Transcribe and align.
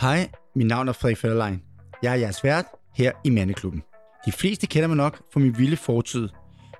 Hej, 0.00 0.28
mit 0.54 0.66
navn 0.66 0.88
er 0.88 0.92
Frederik 0.92 1.16
Federlein. 1.16 1.62
Jeg 2.02 2.12
er 2.12 2.16
jeres 2.16 2.44
vært 2.44 2.64
her 2.94 3.12
i 3.24 3.30
Mandeklubben. 3.30 3.82
De 4.26 4.32
fleste 4.32 4.66
kender 4.66 4.88
mig 4.88 4.96
nok 4.96 5.22
fra 5.32 5.40
min 5.40 5.58
vilde 5.58 5.76
fortid. 5.76 6.28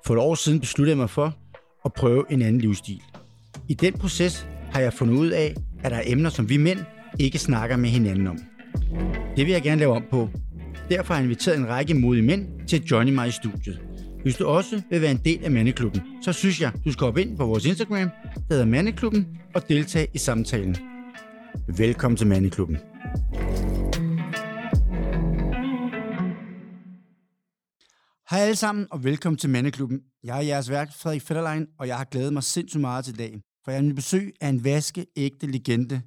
For 0.05 0.13
et 0.13 0.19
år 0.19 0.35
siden 0.35 0.59
besluttede 0.59 0.89
jeg 0.89 0.97
mig 0.97 1.09
for 1.09 1.35
at 1.85 1.93
prøve 1.93 2.25
en 2.29 2.41
anden 2.41 2.61
livsstil. 2.61 3.01
I 3.67 3.73
den 3.73 3.93
proces 3.93 4.47
har 4.71 4.81
jeg 4.81 4.93
fundet 4.93 5.15
ud 5.15 5.29
af, 5.29 5.55
at 5.83 5.91
der 5.91 5.97
er 5.97 6.03
emner, 6.05 6.29
som 6.29 6.49
vi 6.49 6.57
mænd 6.57 6.79
ikke 7.19 7.39
snakker 7.39 7.77
med 7.77 7.89
hinanden 7.89 8.27
om. 8.27 8.37
Det 9.35 9.45
vil 9.45 9.51
jeg 9.51 9.61
gerne 9.61 9.79
lave 9.79 9.95
om 9.95 10.03
på. 10.11 10.29
Derfor 10.89 11.13
har 11.13 11.21
jeg 11.21 11.23
inviteret 11.23 11.57
en 11.57 11.67
række 11.67 11.93
modige 11.93 12.25
mænd 12.25 12.67
til 12.67 12.77
at 12.77 12.91
joine 12.91 13.11
mig 13.11 13.27
i 13.27 13.31
studiet. 13.31 13.81
Hvis 14.23 14.35
du 14.35 14.45
også 14.45 14.81
vil 14.89 15.01
være 15.01 15.11
en 15.11 15.21
del 15.25 15.45
af 15.45 15.51
Mandeklubben, 15.51 16.01
så 16.23 16.33
synes 16.33 16.61
jeg, 16.61 16.71
du 16.85 16.91
skal 16.91 17.05
hoppe 17.05 17.21
ind 17.21 17.37
på 17.37 17.45
vores 17.45 17.65
Instagram, 17.65 18.09
der 18.35 18.41
hedder 18.49 18.65
Mandeklubben, 18.65 19.27
og 19.53 19.69
deltage 19.69 20.07
i 20.13 20.17
samtalen. 20.17 20.77
Velkommen 21.67 22.17
til 22.17 22.27
Mandeklubben. 22.27 22.77
Hej 28.31 28.39
alle 28.39 28.55
sammen, 28.55 28.87
og 28.91 29.03
velkommen 29.03 29.37
til 29.37 29.49
Mandeklubben. 29.49 29.99
Jeg 30.23 30.37
er 30.37 30.41
jeres 30.41 30.69
vært, 30.69 30.93
Frederik 30.93 31.21
Fetterlein, 31.21 31.67
og 31.79 31.87
jeg 31.87 31.97
har 31.97 32.05
glædet 32.05 32.33
mig 32.33 32.43
sindssygt 32.43 32.81
meget 32.81 33.05
til 33.05 33.17
dag. 33.17 33.41
For 33.63 33.71
jeg 33.71 33.85
er 33.85 33.93
besøg 33.93 34.33
af 34.41 34.49
en 34.49 34.63
vaskeægte 34.63 35.47
legende. 35.47 36.01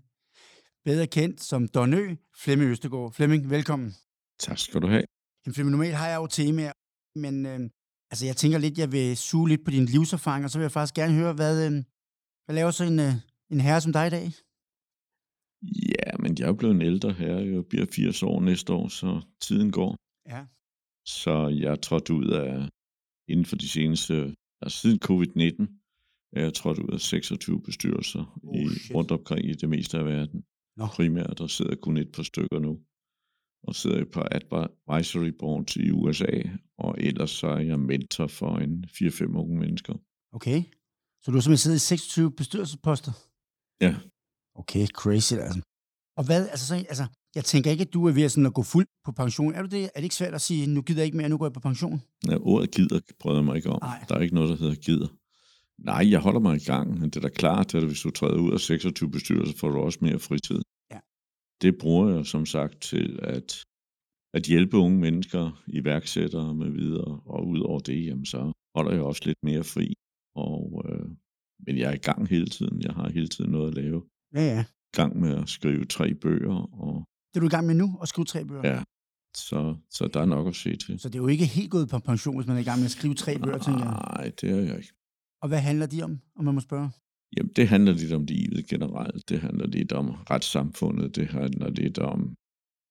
Bedre 0.84 1.06
kendt 1.06 1.41
som 1.42 1.69
Don 1.69 1.95
Ø, 1.95 2.14
Flemming 2.42 2.70
Østegård. 2.70 3.12
Flemming, 3.12 3.50
velkommen. 3.50 3.92
Tak 4.38 4.59
skal 4.59 4.80
du 4.83 4.87
have. 4.87 5.05
Jamen, 5.47 5.55
Flemming, 5.55 5.70
normalt 5.77 5.95
har 5.95 6.09
jeg 6.09 6.16
jo 6.16 6.27
temaer, 6.27 6.73
men 7.19 7.47
øh, 7.47 7.60
altså, 8.10 8.27
jeg 8.27 8.36
tænker 8.36 8.59
lidt, 8.59 8.78
jeg 8.78 8.92
vil 8.92 9.16
suge 9.16 9.48
lidt 9.48 9.64
på 9.64 9.70
din 9.70 9.84
livserfaring, 9.84 10.45
og 10.45 10.50
så 10.50 10.59
vil 10.59 10.64
jeg 10.64 10.72
faktisk 10.72 10.95
gerne 10.95 11.14
høre, 11.14 11.33
hvad, 11.33 11.66
øh, 11.66 11.72
hvad 12.45 12.55
laver 12.55 12.70
så 12.70 12.84
en, 12.84 13.00
øh, 13.00 13.14
en 13.50 13.61
herre 13.61 13.80
som 13.80 13.92
dig 13.92 14.06
i 14.06 14.11
dag? 14.11 14.27
Ja, 15.98 16.11
men 16.19 16.36
jeg 16.38 16.48
er 16.48 16.52
blevet 16.52 16.75
en 16.75 16.83
ældre 16.83 17.12
herre. 17.12 17.42
Jeg 17.55 17.64
bliver 17.70 17.86
80 17.92 18.22
år 18.22 18.41
næste 18.41 18.72
år, 18.72 18.88
så 18.88 19.20
tiden 19.41 19.70
går. 19.72 19.97
Ja. 20.28 20.44
Så 21.06 21.48
jeg 21.48 21.72
er 21.72 21.77
trådt 21.77 22.10
ud 22.10 22.28
af, 22.30 22.69
inden 23.28 23.47
for 23.47 23.56
de 23.56 23.69
seneste, 23.69 24.14
altså 24.62 24.78
siden 24.80 24.98
covid-19, 25.08 25.80
er 26.36 26.42
jeg 26.42 26.55
trådt 26.55 26.78
ud 26.78 26.92
af 26.92 27.00
26 27.00 27.62
bestyrelser 27.62 28.41
Oh, 28.42 28.56
i, 28.56 28.69
shit. 28.69 28.94
rundt 28.94 29.10
omkring 29.10 29.44
i 29.48 29.52
det 29.52 29.69
meste 29.69 29.98
af 29.98 30.05
verden. 30.05 30.44
Nå. 30.77 30.86
Primært, 30.86 31.38
der 31.38 31.47
sidder 31.47 31.77
kun 31.77 31.97
et 31.97 32.12
par 32.12 32.22
stykker 32.22 32.58
nu. 32.58 32.72
Og 33.66 33.75
sidder 33.75 33.98
et 34.02 34.10
par 34.10 34.28
advisory 34.38 35.32
boards 35.38 35.77
i 35.77 35.91
USA, 35.91 36.34
og 36.78 36.94
ellers 36.98 37.30
så 37.30 37.47
er 37.47 37.58
jeg 37.70 37.80
mentor 37.80 38.27
for 38.27 38.52
en 38.58 38.84
4-5 38.84 39.36
unge 39.42 39.58
mennesker. 39.58 39.94
Okay. 40.32 40.62
Så 41.22 41.27
du 41.30 41.36
har 41.36 41.41
simpelthen 41.41 41.64
siddet 41.66 41.77
i 41.77 41.86
26 41.86 42.32
bestyrelsesposter? 42.41 43.12
Ja. 43.86 43.92
Okay, 44.60 44.86
crazy 45.00 45.34
altså. 45.47 45.60
Og 46.19 46.25
hvad, 46.28 46.42
altså, 46.48 46.66
så, 46.66 46.75
altså, 46.75 47.06
jeg 47.35 47.45
tænker 47.45 47.71
ikke, 47.71 47.83
at 47.83 47.93
du 47.93 48.07
er 48.07 48.13
ved 48.13 48.23
at, 48.23 48.33
sådan 48.33 48.47
at 48.47 48.55
gå 48.55 48.63
fuld 48.63 48.87
på 49.05 49.13
pension. 49.13 49.55
Er 49.55 49.63
du 49.63 49.69
det? 49.69 49.83
Er 49.85 49.89
det 49.97 50.03
ikke 50.03 50.15
svært 50.15 50.35
at 50.35 50.41
sige, 50.41 50.67
nu 50.67 50.83
gider 50.83 51.01
jeg 51.01 51.07
ikke 51.07 51.17
mere, 51.17 51.29
nu 51.29 51.39
går 51.39 51.47
jeg 51.47 51.53
på 51.53 51.61
pension? 51.61 52.03
Ja, 52.29 52.37
ordet 52.41 52.71
gider 52.71 53.01
bryder 53.21 53.39
jeg 53.39 53.45
mig 53.45 53.57
ikke 53.57 53.71
om. 53.71 53.79
Nej. 53.83 54.05
Der 54.09 54.15
er 54.15 54.21
ikke 54.21 54.35
noget, 54.35 54.51
der 54.51 54.57
hedder 54.57 54.75
gider. 54.75 55.09
Nej, 55.79 56.11
jeg 56.11 56.21
holder 56.21 56.41
mig 56.41 56.57
i 56.57 56.65
gang, 56.65 57.01
men 57.01 57.11
det 57.11 57.17
er 57.17 57.21
da 57.21 57.29
klart, 57.29 57.75
at 57.75 57.85
hvis 57.85 58.01
du 58.01 58.11
træder 58.11 58.41
ud 58.41 58.53
af 58.53 58.61
26 58.61 59.11
bestyrelser, 59.11 59.57
får 59.59 59.69
du 59.69 59.79
også 59.79 59.99
mere 60.03 60.19
fritid. 60.19 60.61
Ja. 60.91 60.99
Det 61.62 61.79
bruger 61.79 62.15
jeg 62.15 62.27
som 62.27 62.47
sagt 62.47 62.81
til 62.81 63.19
at, 63.23 63.65
at 64.35 64.43
hjælpe 64.43 64.77
unge 64.77 64.99
mennesker, 64.99 65.62
iværksættere 65.67 66.55
med 66.55 66.71
videre, 66.71 67.21
og 67.27 67.47
ud 67.49 67.61
over 67.61 67.81
det, 67.81 68.07
jamen, 68.07 68.27
så 68.27 68.53
holder 68.75 68.93
jeg 68.93 69.03
også 69.03 69.23
lidt 69.25 69.39
mere 69.43 69.65
fri. 69.65 69.95
Og, 70.35 70.85
øh, 70.89 71.09
men 71.67 71.79
jeg 71.79 71.91
er 71.91 71.95
i 71.95 72.05
gang 72.09 72.29
hele 72.29 72.47
tiden. 72.47 72.83
Jeg 72.83 72.95
har 72.95 73.11
hele 73.11 73.29
tiden 73.29 73.51
noget 73.51 73.69
at 73.69 73.75
lave. 73.75 74.03
Ja, 74.35 74.41
ja. 74.41 74.65
I 74.95 74.97
gang 74.97 75.21
med 75.21 75.37
at 75.43 75.49
skrive 75.49 75.85
tre 75.85 76.15
bøger, 76.15 76.81
og 76.83 77.09
Det 77.35 77.37
er 77.37 77.41
du 77.41 77.47
i 77.47 77.51
gang 77.57 77.67
med 77.67 77.75
nu, 77.75 77.99
at 78.03 78.09
skrive 78.09 78.25
tre 78.25 78.45
bøger? 78.45 78.63
ja, 78.75 78.83
så, 79.37 79.77
så 79.91 80.09
der 80.15 80.21
er 80.21 80.25
nok 80.25 80.47
at 80.49 80.57
se 80.57 80.77
til. 80.77 80.99
Så 80.99 81.09
det 81.09 81.15
er 81.15 81.19
jo 81.23 81.27
ikke 81.27 81.47
helt 81.47 81.71
gået 81.71 81.89
på 81.89 81.99
pension, 81.99 82.37
hvis 82.37 82.47
man 82.47 82.57
er 82.57 82.61
i 82.61 82.65
gang 82.65 82.79
med 82.79 82.85
at 82.85 82.91
skrive 82.91 83.15
tre 83.15 83.39
bøger, 83.39 83.59
tænker 83.59 83.84
jeg. 83.84 83.91
Nej, 84.15 84.33
det 84.41 84.50
er 84.50 84.56
jeg 84.61 84.77
ikke. 84.77 84.93
Og 85.43 85.49
hvad 85.49 85.59
handler 85.61 85.87
de 85.87 86.03
om, 86.03 86.21
om 86.37 86.44
man 86.44 86.55
må 86.55 86.61
spørge? 86.61 86.91
Jamen, 87.37 87.53
det 87.56 87.69
handler 87.69 87.93
lidt 87.93 88.12
om 88.12 88.25
livet 88.25 88.67
generelt. 88.67 89.28
Det 89.28 89.41
handler 89.41 89.67
lidt 89.67 89.93
om 89.93 90.11
retssamfundet. 90.11 91.17
Det 91.17 91.27
handler 91.28 91.71
lidt 91.71 91.99
om 91.99 92.34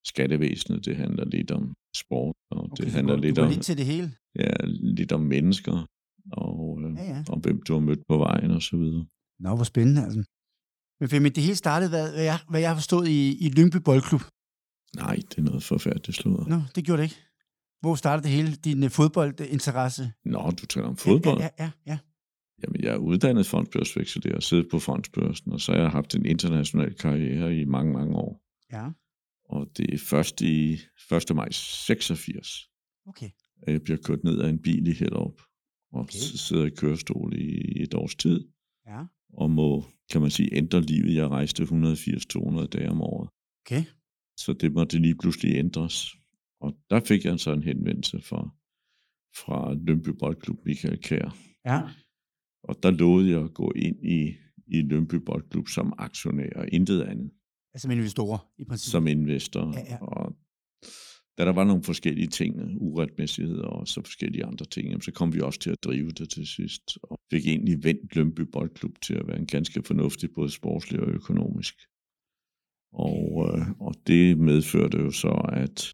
skattevæsenet. 0.06 0.86
Det 0.86 0.96
handler 0.96 1.26
lidt 1.26 1.52
om 1.52 1.74
sport. 1.96 2.36
Og 2.52 2.64
Okay, 2.64 2.84
det 2.84 2.92
handler 2.92 3.18
lidt 3.18 3.40
om, 3.40 3.50
lidt 3.50 3.62
til 3.62 3.78
det 3.78 3.86
hele? 3.86 4.12
ja, 4.40 4.52
lidt 5.00 5.12
om 5.12 5.22
mennesker. 5.22 5.86
Og 6.32 6.80
øh, 6.84 6.96
Ja, 6.98 7.04
ja. 7.04 7.24
om 7.30 7.40
hvem 7.40 7.62
du 7.62 7.74
har 7.74 7.80
mødt 7.80 8.00
på 8.10 8.18
vejen 8.18 8.52
og 8.52 8.62
så 8.62 8.78
videre. 8.78 9.06
Nå, 9.40 9.56
hvor 9.56 9.64
spændende, 9.64 10.02
altså. 10.04 10.24
Men 11.00 11.10
Flemming, 11.10 11.36
det 11.36 11.44
hele 11.44 11.56
startede, 11.56 11.90
hvad, 11.90 12.12
hvad, 12.14 12.24
jeg, 12.24 12.40
hvad 12.50 12.60
jeg 12.60 12.70
har 12.70 12.76
forstået 12.76 13.08
i, 13.08 13.46
i 13.46 13.50
Lyngby 13.50 13.78
Boldklub. 13.88 14.22
Nej, 14.96 15.16
det 15.16 15.38
er 15.38 15.42
noget 15.42 15.64
forfærdeligt 15.64 16.18
sludder. 16.18 16.46
Nå, 16.48 16.62
det 16.76 16.86
gjorde 16.86 17.02
det 17.02 17.04
ikke. 17.10 17.16
Hvor 17.82 17.96
startede 17.96 18.24
det 18.28 18.36
hele, 18.36 18.56
din 18.56 18.84
uh, 18.84 18.90
fodboldinteresse? 18.90 20.12
Nå, 20.26 20.52
du 20.62 20.66
taler 20.66 20.88
om 20.88 20.98
fodbold. 20.98 21.40
Ja, 21.40 21.50
ja, 21.60 21.64
ja. 21.64 21.72
ja. 21.88 21.98
Jamen, 22.64 22.84
jeg 22.84 22.94
er 22.94 22.98
uddannet 22.98 23.46
fondsbørsveksler. 23.46 24.22
Jeg 24.26 24.34
har 24.34 24.40
siddet 24.42 24.68
på 24.72 24.80
fondsbørsen, 24.80 25.52
og 25.52 25.62
så 25.62 25.72
har 25.72 25.80
jeg 25.80 25.90
haft 25.90 26.16
en 26.16 26.26
international 26.26 26.94
karriere 26.94 27.56
i 27.58 27.66
mange, 27.66 27.94
mange 27.94 28.16
år. 28.16 28.42
ja. 28.72 28.90
Og 29.50 29.68
det 29.78 29.94
er 29.94 29.98
først 29.98 30.42
i 30.42 30.74
1. 31.30 31.36
maj 31.36 31.48
86, 31.52 32.70
Okay. 33.08 33.30
at 33.64 33.74
jeg 33.74 33.82
bliver 33.82 33.98
kørt 34.04 34.24
ned 34.24 34.40
af 34.42 34.50
en 34.50 34.60
bil 34.62 34.88
i 34.88 34.94
Hellerup, 34.94 35.42
og 35.92 36.00
okay. 36.00 36.18
sidder 36.18 36.66
i 36.66 36.70
kørestol 36.70 37.34
i 37.36 37.82
et 37.84 37.94
års 37.94 38.16
tid, 38.16 38.48
Ja. 38.88 39.04
og 39.34 39.52
må, 39.52 39.86
kan 40.12 40.22
man 40.22 40.32
sige, 40.32 40.50
ændre 40.54 40.82
livet. 40.82 41.16
Jeg 41.16 41.28
rejste 41.30 41.64
180-200 41.64 42.66
dage 42.68 42.90
om 42.90 43.02
året, 43.02 43.30
Okay. 43.66 43.84
Så 44.38 44.54
det 44.54 44.74
måtte 44.74 45.00
lige 45.00 45.16
pludselig 45.16 45.56
ændres. 45.56 46.06
Og 46.62 46.78
der 46.90 47.00
fik 47.00 47.26
jeg 47.26 47.40
så 47.40 47.52
en 47.54 47.64
henvendelse 47.64 48.22
fra, 48.22 48.50
fra 49.36 49.74
Lønby 49.74 50.10
Boldklub 50.20 50.66
Michael 50.66 51.02
Kær, 51.02 51.38
Ja. 51.66 51.82
og 52.64 52.84
der 52.84 52.92
lovede 52.92 53.30
jeg 53.32 53.44
at 53.44 53.54
gå 53.54 53.72
ind 53.76 54.06
i, 54.06 54.34
i 54.68 54.82
Lønby 54.82 55.16
Boldklub 55.16 55.68
som 55.68 55.94
aktionær, 55.98 56.50
og 56.56 56.68
intet 56.72 57.02
andet, 57.02 57.32
Altså 57.74 57.88
med 57.88 57.96
investorer, 57.96 58.52
i 58.58 58.64
princippet. 58.66 58.92
som 58.92 59.08
investor. 59.08 59.74
Ja, 59.74 59.80
ja. 59.90 59.98
Og 60.02 60.36
da 61.38 61.46
der 61.46 61.52
var 61.54 61.64
nogle 61.64 61.84
forskellige 61.84 62.28
ting, 62.28 62.56
uretmæssigheder 62.82 63.64
og 63.68 63.88
så 63.88 64.02
forskellige 64.02 64.46
andre 64.46 64.66
ting, 64.66 64.88
jamen, 64.88 65.02
så 65.02 65.12
kom 65.12 65.34
vi 65.34 65.42
også 65.42 65.60
til 65.60 65.70
at 65.70 65.84
drive 65.84 66.12
det 66.12 66.30
til 66.30 66.48
sidst, 66.48 66.98
og 67.04 67.20
fik 67.32 67.48
egentlig 67.48 67.84
vendt 67.84 68.16
Lønby 68.16 68.42
Boldklub 68.42 69.02
til 69.02 69.14
at 69.14 69.28
være 69.28 69.40
en 69.40 69.48
ganske 69.48 69.84
fornuftig, 69.84 70.30
både 70.36 70.50
sportslig 70.50 71.00
og 71.00 71.10
økonomisk. 71.10 71.76
Og, 72.94 73.50
øh, 73.50 73.68
og 73.80 73.94
det 74.08 74.38
medførte 74.38 74.98
jo 74.98 75.12
så, 75.12 75.50
at, 75.54 75.94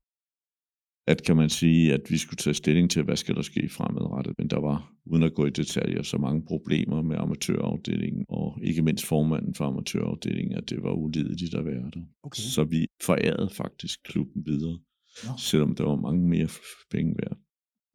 at 1.08 1.24
kan 1.24 1.36
man 1.36 1.50
sige, 1.50 1.94
at 1.94 2.02
vi 2.10 2.18
skulle 2.18 2.38
tage 2.38 2.54
stilling 2.54 2.92
til, 2.92 3.04
hvad 3.04 3.16
skal 3.16 3.36
der 3.36 3.42
ske 3.42 3.70
fremadrettet. 3.70 4.34
Men 4.38 4.50
der 4.50 4.60
var, 4.60 4.94
uden 5.06 5.24
at 5.24 5.34
gå 5.34 5.46
i 5.46 5.50
detaljer, 5.50 6.02
så 6.02 6.18
mange 6.18 6.46
problemer 6.46 7.02
med 7.02 7.18
amatørafdelingen, 7.18 8.26
og 8.30 8.59
ikke 8.64 8.82
mindst 8.82 9.06
formanden 9.06 9.56
for 9.56 9.66
amatørafdelingen, 9.66 10.58
at 10.58 10.70
det 10.70 10.84
var 10.84 10.94
ulideligt 10.94 11.56
at 11.56 11.66
være 11.66 11.92
der. 11.94 12.04
Okay. 12.24 12.40
Så 12.40 12.64
vi 12.64 12.88
forærede 13.02 13.50
faktisk 13.50 14.00
klubben 14.04 14.46
videre, 14.46 14.80
Nå. 15.24 15.32
selvom 15.38 15.76
der 15.76 15.84
var 15.84 15.96
mange 15.96 16.30
mere 16.30 16.50
penge 16.92 17.16
værd. 17.20 17.38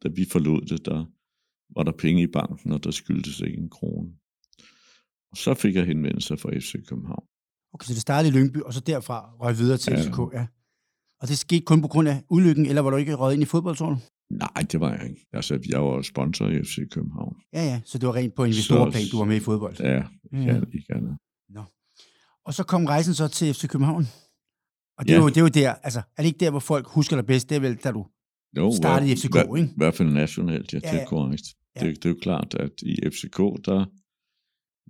Da 0.03 0.09
vi 0.15 0.25
forlod 0.31 0.61
det, 0.61 0.85
der 0.85 1.05
var 1.75 1.83
der 1.83 1.91
penge 1.91 2.23
i 2.23 2.27
banken, 2.27 2.71
og 2.71 2.83
der 2.83 2.91
skyldtes 2.91 3.39
ikke 3.39 3.57
en 3.57 3.69
krone. 3.69 4.13
Og 5.31 5.37
så 5.37 5.53
fik 5.53 5.75
jeg 5.75 5.85
henvendelse 5.85 6.37
fra 6.37 6.57
FC 6.59 6.73
København. 6.87 7.25
Okay, 7.75 7.85
så 7.87 7.93
det 7.93 8.01
startede 8.01 8.33
i 8.33 8.37
Lyngby, 8.37 8.57
og 8.61 8.73
så 8.73 8.79
derfra 8.79 9.17
røg 9.41 9.57
videre 9.57 9.77
til 9.77 9.93
Ja. 9.93 10.01
FCK, 10.01 10.19
ja. 10.33 10.45
Og 11.21 11.27
det 11.27 11.37
skete 11.37 11.61
kun 11.65 11.81
på 11.81 11.87
grund 11.87 12.07
af 12.07 12.23
ulykken, 12.29 12.65
eller 12.65 12.81
var 12.81 12.89
du 12.89 12.97
ikke 12.97 13.13
røget 13.15 13.33
ind 13.33 13.43
i 13.43 13.45
fodboldtårnet? 13.45 13.99
Nej, 14.29 14.63
det 14.71 14.79
var 14.79 14.91
jeg 14.93 15.03
ikke. 15.09 15.25
Altså, 15.33 15.59
jeg 15.69 15.83
var 15.83 16.01
sponsor 16.01 16.47
i 16.47 16.63
FC 16.63 16.75
København. 16.91 17.35
Ja, 17.53 17.63
ja, 17.63 17.81
så 17.85 17.97
det 17.97 18.07
var 18.07 18.15
rent 18.15 18.35
på 18.35 18.43
investorplan, 18.43 19.03
du 19.11 19.17
var 19.17 19.25
med 19.25 19.35
i 19.35 19.39
fodbold. 19.39 19.75
Ja, 19.79 19.87
Ja, 19.93 20.03
ja. 20.33 20.39
ja. 20.53 20.61
ikke 20.73 20.93
andet. 20.95 21.17
Nå. 21.49 21.63
Og 22.45 22.53
så 22.53 22.63
kom 22.63 22.85
rejsen 22.85 23.13
så 23.13 23.27
til 23.27 23.53
FC 23.53 23.67
København. 23.67 24.07
Og 24.97 25.05
det, 25.05 25.11
Ja. 25.11 25.17
er 25.17 25.21
jo, 25.21 25.27
det 25.27 25.37
er 25.37 25.41
jo 25.41 25.47
der, 25.47 25.73
altså, 25.73 25.99
er 26.17 26.21
det 26.21 26.25
ikke 26.25 26.39
der, 26.39 26.51
hvor 26.51 26.59
folk 26.59 26.87
husker 26.87 27.15
dig 27.15 27.25
bedst? 27.25 27.49
Det 27.49 27.55
er 27.55 27.59
vel, 27.59 27.75
da 27.75 27.91
du... 27.91 28.05
Jo, 28.57 28.73
Startede 28.75 29.11
i 29.11 29.15
FCK, 29.15 29.35
hver- 29.35 29.55
ikke? 29.57 29.69
I 29.69 29.73
hvert 29.77 29.93
fald 29.95 30.09
nationalt, 30.09 30.73
ja, 30.73 30.79
Ja, 30.83 30.87
det 30.91 30.97
ja. 30.97 31.01
er 31.03 31.07
korrekt. 31.07 31.43
Ja. 31.75 31.85
Det, 31.87 31.95
det 31.95 32.05
er 32.05 32.09
jo 32.09 32.17
klart, 32.21 32.53
at 32.59 32.71
i 32.81 32.95
FCK, 33.09 33.37
der 33.65 33.85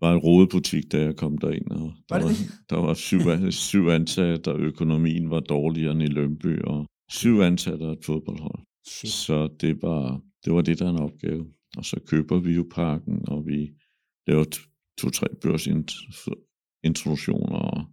var 0.01 0.13
en 0.13 0.19
rodebutik, 0.19 0.91
da 0.91 1.03
jeg 1.03 1.15
kom 1.15 1.37
derind, 1.37 1.71
og 1.71 1.93
Var 2.09 2.19
der 2.19 2.27
det 2.27 2.29
var, 2.29 2.29
det? 2.29 2.51
der 2.69 2.77
var 2.77 2.93
syv, 2.93 3.19
syv 3.69 3.87
ansatte, 3.87 4.51
og 4.51 4.59
økonomien 4.59 5.29
var 5.29 5.39
dårligere 5.39 5.91
end 5.91 6.03
i 6.03 6.07
Lønby, 6.07 6.61
og 6.61 6.85
syv 7.11 7.39
ansatte 7.39 7.83
og 7.83 7.91
et 7.91 8.05
fodboldhold. 8.05 8.59
Shit. 8.87 9.11
Så 9.11 9.47
det 9.61 9.81
var, 9.81 10.21
det 10.45 10.53
var 10.53 10.61
det, 10.61 10.79
der 10.79 10.85
er 10.85 10.89
en 10.89 10.99
opgave. 10.99 11.45
Og 11.77 11.85
så 11.85 11.99
køber 12.07 12.39
vi 12.39 12.53
jo 12.53 12.67
parken, 12.71 13.29
og 13.29 13.45
vi 13.47 13.71
laver 14.27 14.43
to-tre 14.97 15.27
børsintroduktioner, 15.41 17.57
og, 17.57 17.85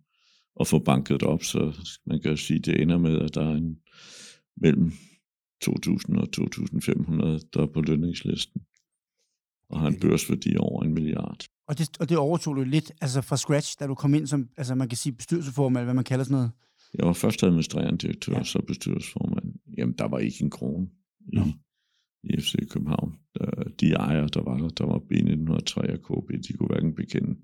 og 0.57 0.67
får 0.67 0.79
banket 0.79 1.21
det 1.21 1.29
op, 1.29 1.43
så 1.43 1.73
man 2.07 2.21
kan 2.21 2.31
jo 2.31 2.37
sige, 2.37 2.59
det 2.59 2.83
ender 2.83 2.99
med, 2.99 3.19
at 3.21 3.35
der 3.35 3.43
er 3.43 3.55
en 3.55 3.79
mellem 4.57 4.93
2.000 5.65 6.21
og 6.21 6.29
2.500, 6.37 7.49
der 7.55 7.63
er 7.63 7.67
på 7.75 7.81
lønningslisten, 7.81 8.63
og 9.69 9.81
har 9.81 9.89
en 9.89 10.01
børsværdi 10.01 10.57
over 10.57 10.83
en 10.83 10.95
milliard. 10.95 11.45
Og 11.69 11.79
det, 11.79 11.89
og 12.01 12.09
det 12.09 12.19
overtog 12.19 12.57
du 12.57 12.63
lidt 12.63 12.93
altså 13.01 13.21
fra 13.21 13.37
scratch, 13.37 13.77
da 13.81 13.87
du 13.87 13.95
kom 13.95 14.15
ind 14.15 14.27
som, 14.27 14.49
altså 14.57 14.75
man 14.75 14.89
kan 14.89 14.99
sige 14.99 15.13
bestyrelsesformand, 15.13 15.77
eller 15.81 15.85
hvad 15.85 15.95
man 15.95 16.05
kalder 16.05 16.25
sådan 16.25 16.35
noget. 16.35 16.51
Jeg 16.99 17.07
var 17.07 17.13
først 17.13 17.43
administrerende 17.43 17.99
direktør, 17.99 18.33
Ja. 18.37 18.45
så 18.45 18.59
bestyrelsesformand. 18.67 19.55
Jamen, 19.79 19.95
der 19.99 20.09
var 20.09 20.19
ikke 20.19 20.43
en 20.45 20.51
krone 20.51 20.87
i, 21.33 21.37
Nå. 21.37 21.43
i 22.25 22.41
FC 22.41 22.55
København. 22.71 23.15
Der, 23.39 23.51
de 23.81 23.93
ejere, 23.93 24.29
der 24.29 24.43
var 24.43 24.57
der, 24.57 24.69
der 24.69 24.87
var 24.87 24.99
B1903 24.99 25.93
og 25.93 25.99
KB, 26.25 26.31
de 26.49 26.53
kunne 26.53 26.67
hverken 26.67 26.95
bekende 26.95 27.35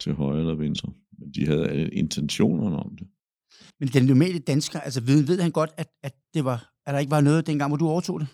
til 0.00 0.12
højre 0.14 0.40
eller 0.40 0.54
venstre. 0.54 0.92
Men 1.18 1.30
de 1.34 1.46
havde 1.46 1.68
alle 1.68 1.90
intentionerne 1.90 2.76
om 2.76 2.96
det. 2.98 3.06
Men 3.80 3.88
den 3.88 4.04
normale 4.06 4.38
dansker, 4.38 4.80
altså 4.80 5.00
ved, 5.00 5.22
ved 5.26 5.40
han 5.40 5.50
godt, 5.50 5.70
at, 5.76 5.88
at, 6.02 6.14
det 6.34 6.44
var, 6.44 6.72
at 6.86 6.94
der 6.94 6.98
ikke 7.00 7.10
var 7.10 7.20
noget 7.20 7.46
dengang, 7.46 7.70
hvor 7.70 7.76
du 7.76 7.86
overtog 7.88 8.20
det? 8.20 8.28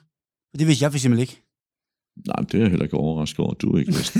For 0.50 0.56
det 0.58 0.66
vidste 0.66 0.82
jeg 0.82 0.92
for 0.92 0.96
eksempel 0.96 1.20
ikke. 1.20 1.42
Nej, 2.26 2.36
det 2.42 2.54
er 2.54 2.58
jeg 2.58 2.68
heller 2.70 2.84
ikke 2.84 2.96
overrasket 2.96 3.40
over, 3.40 3.54
du 3.54 3.76
ikke 3.76 3.92
vidste. 3.98 4.18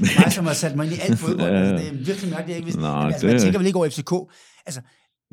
Mig, 0.00 0.32
som 0.32 0.44
har 0.44 0.54
sat 0.54 0.76
mig 0.76 0.84
ind 0.86 0.94
i 0.94 0.98
alt 1.08 1.18
fodbold, 1.18 1.50
Ja, 1.52 1.58
ja. 1.58 1.64
altså, 1.70 1.84
det 1.84 2.00
er 2.00 2.04
virkelig 2.04 2.30
mærkeligt, 2.30 2.48
jeg 2.48 2.56
ikke 2.56 2.64
vidste. 2.66 2.80
Nej, 2.80 3.06
altså, 3.06 3.20
det 3.20 3.26
man 3.26 3.36
er- 3.36 3.40
tænker 3.44 3.58
vel 3.58 3.66
ikke 3.66 3.78
over 3.78 3.88
FCK. 3.88 4.12
Altså, 4.66 4.80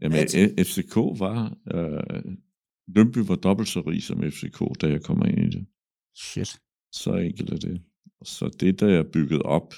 Jamen, 0.01 0.17
Jeg 0.57 0.65
FCK 0.67 0.95
var... 0.95 1.57
Øh, 1.73 2.33
Lønby 2.95 3.17
var 3.17 3.35
dobbelt 3.35 3.69
så 3.69 3.79
rig 3.81 4.03
som 4.03 4.23
FCK, 4.31 4.81
da 4.81 4.87
jeg 4.87 5.03
kom 5.03 5.25
ind 5.25 5.39
i 5.39 5.57
det. 5.57 5.65
shit. 6.17 6.59
Så 6.91 7.15
enkelt 7.15 7.49
er 7.49 7.57
det. 7.57 7.81
Så 8.23 8.49
det, 8.59 8.79
der 8.79 8.99
er 8.99 9.03
bygget 9.13 9.41
op 9.41 9.73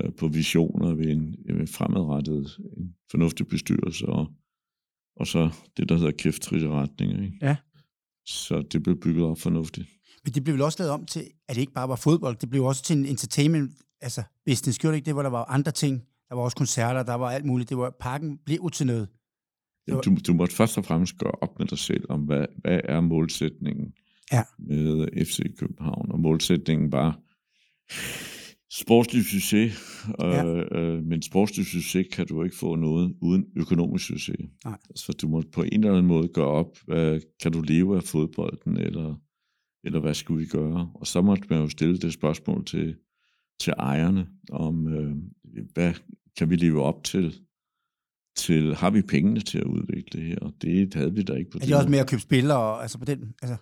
øh, 0.00 0.10
på 0.18 0.28
visioner 0.28 0.94
ved 0.94 1.06
en, 1.06 1.36
ved 1.58 1.66
fremadrettet, 1.66 2.56
en 2.76 2.94
fornuftig 3.10 3.48
bestyrelse, 3.48 4.06
og, 4.06 4.26
og 5.16 5.26
så 5.26 5.50
det, 5.76 5.88
der 5.88 5.94
hedder 5.96 6.10
kæfttrige 6.10 6.68
retninger. 6.68 7.22
Ikke? 7.24 7.38
Ja. 7.42 7.56
Så 8.26 8.62
det 8.72 8.82
blev 8.82 9.00
bygget 9.00 9.24
op 9.24 9.38
fornuftigt. 9.38 9.88
Men 10.28 10.34
det 10.34 10.44
blev 10.44 10.52
vel 10.54 10.62
også 10.62 10.78
lavet 10.82 10.92
om 10.92 11.06
til, 11.06 11.20
at 11.48 11.54
det 11.54 11.60
ikke 11.60 11.72
bare 11.72 11.88
var 11.88 11.96
fodbold, 11.96 12.36
det 12.36 12.50
blev 12.50 12.64
også 12.64 12.82
til 12.82 12.96
en 12.98 13.06
entertainment, 13.06 13.72
altså 14.00 14.22
business, 14.46 14.78
gjorde 14.78 14.92
det 14.92 14.96
ikke 14.96 15.06
det, 15.06 15.14
hvor 15.14 15.22
der 15.22 15.30
var 15.30 15.44
andre 15.44 15.72
ting. 15.72 16.02
Der 16.28 16.34
var 16.34 16.42
også 16.42 16.56
koncerter, 16.56 17.02
der 17.02 17.14
var 17.14 17.30
alt 17.30 17.44
muligt. 17.44 17.68
Det 17.68 17.78
var, 17.78 17.96
parken 18.00 18.38
blev 18.44 18.70
til 18.70 18.86
noget. 18.86 19.08
Var- 19.88 20.00
Du, 20.00 20.16
du 20.26 20.32
måtte 20.34 20.54
først 20.54 20.78
og 20.78 20.84
fremmest 20.84 21.18
gøre 21.18 21.32
op 21.42 21.58
med 21.58 21.66
dig 21.66 21.78
selv 21.78 22.04
om, 22.08 22.20
hvad, 22.20 22.46
hvad 22.58 22.80
er 22.84 23.00
målsætningen 23.00 23.92
Ja. 24.32 24.42
med 24.58 25.08
FC 25.26 25.40
København. 25.58 26.12
Og 26.12 26.20
målsætningen 26.20 26.92
var 26.92 27.18
sportslig 28.72 29.24
succes, 29.24 29.72
Ja. 30.20 30.44
øh, 30.46 30.66
øh, 30.72 31.02
men 31.04 31.22
sportslig 31.22 31.66
succes 31.66 32.06
kan 32.12 32.26
du 32.26 32.42
ikke 32.42 32.56
få 32.56 32.74
noget 32.76 33.14
uden 33.22 33.44
økonomisk 33.56 34.06
succes. 34.06 34.36
Nej. 34.64 34.78
Så 34.94 35.12
du 35.12 35.28
må 35.28 35.42
på 35.52 35.62
en 35.62 35.72
eller 35.72 35.90
anden 35.92 36.06
måde 36.06 36.28
gøre 36.28 36.46
op, 36.46 36.76
hvad, 36.86 37.20
kan 37.42 37.52
du 37.52 37.60
leve 37.60 37.96
af 37.96 38.02
fodbolden, 38.02 38.76
eller, 38.76 39.14
eller 39.84 40.00
hvad 40.00 40.14
skulle 40.14 40.40
vi 40.40 40.46
gøre? 40.46 40.90
Og 40.94 41.06
så 41.06 41.22
måtte 41.22 41.44
man 41.50 41.58
jo 41.58 41.68
stille 41.68 41.98
det 41.98 42.12
spørgsmål 42.12 42.64
til, 42.64 42.96
til 43.60 43.72
ejerne, 43.78 44.26
om 44.52 44.88
øh, 44.88 45.16
hvad 45.74 45.92
kan 46.38 46.50
vi 46.50 46.56
leve 46.56 46.82
op 46.82 47.04
til? 47.04 47.34
til, 48.36 48.74
har 48.74 48.90
vi 48.90 49.02
pengene 49.02 49.40
til 49.40 49.58
at 49.58 49.64
udvikle 49.64 50.20
det 50.20 50.28
her? 50.28 50.38
Og 50.38 50.52
det 50.62 50.94
havde 50.94 51.14
vi 51.14 51.22
da 51.22 51.32
ikke 51.32 51.50
på 51.50 51.58
Er 51.62 51.66
det 51.66 51.76
også 51.76 51.88
med 51.88 51.98
at 51.98 52.08
købe 52.10 52.22
spillere, 52.22 52.58
og, 52.58 52.82
altså 52.82 52.98
på 52.98 53.04
den, 53.04 53.34
altså, 53.42 53.56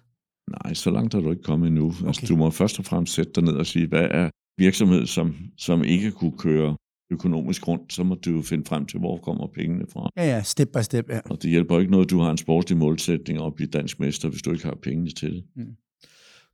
Nej, 0.51 0.75
så 0.75 0.91
langt 0.91 1.15
har 1.15 1.21
du 1.21 1.31
ikke 1.31 1.43
kommet 1.43 1.67
endnu. 1.67 1.87
Okay. 1.87 2.07
Altså, 2.07 2.21
Okay. 2.21 2.29
du 2.29 2.37
må 2.37 2.51
først 2.51 2.79
og 2.79 2.85
fremmest 2.85 3.13
sætte 3.15 3.33
dig 3.33 3.45
ned 3.45 3.53
og 3.53 3.67
sige, 3.67 3.87
hvad 3.87 4.09
er 4.11 4.31
virksomhed, 4.59 5.07
som, 5.07 5.35
som 5.59 5.85
ikke 5.85 6.11
kunne 6.11 6.39
køre 6.39 6.77
økonomisk 7.11 7.69
rundt, 7.69 7.93
så 7.93 8.03
må 8.05 8.15
du 8.15 8.31
jo 8.31 8.43
finde 8.43 8.65
frem 8.65 8.87
til, 8.87 8.99
hvor 8.99 9.17
kommer 9.17 9.47
pengene 9.47 9.87
fra. 9.93 10.11
ja, 10.17 10.25
ja, 10.25 10.43
step 10.43 10.69
by 10.69 10.81
step, 10.83 11.11
ja. 11.11 11.21
Og 11.25 11.43
det 11.43 11.51
hjælper 11.51 11.79
ikke 11.79 11.91
noget, 11.91 12.05
at 12.07 12.11
du 12.11 12.19
har 12.19 12.31
en 12.31 12.37
sportslig 12.37 12.79
målsætning 12.79 13.41
og 13.41 13.55
blive 13.55 13.69
dansk 13.69 14.01
mester, 14.01 14.29
hvis 14.29 14.43
du 14.43 14.53
ikke 14.53 14.65
har 14.65 14.75
pengene 14.83 15.11
til 15.11 15.33
det. 15.33 15.45
Mm. 15.57 15.77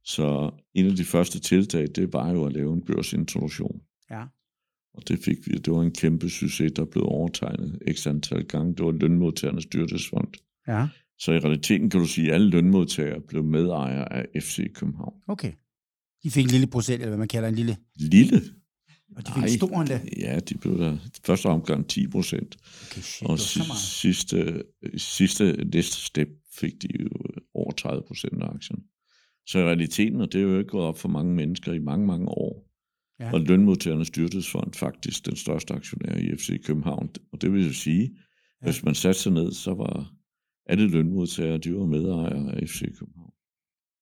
Så 0.05 0.51
en 0.75 0.87
af 0.87 0.97
de 0.97 1.05
første 1.05 1.41
tiltag, 1.41 1.87
det 1.95 2.13
var 2.13 2.31
jo 2.31 2.45
at 2.45 2.53
lave 2.53 2.73
en 2.73 2.83
børsintroduktion. 2.85 3.81
Ja. 4.11 4.25
Og 4.95 5.09
det 5.09 5.19
fik 5.19 5.37
vi. 5.47 5.53
Det 5.53 5.73
var 5.73 5.83
en 5.83 5.91
kæmpe 5.93 6.31
succes, 6.31 6.73
der 6.73 6.85
blev 6.85 7.05
overtegnet 7.05 7.79
x 7.93 8.07
antal 8.07 8.45
gange. 8.45 8.75
Det 8.77 8.85
var 8.85 8.91
lønmodtagernes 8.93 9.65
styrtesfond. 9.65 10.29
Ja, 10.69 10.89
Så 11.19 11.33
i 11.33 11.39
realiteten 11.39 11.91
kan 11.91 12.01
du 12.01 12.07
sige, 12.07 12.29
at 12.29 12.35
alle 12.35 12.51
lønmodtagere 12.51 13.21
blev 13.21 13.45
medejere 13.45 14.13
af 14.13 14.43
FC 14.43 14.73
København. 14.75 15.15
okay. 15.29 15.53
De 16.25 16.31
fik 16.31 16.45
en 16.45 16.51
lille 16.51 16.67
procent, 16.67 16.95
eller 17.01 17.09
hvad 17.09 17.19
man 17.19 17.29
kalder 17.29 17.49
en 17.49 17.55
lille, 17.55 17.77
Lille. 17.97 18.41
og 19.17 19.27
de 19.27 19.33
fik 19.35 19.43
en 19.43 19.49
stor 19.49 19.81
endda. 19.81 20.01
Ja, 20.21 20.39
de 20.41 20.55
blev 20.59 20.79
der 20.79 20.97
første 21.27 21.47
omgang 21.47 21.89
10 21.89 22.09
procent. 22.09 22.57
Okay, 22.91 23.01
shit, 23.01 23.23
Og 23.29 23.29
meget. 23.29 23.79
sidste, 23.81 24.63
sidste 24.97 25.65
næste 25.73 25.97
step 25.97 26.29
fik 26.55 26.83
de 26.83 26.89
jo 27.03 27.09
over 27.55 27.73
30 27.73 28.03
procent 28.07 28.43
af 28.43 28.47
aktien. 28.55 28.79
Så 29.47 29.59
i 29.59 29.63
realiteten, 29.63 30.21
og 30.21 30.33
det 30.33 30.39
er 30.39 30.43
jo 30.43 30.59
ikke 30.59 30.71
gået 30.71 30.85
op 30.85 30.99
for 30.99 31.09
mange 31.09 31.35
mennesker 31.35 31.73
i 31.73 31.79
mange, 31.79 32.07
mange 32.07 32.29
år, 32.29 32.69
Ja. 33.21 33.33
og 33.33 33.41
lønmodtagernes 33.41 34.09
styrtelsesfond 34.09 34.73
faktisk 34.75 35.27
den 35.27 35.37
største 35.37 35.75
aktionær 35.75 36.15
i 36.17 36.37
FC 36.37 36.65
København. 36.67 37.09
Og 37.33 37.43
det 37.43 37.53
vil 37.53 37.67
jo 37.67 37.73
sige, 37.73 38.03
Ja. 38.63 38.67
hvis 38.67 38.85
man 38.85 38.95
satte 38.95 39.21
sig 39.21 39.33
ned, 39.33 39.53
så 39.53 39.75
var 39.75 40.13
alle 40.67 40.89
lønmodtagere, 40.89 41.59
de 41.59 41.75
var 41.75 41.87
medejere 41.87 42.55
af 42.55 42.69
FC 42.69 42.81
København. 42.99 43.33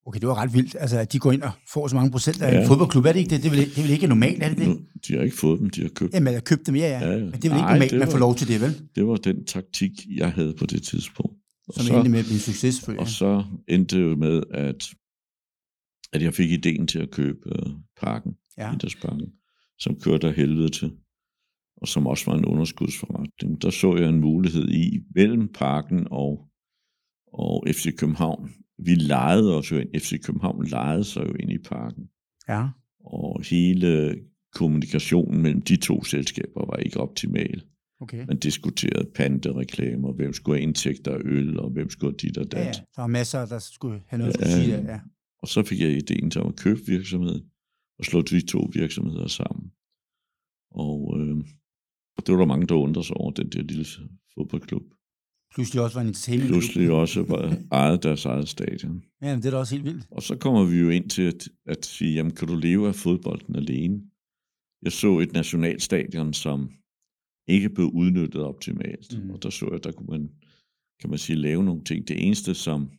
Okay, 0.07 0.21
det 0.21 0.29
var 0.29 0.35
ret 0.35 0.55
vildt, 0.55 0.77
altså 0.81 0.99
at 0.99 1.13
de 1.13 1.19
går 1.19 1.33
ind 1.33 1.43
og 1.43 1.51
får 1.73 1.89
så 1.89 1.95
mange 1.97 2.11
procent 2.11 2.43
af 2.43 2.53
ja. 2.55 2.61
En 2.61 2.67
fodboldklub. 2.67 3.05
Er 3.05 3.13
det 3.13 3.19
ikke 3.21 3.31
det? 3.31 3.43
Det 3.43 3.47
er 3.53 3.57
vel, 3.57 3.65
det 3.71 3.79
er 3.79 3.83
vel 3.83 3.91
ikke 3.91 4.07
normalt, 4.07 4.43
er 4.43 4.49
det 4.49 4.59
det? 4.59 4.69
Nu, 4.69 4.81
de 5.09 5.13
har 5.17 5.23
ikke 5.23 5.37
fået 5.37 5.61
dem, 5.61 5.71
de 5.71 5.83
har 5.83 5.89
købt 5.89 6.15
Jamen, 6.15 6.35
at 6.35 6.45
købe 6.45 6.63
dem, 6.67 6.77
ja, 6.77 6.81
ja. 6.81 7.07
Ja, 7.09 7.13
ja. 7.13 7.19
Men 7.25 7.33
det 7.33 7.35
er 7.35 7.39
vel 7.39 7.45
ikke 7.45 7.57
Nej, 7.57 7.73
normalt, 7.73 7.91
det 7.91 7.99
man 7.99 8.09
får 8.09 8.13
var- 8.13 8.19
lov 8.19 8.35
til 8.35 8.49
det, 8.49 8.61
vel? 8.61 8.81
Det 8.95 9.07
var 9.07 9.17
den 9.17 9.45
taktik, 9.45 9.91
jeg 10.17 10.33
havde 10.33 10.55
på 10.59 10.67
det 10.67 10.83
tidspunkt. 10.83 11.37
Og 11.69 11.75
Som 11.75 11.85
så- 11.85 11.95
endte 11.97 12.11
med 12.11 12.19
at 12.19 12.25
blive 12.25 12.35
en 12.35 12.41
succes, 12.41 12.75
selvfølgelig. 12.75 13.01
Og 13.01 13.09
så 13.09 13.45
endte 13.69 14.11
det 14.11 14.19
med, 14.19 14.43
at, 14.51 14.89
at 16.13 16.23
jeg 16.23 16.35
fik 16.35 16.51
ideen 16.51 16.87
til 16.87 16.99
at 16.99 17.11
købe 17.11 17.39
øh, 17.49 17.73
parken, 18.01 18.33
Ja. 18.59 18.75
Idrætsparken, 18.75 19.33
som 19.79 20.01
kørte 20.01 20.27
af 20.29 20.35
helvede 20.35 20.69
til, 20.69 20.93
og 21.77 21.89
som 21.89 22.07
også 22.07 22.31
var 22.31 22.39
en 22.39 22.45
underskudsforretning. 22.45 23.63
Der 23.63 23.71
så 23.71 23.97
jeg 23.97 24.09
en 24.09 24.21
mulighed 24.21 24.69
i, 24.69 24.99
mellem 25.15 25.49
parken 25.53 26.07
og, 26.11 26.49
og 27.33 27.65
FC 27.73 27.97
København. 27.97 28.51
Vi 28.85 28.95
lejede 28.95 29.57
os 29.59 29.71
jo 29.73 29.77
ind, 29.79 29.89
FC 30.01 30.23
København 30.25 30.65
lejede 30.67 31.05
sig 31.05 31.21
jo 31.29 31.35
ind 31.35 31.53
i 31.53 31.59
parken, 31.59 32.05
Ja, 32.49 32.69
og 33.05 33.43
hele 33.51 34.15
kommunikationen 34.55 35.43
mellem 35.43 35.63
de 35.63 35.77
to 35.77 36.05
selskaber 36.05 36.67
var 36.67 36.77
ikke 36.77 37.01
optimal. 37.01 37.63
okay. 38.01 38.25
Man 38.27 38.39
diskuterede 38.39 39.11
pantereklamer, 39.15 40.13
hvem 40.13 40.33
skulle 40.33 40.57
have 40.59 40.63
indtægter 40.63 41.15
af 41.15 41.21
øl, 41.25 41.59
og 41.61 41.71
hvem 41.71 41.91
skulle 41.91 42.11
have 42.13 42.17
dit 42.29 42.39
og 42.39 42.53
dat. 42.53 42.59
Ja, 42.59 42.65
ja. 42.65 42.73
Der 42.73 43.01
var 43.01 43.07
masser, 43.07 43.47
der 43.47 43.59
skulle 43.59 44.01
have 44.07 44.19
noget 44.19 44.35
at 44.41 44.47
Ja, 44.47 44.65
sige. 44.65 44.77
ja. 44.83 45.01
Og 45.43 45.49
så 45.49 45.63
fik 45.63 45.81
jeg 45.81 45.91
ideen 45.91 46.31
til 46.31 46.39
at 46.39 46.57
købe 46.57 46.81
virksomheden, 46.87 47.51
og 47.99 48.05
slå 48.05 48.23
de 48.23 48.47
to 48.47 48.71
virksomheder 48.73 49.27
sammen. 49.27 49.73
Og, 50.71 51.21
øh, 51.21 51.37
og 52.17 52.27
det 52.27 52.33
var 52.33 52.39
der 52.39 52.47
mange, 52.47 52.67
der 52.67 52.75
undrede 52.75 53.07
sig 53.07 53.17
over, 53.17 53.31
den 53.31 53.49
der 53.49 53.63
lille 53.63 53.87
fodboldklub. 54.35 54.83
Pludselig 55.55 55.83
også 55.83 55.97
var 55.97 56.01
en 56.01 56.07
entertainment 56.07 56.51
Pludselig 56.51 56.91
også 56.91 57.23
var 57.23 57.57
ejet 57.73 58.03
deres 58.03 58.25
eget 58.25 58.49
stadion. 58.49 59.05
Ja, 59.23 59.35
men 59.35 59.43
det 59.43 59.47
er 59.47 59.51
da 59.51 59.57
også 59.57 59.75
helt 59.75 59.85
vildt. 59.85 60.07
Og 60.11 60.23
så 60.23 60.37
kommer 60.37 60.65
vi 60.65 60.77
jo 60.77 60.89
ind 60.91 61.11
til 61.11 61.23
at, 61.23 61.49
at 61.67 61.87
sige, 61.87 62.15
jamen 62.15 62.35
kan 62.35 62.49
du 62.49 62.57
leve 62.57 62.89
af 62.89 62.95
fodbolden 62.95 63.57
alene? 63.57 64.03
Jeg 64.83 64.93
så 64.93 65.19
et 65.19 65.33
nationalstadion, 65.33 66.33
som 66.33 66.71
ikke 67.49 67.71
blev 67.71 67.87
udnyttet 67.87 68.43
optimalt. 68.43 69.25
Mm. 69.25 69.31
Og 69.31 69.43
der 69.43 69.51
så 69.51 69.69
jeg, 69.73 69.85
der 69.85 69.93
kunne 69.93 70.07
man, 70.11 70.31
kan 71.01 71.11
man 71.11 71.19
sige, 71.19 71.37
lave 71.37 71.65
nogle 71.65 71.85
ting. 71.85 72.09
Det 72.09 72.27
eneste, 72.27 72.55
som 72.55 72.91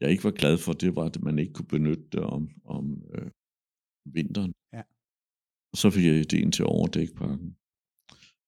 jeg 0.00 0.10
ikke 0.10 0.24
var 0.24 0.30
glad 0.30 0.58
for, 0.58 0.72
det 0.72 0.96
var, 0.96 1.04
at 1.04 1.22
man 1.22 1.38
ikke 1.38 1.52
kunne 1.52 1.66
benytte 1.66 2.04
det 2.12 2.20
om, 2.20 2.48
om 2.64 3.02
øh, 3.14 3.30
vinteren. 4.04 4.52
Ja. 4.72 4.82
Og 5.72 5.78
så 5.78 5.90
fik 5.90 6.04
jeg 6.04 6.14
ideen 6.14 6.52
til 6.52 6.62
at 6.62 6.66
overdække 6.66 7.14
parken. 7.14 7.56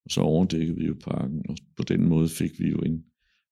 Og 0.05 0.11
så 0.11 0.21
overdækkede 0.21 0.77
vi 0.77 0.85
jo 0.85 0.95
parken, 1.03 1.41
og 1.49 1.57
på 1.77 1.83
den 1.83 2.09
måde 2.09 2.29
fik 2.29 2.59
vi 2.59 2.69
jo 2.69 2.77
en, 2.77 3.03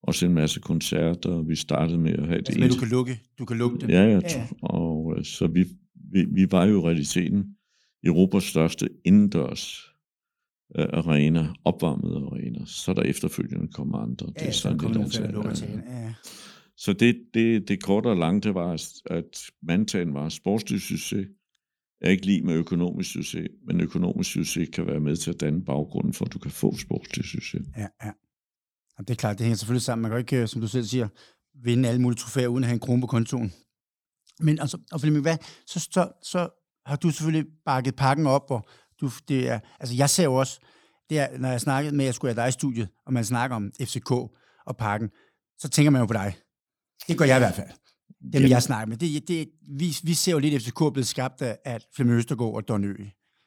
også 0.03 0.25
en 0.25 0.33
masse 0.33 0.59
koncerter, 0.59 1.29
og 1.29 1.49
vi 1.49 1.55
startede 1.55 1.97
med 1.97 2.13
at 2.13 2.27
have 2.27 2.37
det 2.37 2.47
Altså, 2.49 2.59
men 2.59 2.69
du 2.69 2.79
kan 2.79 2.87
lukke, 2.87 3.19
du 3.39 3.45
kan 3.45 3.57
lukke 3.57 3.77
dem. 3.77 3.89
Ja, 3.89 4.03
ja, 4.03 4.19
Ja, 4.23 4.47
og 4.61 5.15
øh, 5.17 5.25
så 5.25 5.47
vi, 5.47 5.65
vi, 6.11 6.25
vi 6.25 6.51
var 6.51 6.65
jo 6.65 6.79
i 6.79 6.85
realiteten 6.87 7.57
Europas 8.03 8.43
største 8.43 8.89
indendørs 9.05 9.95
øh, 10.75 10.85
arena, 10.93 11.53
opvarmede 11.65 12.15
arena. 12.15 12.65
Så 12.65 12.91
er 12.91 12.95
der 12.95 13.01
efterfølgende 13.01 13.67
kommer 13.67 13.97
andre. 13.97 14.33
Ja, 14.39 14.45
ja, 14.45 14.51
så 14.51 14.69
der 14.69 14.77
kommer 14.77 14.97
nogle 14.97 15.11
flere, 15.11 15.31
lukker 15.31 15.53
til. 15.53 15.67
ja. 15.87 16.13
Så 16.77 16.93
det, 16.93 17.25
det, 17.33 17.67
det 17.67 17.83
korte 17.83 18.07
og 18.07 18.17
lange, 18.17 18.41
det 18.41 18.55
var, 18.55 18.71
at 19.05 19.51
mandtagen 19.63 20.13
var 20.13 20.29
sportslig 20.29 20.81
succes, 20.81 21.27
er 22.01 22.09
ikke 22.09 22.25
lige 22.25 22.41
med 22.41 22.53
økonomisk 22.53 23.11
succes, 23.11 23.47
men 23.67 23.81
økonomisk 23.81 24.31
succes 24.31 24.69
kan 24.73 24.87
være 24.87 24.99
med 24.99 25.15
til 25.15 25.29
at 25.31 25.39
danne 25.39 25.65
baggrunden 25.65 26.13
for, 26.13 26.25
at 26.25 26.33
du 26.33 26.39
kan 26.39 26.51
få 26.51 26.77
sportslig 26.77 27.25
succes. 27.25 27.61
Ja, 27.77 27.87
ja. 28.03 28.11
Jamen, 28.97 29.07
det 29.07 29.09
er 29.09 29.15
klart, 29.15 29.37
det 29.37 29.45
hænger 29.45 29.57
selvfølgelig 29.57 29.81
sammen. 29.81 30.01
Man 30.01 30.11
kan 30.11 30.15
jo 30.15 30.19
ikke, 30.19 30.41
øh, 30.41 30.47
som 30.47 30.61
du 30.61 30.67
selv 30.67 30.85
siger, 30.85 31.07
vinde 31.63 31.89
alle 31.89 32.01
mulige 32.01 32.17
trofæer, 32.17 32.47
uden 32.47 32.63
at 32.63 32.67
have 32.67 32.73
en 32.73 32.79
krone 32.79 33.01
på 33.01 33.07
kontoen. 33.07 33.53
Men 34.39 34.59
altså, 34.59 34.77
og 34.91 35.01
Flemming, 35.01 35.21
hvad, 35.21 35.37
så, 35.67 35.79
så, 35.79 36.11
så 36.23 36.49
har 36.85 36.95
du 36.95 37.09
selvfølgelig 37.09 37.51
bakket 37.65 37.95
pakken 37.95 38.27
op, 38.27 38.51
og 38.51 38.67
du, 39.01 39.09
det 39.27 39.49
er, 39.49 39.59
altså 39.79 39.95
jeg 39.95 40.09
ser 40.09 40.23
jo 40.23 40.35
også, 40.35 40.59
det 41.09 41.19
er, 41.19 41.37
når 41.37 41.49
jeg 41.49 41.61
snakkede 41.61 41.95
med, 41.95 42.05
at 42.05 42.07
jeg 42.07 42.15
skulle 42.15 42.33
have 42.33 42.43
dig 42.43 42.49
i 42.49 42.51
studiet, 42.51 42.89
og 43.05 43.13
man 43.13 43.25
snakker 43.25 43.55
om 43.55 43.71
FCK 43.81 44.11
og 44.65 44.77
pakken, 44.77 45.09
så 45.57 45.69
tænker 45.69 45.89
man 45.89 45.99
jo 46.01 46.05
på 46.05 46.13
dig. 46.13 46.35
Det 47.07 47.17
gør 47.17 47.25
jeg 47.25 47.37
i 47.37 47.39
hvert 47.39 47.55
fald. 47.55 47.67
Dem, 48.33 48.41
Ja. 48.43 48.49
jeg 48.49 48.63
snakker 48.63 48.85
med. 48.87 48.97
Det, 48.97 49.27
det, 49.27 49.47
vi, 49.79 49.95
vi 50.03 50.13
ser 50.13 50.31
jo 50.31 50.39
lidt, 50.39 50.53
at 50.53 50.61
FCK 50.61 50.81
er 50.81 50.89
blevet 50.89 51.07
skabt 51.07 51.41
af, 51.41 51.57
af 51.65 51.79
Flemming 51.95 52.17
Østergaard 52.17 52.53
og 52.55 52.67
Don 52.67 52.83
Ø. 52.83 52.93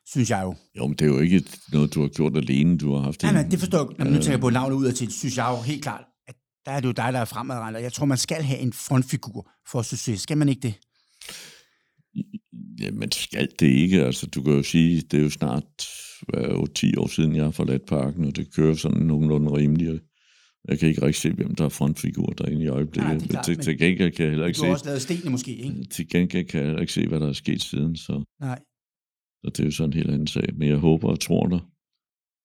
synes 0.07 0.31
jeg 0.31 0.40
jo. 0.45 0.55
Jo, 0.78 0.87
men 0.87 0.97
det 0.97 1.02
er 1.02 1.07
jo 1.09 1.19
ikke 1.19 1.45
noget, 1.73 1.95
du 1.95 2.00
har 2.00 2.09
gjort 2.09 2.37
alene. 2.37 2.78
Du 2.78 2.93
har 2.95 3.00
haft 3.02 3.23
Nej, 3.23 3.33
nej, 3.33 3.43
det 3.50 3.59
forstår 3.59 3.78
jeg. 3.78 4.05
Når 4.05 4.05
nu 4.05 4.17
tænker 4.17 4.31
jeg 4.31 4.40
på 4.40 4.50
navnet 4.50 4.76
ud 4.76 4.87
af 4.87 4.95
til, 4.95 5.12
synes 5.12 5.37
jeg 5.37 5.57
jo 5.59 5.62
helt 5.62 5.83
klart, 5.83 6.05
at 6.28 6.35
der 6.67 6.73
er 6.73 6.81
det 6.81 6.87
jo 6.87 6.93
dig, 6.93 7.12
der 7.12 7.19
er 7.19 7.25
fremadrettet. 7.25 7.83
Jeg 7.83 7.93
tror, 7.93 8.07
man 8.07 8.19
skal 8.19 8.43
have 8.43 8.59
en 8.61 8.73
frontfigur 8.73 9.50
for 9.71 9.83
succes. 9.83 10.21
Skal 10.21 10.38
man 10.38 10.49
ikke 10.49 10.61
det? 10.61 10.75
Ja, 12.81 12.90
skal 13.12 13.49
det 13.61 13.67
ikke. 13.67 14.05
Altså, 14.05 14.26
du 14.26 14.43
kan 14.43 14.52
jo 14.52 14.62
sige, 14.62 15.00
det 15.00 15.19
er 15.19 15.23
jo 15.23 15.31
snart 15.31 15.64
hvad, 16.28 16.43
jo, 16.45 16.67
10 16.67 16.97
år 16.97 17.07
siden, 17.07 17.37
jeg 17.37 17.45
har 17.45 17.50
forladt 17.50 17.87
parken, 17.87 18.25
og 18.25 18.37
det 18.37 18.55
kører 18.55 18.75
sådan 18.75 19.02
nogenlunde 19.02 19.52
rimeligt. 19.57 20.02
Jeg 20.68 20.78
kan 20.78 20.88
ikke 20.88 21.02
rigtig 21.02 21.20
se, 21.22 21.32
hvem 21.32 21.54
der 21.54 21.64
er 21.64 21.68
frontfigur 21.68 22.26
derinde 22.26 22.64
i 22.64 22.68
øjeblikket. 22.68 23.18
Nej, 23.18 23.26
klart, 23.26 23.44
til, 23.44 23.58
til 23.58 23.78
gengæld 23.78 24.12
kan 24.12 24.24
jeg 24.24 24.30
heller 24.30 24.46
ikke 24.46 24.58
se... 24.58 24.62
Du 24.62 24.66
har 24.66 24.72
også 24.72 24.84
lavet 24.84 25.02
stenene 25.02 25.30
måske, 25.30 25.56
ikke? 25.56 25.84
Til 25.84 26.08
gengæld 26.08 26.46
kan 26.46 26.60
jeg 26.60 26.66
heller 26.66 26.80
ikke 26.80 26.92
se, 26.92 27.08
hvad 27.08 27.20
der 27.20 27.28
er 27.28 27.32
sket 27.32 27.62
siden. 27.62 27.96
Så, 27.96 28.24
Nej. 28.40 28.58
Så 29.44 29.50
det 29.50 29.60
er 29.60 29.64
jo 29.64 29.70
sådan 29.70 29.88
en 29.88 29.92
helt 29.92 30.10
anden 30.10 30.26
sag. 30.26 30.54
Men 30.54 30.68
jeg 30.68 30.76
håber 30.76 31.08
og 31.08 31.20
tror 31.20 31.46
dig, 31.46 31.60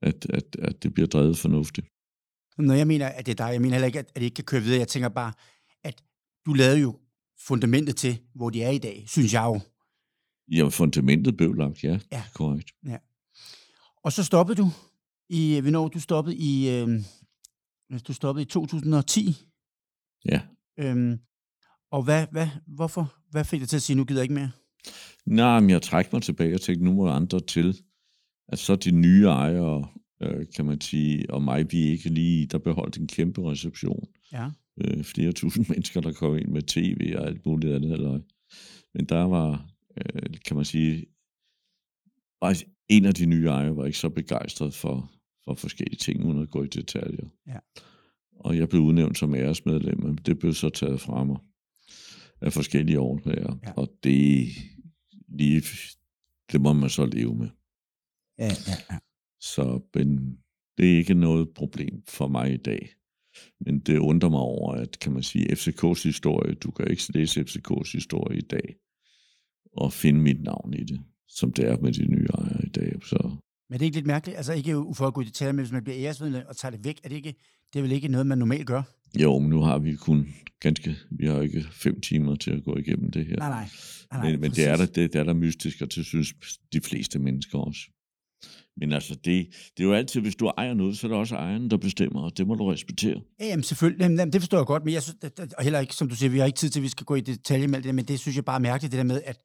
at, 0.02 0.26
at, 0.30 0.56
at 0.60 0.84
det 0.84 0.94
bliver 0.94 1.08
drevet 1.08 1.38
fornuftigt. 1.38 1.88
Når 2.58 2.74
jeg 2.74 2.88
mener, 2.88 3.08
at 3.08 3.26
det 3.26 3.32
er 3.32 3.46
dig, 3.46 3.54
jeg 3.54 3.62
mener 3.62 3.76
heller 3.76 3.88
ikke, 3.88 4.00
at 4.00 4.16
det 4.16 4.22
ikke 4.22 4.36
kan 4.36 4.44
køre 4.44 4.62
videre. 4.62 4.80
Jeg 4.80 4.88
tænker 4.88 5.10
bare, 5.10 5.34
at 5.84 6.04
du 6.46 6.54
lavede 6.54 6.80
jo 6.80 7.00
fundamentet 7.48 7.96
til, 7.96 8.20
hvor 8.36 8.50
de 8.50 8.64
er 8.64 8.70
i 8.70 8.78
dag, 8.78 9.04
synes 9.08 9.34
jeg 9.34 9.44
jo. 9.44 9.60
Ja, 10.52 10.68
fundamentet 10.68 11.38
blev 11.38 11.54
lagt, 11.54 11.84
ja. 11.84 12.00
ja. 12.12 12.24
Korrekt. 12.34 12.72
Ja. 12.86 12.98
Og 14.04 14.12
så 14.12 14.24
stoppede 14.24 14.58
du 14.62 14.70
i, 15.30 15.60
hvornår 15.60 15.88
du 15.88 16.00
stoppede 16.00 16.36
i, 16.36 16.70
øh, 16.70 16.88
du 18.08 18.14
stoppede 18.14 18.44
i 18.44 18.46
2010. 18.46 19.38
Ja. 20.26 20.42
Øhm, 20.80 21.20
og 21.92 22.04
hvad, 22.04 22.28
hvad, 22.32 22.48
hvorfor? 22.68 23.14
Hvad 23.32 23.46
fik 23.46 23.60
dig 23.60 23.70
til 23.70 23.76
at 23.76 23.82
sige, 23.82 23.96
nu 23.96 24.06
gider 24.06 24.20
jeg 24.20 24.24
ikke 24.24 24.34
mere? 24.34 24.52
Nej, 25.26 25.60
men 25.60 25.70
jeg 25.70 25.82
trækker 25.82 26.10
mig 26.14 26.22
tilbage 26.22 26.56
og 26.56 26.62
tænkte, 26.62 26.86
nu 26.86 26.94
må 26.94 27.10
andre 27.10 27.40
til. 27.40 27.82
At 28.48 28.60
så 28.60 28.76
de 28.76 28.92
nye 28.92 29.26
ejere, 29.26 29.88
øh, 30.22 30.46
kan 30.56 30.66
man 30.66 30.82
sige, 30.82 31.30
og 31.30 31.42
mig, 31.42 31.72
vi 31.72 31.78
ikke 31.78 32.10
lige, 32.10 32.48
der 32.48 32.58
beholdt 32.58 32.98
en 32.98 33.08
kæmpe 33.08 33.52
reception. 33.52 34.08
Ja. 34.32 34.50
Øh, 34.78 35.04
flere 35.04 35.32
tusind 35.32 35.66
mennesker, 35.70 36.02
der 36.02 36.12
kom 36.12 36.38
ind 36.38 36.48
med 36.48 36.62
tv 36.62 37.14
og 37.18 37.28
alt 37.28 37.46
muligt 37.46 37.74
andet. 37.74 37.92
Eller. 37.92 38.20
Men 38.94 39.06
der 39.06 39.24
var, 39.24 39.70
øh, 39.98 40.34
kan 40.46 40.56
man 40.56 40.66
sige, 40.66 41.06
en 42.90 43.06
af 43.06 43.14
de 43.14 43.26
nye 43.26 43.48
ejere 43.48 43.78
var 43.78 43.86
ikke 43.86 43.98
så 43.98 44.10
begejstret 44.10 44.74
for, 44.74 45.12
for 45.46 45.54
forskellige 45.54 45.98
ting, 45.98 46.26
uden 46.26 46.42
at 46.42 46.50
gå 46.50 46.64
i 46.64 46.68
detaljer. 46.68 47.28
Ja. 47.48 47.60
Og 48.40 48.58
jeg 48.58 48.70
blev 48.70 48.82
udnævnt 48.82 49.18
som 49.18 49.36
æresmedlem, 49.36 50.04
men 50.04 50.16
det 50.16 50.40
blev 50.40 50.54
så 50.54 50.70
taget 50.70 51.02
fra 51.02 51.24
mig 51.24 51.38
af 52.42 52.54
forskellige 52.54 53.00
årsager. 53.00 53.58
Ja. 53.64 53.72
Og 53.72 53.94
det, 54.04 54.48
lige, 55.28 55.64
det 56.52 56.62
må 56.62 56.74
man 56.74 56.90
så 56.90 57.06
leve 57.06 57.36
med. 57.36 57.50
Ja, 58.40 58.52
ja, 58.68 58.76
ja. 58.92 58.98
Så 59.40 59.82
men 59.96 60.38
det 60.78 60.94
er 60.94 60.98
ikke 60.98 61.14
noget 61.14 61.54
problem 61.56 62.04
for 62.08 62.28
mig 62.28 62.54
i 62.54 62.58
dag. 62.58 62.90
Men 63.60 63.80
det 63.80 63.98
undrer 63.98 64.30
mig 64.30 64.40
over, 64.40 64.74
at 64.74 65.00
kan 65.00 65.12
man 65.12 65.24
sige, 65.24 65.52
FCK's 65.52 66.04
historie, 66.04 66.54
du 66.54 66.72
kan 66.72 66.88
ikke 66.88 67.04
læse 67.14 67.42
FCK's 67.42 67.92
historie 67.92 68.38
i 68.38 68.42
dag, 68.42 68.76
og 69.78 69.94
finde 69.94 70.20
mit 70.20 70.42
navn 70.42 70.74
i 70.74 70.84
det, 70.84 71.02
som 71.28 71.54
det 71.54 71.68
er 71.68 71.78
med 71.78 71.94
de 71.94 72.08
nye 72.08 72.28
ejere 72.34 72.66
i 72.66 72.70
dag. 72.70 73.06
Så. 73.06 73.38
Men 73.70 73.80
det 73.80 73.82
er 73.82 73.86
ikke 73.86 73.98
lidt 73.98 74.08
mærkeligt? 74.08 74.38
Altså 74.38 74.54
ikke 74.54 74.84
for 74.94 75.08
at 75.08 75.14
gå 75.14 75.22
i 75.22 75.26
detaljer, 75.26 75.52
men 75.52 75.66
hvis 75.66 75.72
man 75.72 75.84
bliver 75.84 76.00
æresvidende 76.00 76.46
og 76.48 76.58
tager 76.58 76.72
det 76.72 76.86
væk, 76.86 77.00
er 77.04 77.10
det 77.10 77.16
ikke, 77.16 77.36
det 77.74 77.80
er 77.80 77.84
vel 77.84 77.92
ikke 77.92 78.08
noget, 78.08 78.28
man 78.28 78.38
normalt 78.38 78.68
gør? 78.68 78.82
Jo, 79.20 79.40
men 79.40 79.50
nu 79.50 79.62
har 79.62 79.78
vi 79.78 79.96
kun 79.96 80.28
ganske, 80.60 80.96
vi 81.12 81.28
har 81.28 81.42
ikke 81.42 81.66
fem 81.72 82.02
timer 82.02 82.36
til 82.36 82.52
at 82.52 82.64
gå 82.64 82.78
igennem 82.78 83.12
det 83.12 83.26
her. 83.26 83.36
Nej, 83.36 83.50
nej. 83.50 83.70
nej, 84.12 84.22
nej 84.22 84.32
men, 84.32 84.42
men 84.42 84.52
det, 84.52 84.68
er 84.68 84.76
der, 84.76 84.86
det, 84.86 85.14
det 85.14 85.16
er 85.16 85.24
der 85.24 85.34
mystisk, 85.34 85.82
og 85.82 85.96
det 85.96 86.06
synes 86.06 86.34
de 86.74 86.82
fleste 86.82 87.20
mennesker 87.20 87.58
også. 87.58 87.80
Men 88.78 88.94
altså, 88.94 89.16
det, 89.16 89.48
det 89.78 89.84
er 89.84 89.88
jo 89.88 89.94
altid, 89.94 90.22
hvis 90.22 90.36
du 90.36 90.48
ejer 90.48 90.74
noget, 90.74 90.98
så 90.98 91.08
er 91.08 91.10
det 91.10 91.18
også 91.18 91.36
ejeren, 91.36 91.70
der 91.70 91.78
bestemmer, 91.78 92.22
og 92.22 92.38
det 92.38 92.48
må 92.48 92.56
du 92.56 92.66
respektere. 92.66 93.22
Ja, 93.40 93.46
jamen 93.46 93.64
selvfølgelig, 93.64 94.02
jamen, 94.02 94.34
det 94.34 94.42
forstår 94.42 94.58
jeg 94.58 94.66
godt, 94.66 94.86
men 94.86 94.94
jeg 94.94 95.04
synes, 95.04 95.18
og 95.58 95.64
heller 95.64 95.80
ikke, 95.80 95.96
som 95.96 96.10
du 96.10 96.16
siger, 96.16 96.30
vi 96.30 96.40
har 96.40 96.46
ikke 96.46 96.58
tid 96.58 96.70
til, 96.70 96.80
at 96.80 96.84
vi 96.84 96.88
skal 96.88 97.06
gå 97.06 97.16
i 97.16 97.22
detalje 97.22 97.68
med 97.68 97.82
det, 97.82 97.96
men 97.96 98.06
det 98.06 98.20
synes 98.20 98.36
jeg 98.36 98.46
bare 98.46 98.56
er 98.56 98.60
mærkeligt, 98.60 98.92
det 98.92 98.98
der 98.98 99.04
med, 99.04 99.22
at 99.26 99.40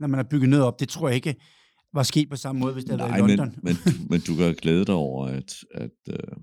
når 0.00 0.06
man 0.06 0.18
har 0.18 0.26
bygget 0.30 0.48
noget 0.48 0.64
op, 0.64 0.80
det 0.80 0.88
tror 0.88 1.08
jeg 1.08 1.16
ikke 1.16 1.34
var 1.92 2.02
sket 2.02 2.28
på 2.30 2.36
samme 2.36 2.60
måde, 2.60 2.72
hvis 2.72 2.84
det 2.84 3.00
havde 3.00 3.12
været 3.12 3.30
i 3.30 3.36
London. 3.36 3.54
Men, 3.62 3.76
men, 3.84 3.94
men 4.10 4.20
du 4.20 4.36
kan 4.36 4.54
glæde 4.54 4.84
dig 4.84 4.94
over, 4.94 5.26
at, 5.26 5.54
at 5.74 5.90
uh, 6.08 6.42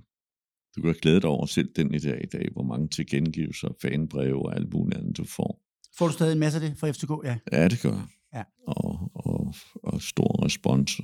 du 0.76 0.82
kan 0.82 0.96
glæde 1.02 1.22
dig 1.22 1.30
over 1.30 1.46
selv 1.46 1.70
den 1.76 1.94
i 1.94 2.00
dag, 2.00 2.22
i 2.24 2.28
dag 2.28 2.48
hvor 2.52 2.64
mange 2.64 2.88
tilkendegivelser, 2.88 3.68
fanbreve 3.82 4.46
og 4.46 4.56
alt 4.56 4.74
muligt 4.74 4.98
andet, 4.98 5.18
du 5.18 5.26
får. 5.26 5.62
Får 5.98 6.08
du 6.08 6.14
stadig 6.14 6.34
en 6.34 6.40
masse 6.40 6.62
af 6.62 6.70
det 6.70 6.80
fra 6.80 6.92
FCK? 6.92 7.12
Ja, 7.24 7.38
ja 7.52 7.68
det 7.68 7.82
gør 7.82 7.92
jeg. 7.92 8.08
Ja. 8.34 8.44
Og, 8.68 9.12
og, 9.14 9.54
og 9.84 10.02
stor 10.02 10.46
respons 10.46 11.02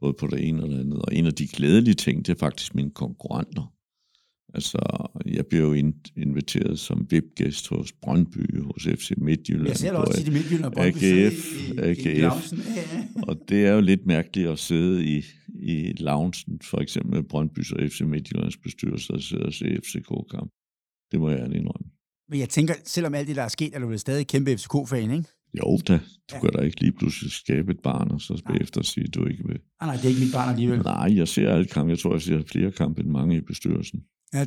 både 0.00 0.12
på 0.12 0.26
det 0.26 0.48
ene 0.48 0.62
og 0.62 0.68
det 0.68 0.80
andet. 0.80 1.02
Og 1.02 1.14
en 1.14 1.26
af 1.26 1.34
de 1.34 1.48
glædelige 1.48 1.94
ting, 1.94 2.26
det 2.26 2.32
er 2.32 2.38
faktisk 2.38 2.74
mine 2.74 2.90
konkurrenter. 2.90 3.72
Altså, 4.54 5.08
jeg 5.26 5.46
bliver 5.46 5.64
jo 5.64 5.92
inviteret 6.16 6.78
som 6.78 7.06
VIP-gæst 7.10 7.68
hos 7.68 7.92
Brøndby, 7.92 8.62
hos 8.62 8.88
FC 8.98 9.12
Midtjylland. 9.16 9.68
Jeg 9.68 9.76
ser 9.76 9.92
også 9.92 10.24
til 10.24 10.32
Midtjylland 10.32 10.64
og 10.64 10.72
Brøndby 10.72 10.96
AGF, 10.96 11.60
i, 11.68 11.74
i, 11.74 11.78
AGF. 11.78 12.52
I 12.52 12.60
og 13.22 13.36
det 13.48 13.66
er 13.66 13.72
jo 13.72 13.80
lidt 13.80 14.06
mærkeligt 14.06 14.48
at 14.48 14.58
sidde 14.58 15.04
i, 15.04 15.24
i 15.48 15.92
loungen, 15.92 16.60
for 16.62 16.78
eksempel 16.80 17.14
med 17.14 17.22
Brøndbys 17.22 17.72
og 17.72 17.88
FC 17.90 18.00
Midtjyllands 18.00 18.56
bestyrelse, 18.56 19.12
og 19.12 19.20
sidde 19.22 19.42
og 19.42 19.52
se 19.52 19.80
FCK-kamp. 19.84 20.50
Det 21.12 21.20
må 21.20 21.30
jeg 21.30 21.38
ærligt 21.38 21.60
indrømme. 21.60 21.90
Men 22.28 22.40
jeg 22.40 22.48
tænker, 22.48 22.74
selvom 22.84 23.14
alt 23.14 23.28
det, 23.28 23.36
der 23.36 23.42
er 23.42 23.48
sket, 23.48 23.74
er 23.74 23.78
du 23.78 23.86
vel 23.86 23.98
stadig 23.98 24.26
kæmpe 24.26 24.56
FCK-fan, 24.56 25.10
ikke? 25.10 25.28
Jo 25.58 25.78
da, 25.88 25.92
du 26.30 26.34
ja. 26.34 26.40
kan 26.40 26.50
da 26.52 26.60
ikke 26.62 26.80
lige 26.80 26.92
pludselig 26.92 27.32
skabe 27.32 27.70
et 27.72 27.80
barn, 27.80 28.10
og 28.10 28.20
så 28.20 28.42
bagefter 28.46 28.82
sige, 28.82 29.04
at 29.04 29.14
du 29.14 29.26
ikke 29.26 29.44
vil. 29.46 29.58
Nej, 29.80 29.86
nej, 29.88 29.96
det 29.96 30.04
er 30.04 30.08
ikke 30.08 30.20
mit 30.20 30.32
barn 30.32 30.48
alligevel. 30.48 30.78
Nej, 30.78 31.16
jeg 31.16 31.28
ser 31.28 31.52
alle 31.54 31.66
kampe. 31.66 31.90
Jeg 31.90 31.98
tror, 31.98 32.12
jeg 32.12 32.22
ser 32.22 32.42
flere 32.42 32.72
kampe 32.72 33.00
end 33.00 33.10
mange 33.10 33.36
i 33.36 33.40
bestyrelsen. 33.40 34.00
Ja. 34.34 34.46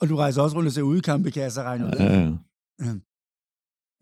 og 0.00 0.08
du 0.08 0.16
rejser 0.16 0.42
også 0.42 0.56
rundt 0.56 0.66
og 0.66 0.72
ser 0.72 0.82
udekampe, 0.82 1.30
kan 1.30 1.42
jeg 1.42 1.52
så 1.52 1.62
regne 1.62 1.86
ud. 1.86 1.90
Ja, 1.90 2.36
ja. 2.84 2.94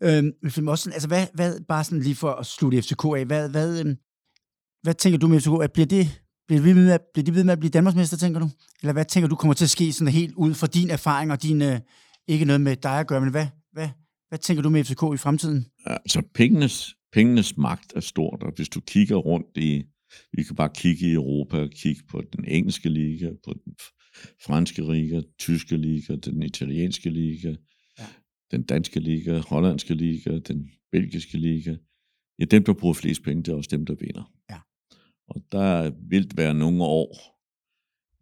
Øhm, 0.03 0.31
men 0.57 0.67
også 0.67 0.83
sådan, 0.83 0.93
altså 0.93 1.07
hvad, 1.07 1.27
hvad, 1.33 1.59
bare 1.67 1.83
sådan 1.83 1.99
lige 1.99 2.15
for 2.15 2.31
at 2.31 2.45
slutte 2.45 2.81
FCK 2.81 3.05
af, 3.05 3.25
hvad, 3.25 3.49
hvad, 3.49 3.79
øhm, 3.79 3.97
hvad 4.83 4.93
tænker 4.93 5.19
du 5.19 5.27
med 5.27 5.39
FCK? 5.39 5.73
Bliver 5.73 5.85
det, 5.85 6.21
bliver, 6.47 6.61
det 6.61 6.63
ved 6.63 6.73
med, 6.73 6.99
bliver 7.13 7.25
de 7.25 7.35
ved 7.35 7.43
med 7.43 7.53
at 7.53 7.59
blive 7.59 7.71
Danmarksmester, 7.71 8.17
tænker 8.17 8.39
du? 8.39 8.49
Eller 8.81 8.93
hvad 8.93 9.05
tænker 9.05 9.27
du 9.27 9.35
kommer 9.35 9.53
til 9.53 9.65
at 9.65 9.69
ske 9.69 9.93
sådan 9.93 10.13
helt 10.13 10.35
ud 10.35 10.53
fra 10.53 10.67
din 10.67 10.89
erfaring 10.89 11.31
og 11.31 11.43
din, 11.43 11.61
øh, 11.61 11.79
ikke 12.27 12.45
noget 12.45 12.61
med 12.61 12.75
dig 12.75 12.99
at 12.99 13.07
gøre, 13.07 13.21
men 13.21 13.31
hvad, 13.31 13.47
hvad, 13.71 13.89
hvad 14.29 14.39
tænker 14.39 14.63
du 14.63 14.69
med 14.69 14.83
FCK 14.83 15.03
i 15.13 15.17
fremtiden? 15.17 15.65
Altså 15.85 16.21
pengenes, 16.33 16.95
pengenes 17.13 17.57
magt 17.57 17.93
er 17.95 17.99
stort, 17.99 18.43
og 18.43 18.51
hvis 18.55 18.69
du 18.69 18.79
kigger 18.79 19.15
rundt 19.15 19.57
i, 19.57 19.83
vi 20.33 20.43
kan 20.43 20.55
bare 20.55 20.69
kigge 20.75 21.05
i 21.05 21.13
Europa 21.13 21.57
og 21.57 21.69
kigge 21.69 22.01
på 22.09 22.21
den 22.21 22.45
engelske 22.45 22.89
liga, 22.89 23.29
på 23.45 23.53
den 23.65 23.75
franske 24.45 24.93
liga, 24.93 25.21
tyske 25.39 25.77
liga, 25.77 26.15
den 26.15 26.43
italienske 26.43 27.09
liga, 27.09 27.55
ja. 27.99 28.05
den 28.51 28.63
danske 28.63 28.99
liga, 28.99 29.37
hollandske 29.37 29.93
liga, 29.93 30.39
den 30.39 30.69
belgiske 30.91 31.37
liga. 31.37 31.75
Ja, 32.39 32.45
dem, 32.45 32.63
der 32.63 32.73
bruger 32.73 32.93
flest 32.93 33.23
penge, 33.23 33.43
det 33.43 33.51
er 33.51 33.55
også 33.55 33.69
dem, 33.71 33.85
der 33.85 33.95
vinder. 33.99 34.31
Ja. 34.49 34.59
Og 35.27 35.41
der 35.51 35.91
vil 36.09 36.31
være 36.35 36.53
nogle 36.53 36.83
år, 36.83 37.39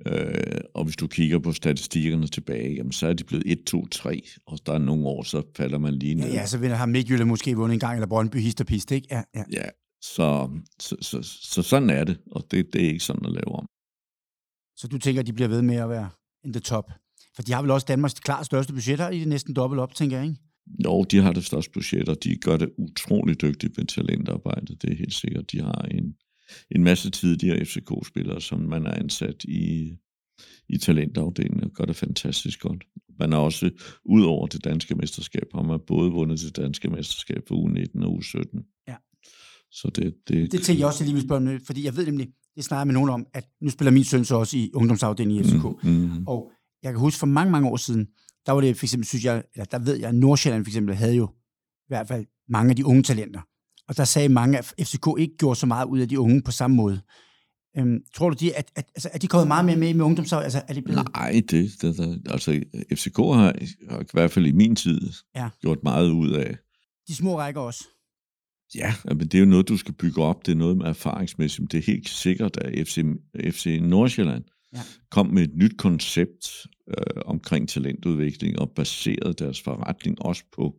øh, 0.07 0.61
og 0.73 0.83
hvis 0.83 0.95
du 0.95 1.07
kigger 1.07 1.39
på 1.39 1.51
statistikkerne 1.51 2.27
tilbage, 2.27 2.73
jamen, 2.73 2.91
så 2.91 3.07
er 3.07 3.13
de 3.13 3.23
blevet 3.23 3.43
1, 3.45 3.63
2, 3.63 3.87
3, 3.87 4.21
og 4.45 4.59
der 4.65 4.73
er 4.73 4.77
nogle 4.77 5.07
år, 5.07 5.23
så 5.23 5.41
falder 5.55 5.77
man 5.77 5.93
lige 5.93 6.15
ned. 6.15 6.27
Ja, 6.27 6.33
ja 6.33 6.45
så 6.45 6.67
har 6.67 6.85
Midtjylland 6.85 7.29
måske 7.29 7.55
vundet 7.55 7.73
en 7.73 7.79
gang, 7.79 7.93
eller 7.93 8.07
Brøndby 8.07 8.37
hist 8.37 8.91
ikke? 8.91 9.07
Ja, 9.11 9.23
ja. 9.35 9.43
ja 9.51 9.69
så, 10.01 10.49
så, 10.79 10.95
så, 11.01 11.21
så 11.23 11.61
sådan 11.61 11.89
er 11.89 12.03
det, 12.03 12.17
og 12.31 12.47
det, 12.51 12.73
det 12.73 12.85
er 12.85 12.89
ikke 12.89 13.03
sådan 13.03 13.25
at 13.25 13.31
lave 13.31 13.55
om. 13.55 13.65
Så 14.75 14.87
du 14.87 14.97
tænker, 14.97 15.21
at 15.21 15.27
de 15.27 15.33
bliver 15.33 15.47
ved 15.47 15.61
med 15.61 15.75
at 15.75 15.89
være 15.89 16.09
in 16.43 16.53
the 16.53 16.59
top? 16.59 16.91
For 17.35 17.41
de 17.41 17.53
har 17.53 17.61
vel 17.61 17.71
også 17.71 17.85
Danmarks 17.85 18.13
klart 18.13 18.45
største 18.45 18.73
budgetter 18.73 19.09
i 19.09 19.19
det 19.19 19.27
næsten 19.27 19.55
dobbelt 19.55 19.79
op, 19.79 19.95
tænker 19.95 20.17
jeg, 20.17 20.25
ikke? 20.27 20.39
Jo, 20.85 21.03
de 21.03 21.17
har 21.17 21.33
det 21.33 21.45
største 21.45 21.71
budget, 21.71 22.09
og 22.09 22.23
de 22.23 22.35
gør 22.35 22.57
det 22.57 22.69
utroligt 22.77 23.41
dygtigt 23.41 23.77
med 23.77 23.85
talentarbejde. 23.85 24.75
Det 24.75 24.91
er 24.91 24.95
helt 24.95 25.13
sikkert. 25.13 25.51
De 25.51 25.61
har 25.61 25.81
en, 25.91 26.15
en 26.71 26.83
masse 26.83 27.09
tidligere 27.09 27.65
FCK-spillere, 27.65 28.41
som 28.41 28.59
man 28.59 28.85
er 28.85 28.91
ansat 28.91 29.43
i, 29.43 29.95
i 30.69 30.77
talentafdelingen, 30.77 31.63
og 31.63 31.71
gør 31.71 31.85
det 31.85 31.95
fantastisk 31.95 32.59
godt. 32.59 32.83
Man 33.19 33.31
har 33.31 33.39
også, 33.39 33.71
ud 34.05 34.23
over 34.23 34.47
det 34.47 34.63
danske 34.63 34.95
mesterskab, 34.95 35.47
har 35.55 35.63
man 35.63 35.79
både 35.87 36.11
vundet 36.11 36.39
det 36.39 36.55
danske 36.55 36.89
mesterskab 36.89 37.41
for 37.47 37.55
U19 37.55 38.05
og 38.05 38.19
U17. 38.19 38.83
Ja. 38.87 38.95
Så 39.71 39.91
det, 39.95 40.13
det, 40.27 40.51
det 40.51 40.61
tænker 40.61 40.79
jeg 40.79 40.87
også 40.87 41.03
lige 41.03 41.13
vil 41.13 41.23
spørge 41.23 41.41
med, 41.41 41.59
fordi 41.65 41.85
jeg 41.85 41.95
ved 41.95 42.05
nemlig, 42.05 42.27
det 42.55 42.63
snakker 42.63 42.85
med 42.85 42.93
nogen 42.93 43.09
om, 43.09 43.25
at 43.33 43.45
nu 43.61 43.69
spiller 43.69 43.91
min 43.91 44.03
søn 44.03 44.25
så 44.25 44.35
også 44.35 44.57
i 44.57 44.71
ungdomsafdelingen 44.73 45.45
i 45.45 45.47
FCK. 45.47 45.83
Mm, 45.83 45.89
mm. 45.91 46.27
Og 46.27 46.51
jeg 46.83 46.91
kan 46.91 46.99
huske 46.99 47.19
for 47.19 47.27
mange, 47.27 47.51
mange 47.51 47.69
år 47.69 47.77
siden, 47.77 48.07
der 48.45 48.51
var 48.51 48.61
det 48.61 48.77
for 48.77 48.85
eksempel, 48.85 49.07
synes 49.07 49.25
jeg, 49.25 49.43
eller 49.53 49.65
der 49.65 49.79
ved 49.79 49.95
jeg, 49.95 50.09
at 50.09 50.15
Nordsjælland 50.15 50.65
for 50.65 50.69
eksempel 50.69 50.95
havde 50.95 51.15
jo 51.15 51.29
i 51.79 51.87
hvert 51.87 52.07
fald 52.07 52.25
mange 52.49 52.69
af 52.69 52.75
de 52.75 52.85
unge 52.85 53.03
talenter. 53.03 53.41
Og 53.87 53.97
der 53.97 54.03
sagde 54.03 54.29
mange, 54.29 54.57
at 54.57 54.73
FCK 54.81 55.07
ikke 55.17 55.37
gjorde 55.37 55.59
så 55.59 55.65
meget 55.65 55.85
ud 55.85 55.99
af 55.99 56.09
de 56.09 56.19
unge 56.19 56.41
på 56.41 56.51
samme 56.51 56.75
måde. 56.75 57.01
Øhm, 57.77 57.99
tror 58.15 58.29
du, 58.29 58.35
de, 58.39 58.55
at, 58.55 58.71
at, 58.75 58.85
altså, 58.95 59.09
er 59.13 59.17
de 59.17 59.27
kommet 59.27 59.47
meget 59.47 59.65
mere 59.65 59.75
med 59.75 59.93
med 59.93 60.05
ungdomsår? 60.05 60.37
Altså, 60.37 60.61
er 60.67 60.73
de 60.73 60.81
blevet... 60.81 61.07
Nej, 61.15 61.41
det, 61.51 61.71
det 61.81 61.97
der, 61.97 62.17
altså 62.29 62.61
FCK 62.93 63.17
har, 63.17 63.53
har 63.89 63.99
i 64.01 64.05
hvert 64.13 64.31
fald 64.31 64.45
i 64.45 64.51
min 64.51 64.75
tid 64.75 65.11
ja. 65.35 65.49
gjort 65.61 65.83
meget 65.83 66.09
ud 66.09 66.31
af. 66.31 66.57
De 67.07 67.15
små 67.15 67.39
rækker 67.39 67.61
også. 67.61 67.83
Ja, 68.75 68.93
men 69.05 69.19
det 69.19 69.35
er 69.35 69.39
jo 69.39 69.45
noget, 69.45 69.67
du 69.67 69.77
skal 69.77 69.93
bygge 69.93 70.23
op. 70.23 70.45
Det 70.45 70.51
er 70.51 70.55
noget 70.55 70.77
med 70.77 70.85
erfaringsmæssigt. 70.85 71.71
Det 71.71 71.77
er 71.77 71.83
helt 71.91 72.09
sikkert, 72.09 72.57
at 72.57 72.87
FC, 72.87 73.03
FC 73.51 73.79
Nordsjælland 73.81 74.43
ja. 74.73 74.81
kom 75.11 75.27
med 75.27 75.43
et 75.43 75.55
nyt 75.55 75.77
koncept 75.77 76.67
øh, 76.87 77.21
omkring 77.25 77.69
talentudvikling 77.69 78.59
og 78.59 78.71
baserede 78.75 79.33
deres 79.33 79.61
forretning 79.61 80.21
også 80.21 80.43
på 80.55 80.75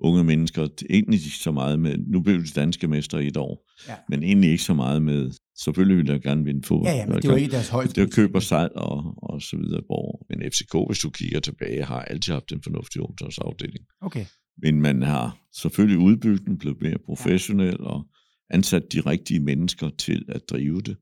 unge 0.00 0.24
mennesker. 0.24 0.68
Egentlig 0.90 1.24
ikke 1.24 1.36
så 1.36 1.52
meget 1.52 1.80
med, 1.80 1.98
nu 1.98 2.20
blev 2.20 2.44
de 2.44 2.50
danske 2.50 2.88
mester 2.88 3.18
i 3.18 3.26
et 3.26 3.36
år, 3.36 3.70
ja. 3.88 3.94
men 4.08 4.22
egentlig 4.22 4.50
ikke 4.50 4.62
så 4.62 4.74
meget 4.74 5.02
med, 5.02 5.30
selvfølgelig 5.58 5.96
ville 5.96 6.12
jeg 6.12 6.20
gerne 6.20 6.44
vinde 6.44 6.66
fodbold. 6.66 6.88
Ja, 6.88 6.96
ja, 6.96 7.06
men 7.06 7.22
det 7.22 7.30
var 7.30 7.36
ikke 7.36 7.50
deres 7.50 7.68
højde. 7.68 7.92
Det 7.92 8.02
var 8.02 8.08
køb 8.08 8.34
og 8.34 8.42
salg 8.42 8.72
og, 8.76 9.14
og 9.16 9.42
så 9.42 9.56
videre. 9.56 9.80
Hvor, 9.86 10.26
men 10.28 10.50
FCK, 10.52 10.74
hvis 10.88 10.98
du 10.98 11.10
kigger 11.10 11.40
tilbage, 11.40 11.84
har 11.84 12.02
altid 12.02 12.32
haft 12.32 12.52
en 12.52 12.62
fornuftig 12.62 13.00
ungdomsafdeling. 13.00 13.84
Okay. 14.00 14.24
Men 14.62 14.80
man 14.80 15.02
har 15.02 15.38
selvfølgelig 15.52 15.98
udbygget 15.98 16.46
den, 16.46 16.58
blevet 16.58 16.82
mere 16.82 16.98
professionel 17.06 17.80
og 17.80 18.06
ansat 18.50 18.92
de 18.92 19.00
rigtige 19.00 19.40
mennesker 19.40 19.90
til 19.98 20.24
at 20.28 20.42
drive 20.50 20.80
det. 20.80 20.96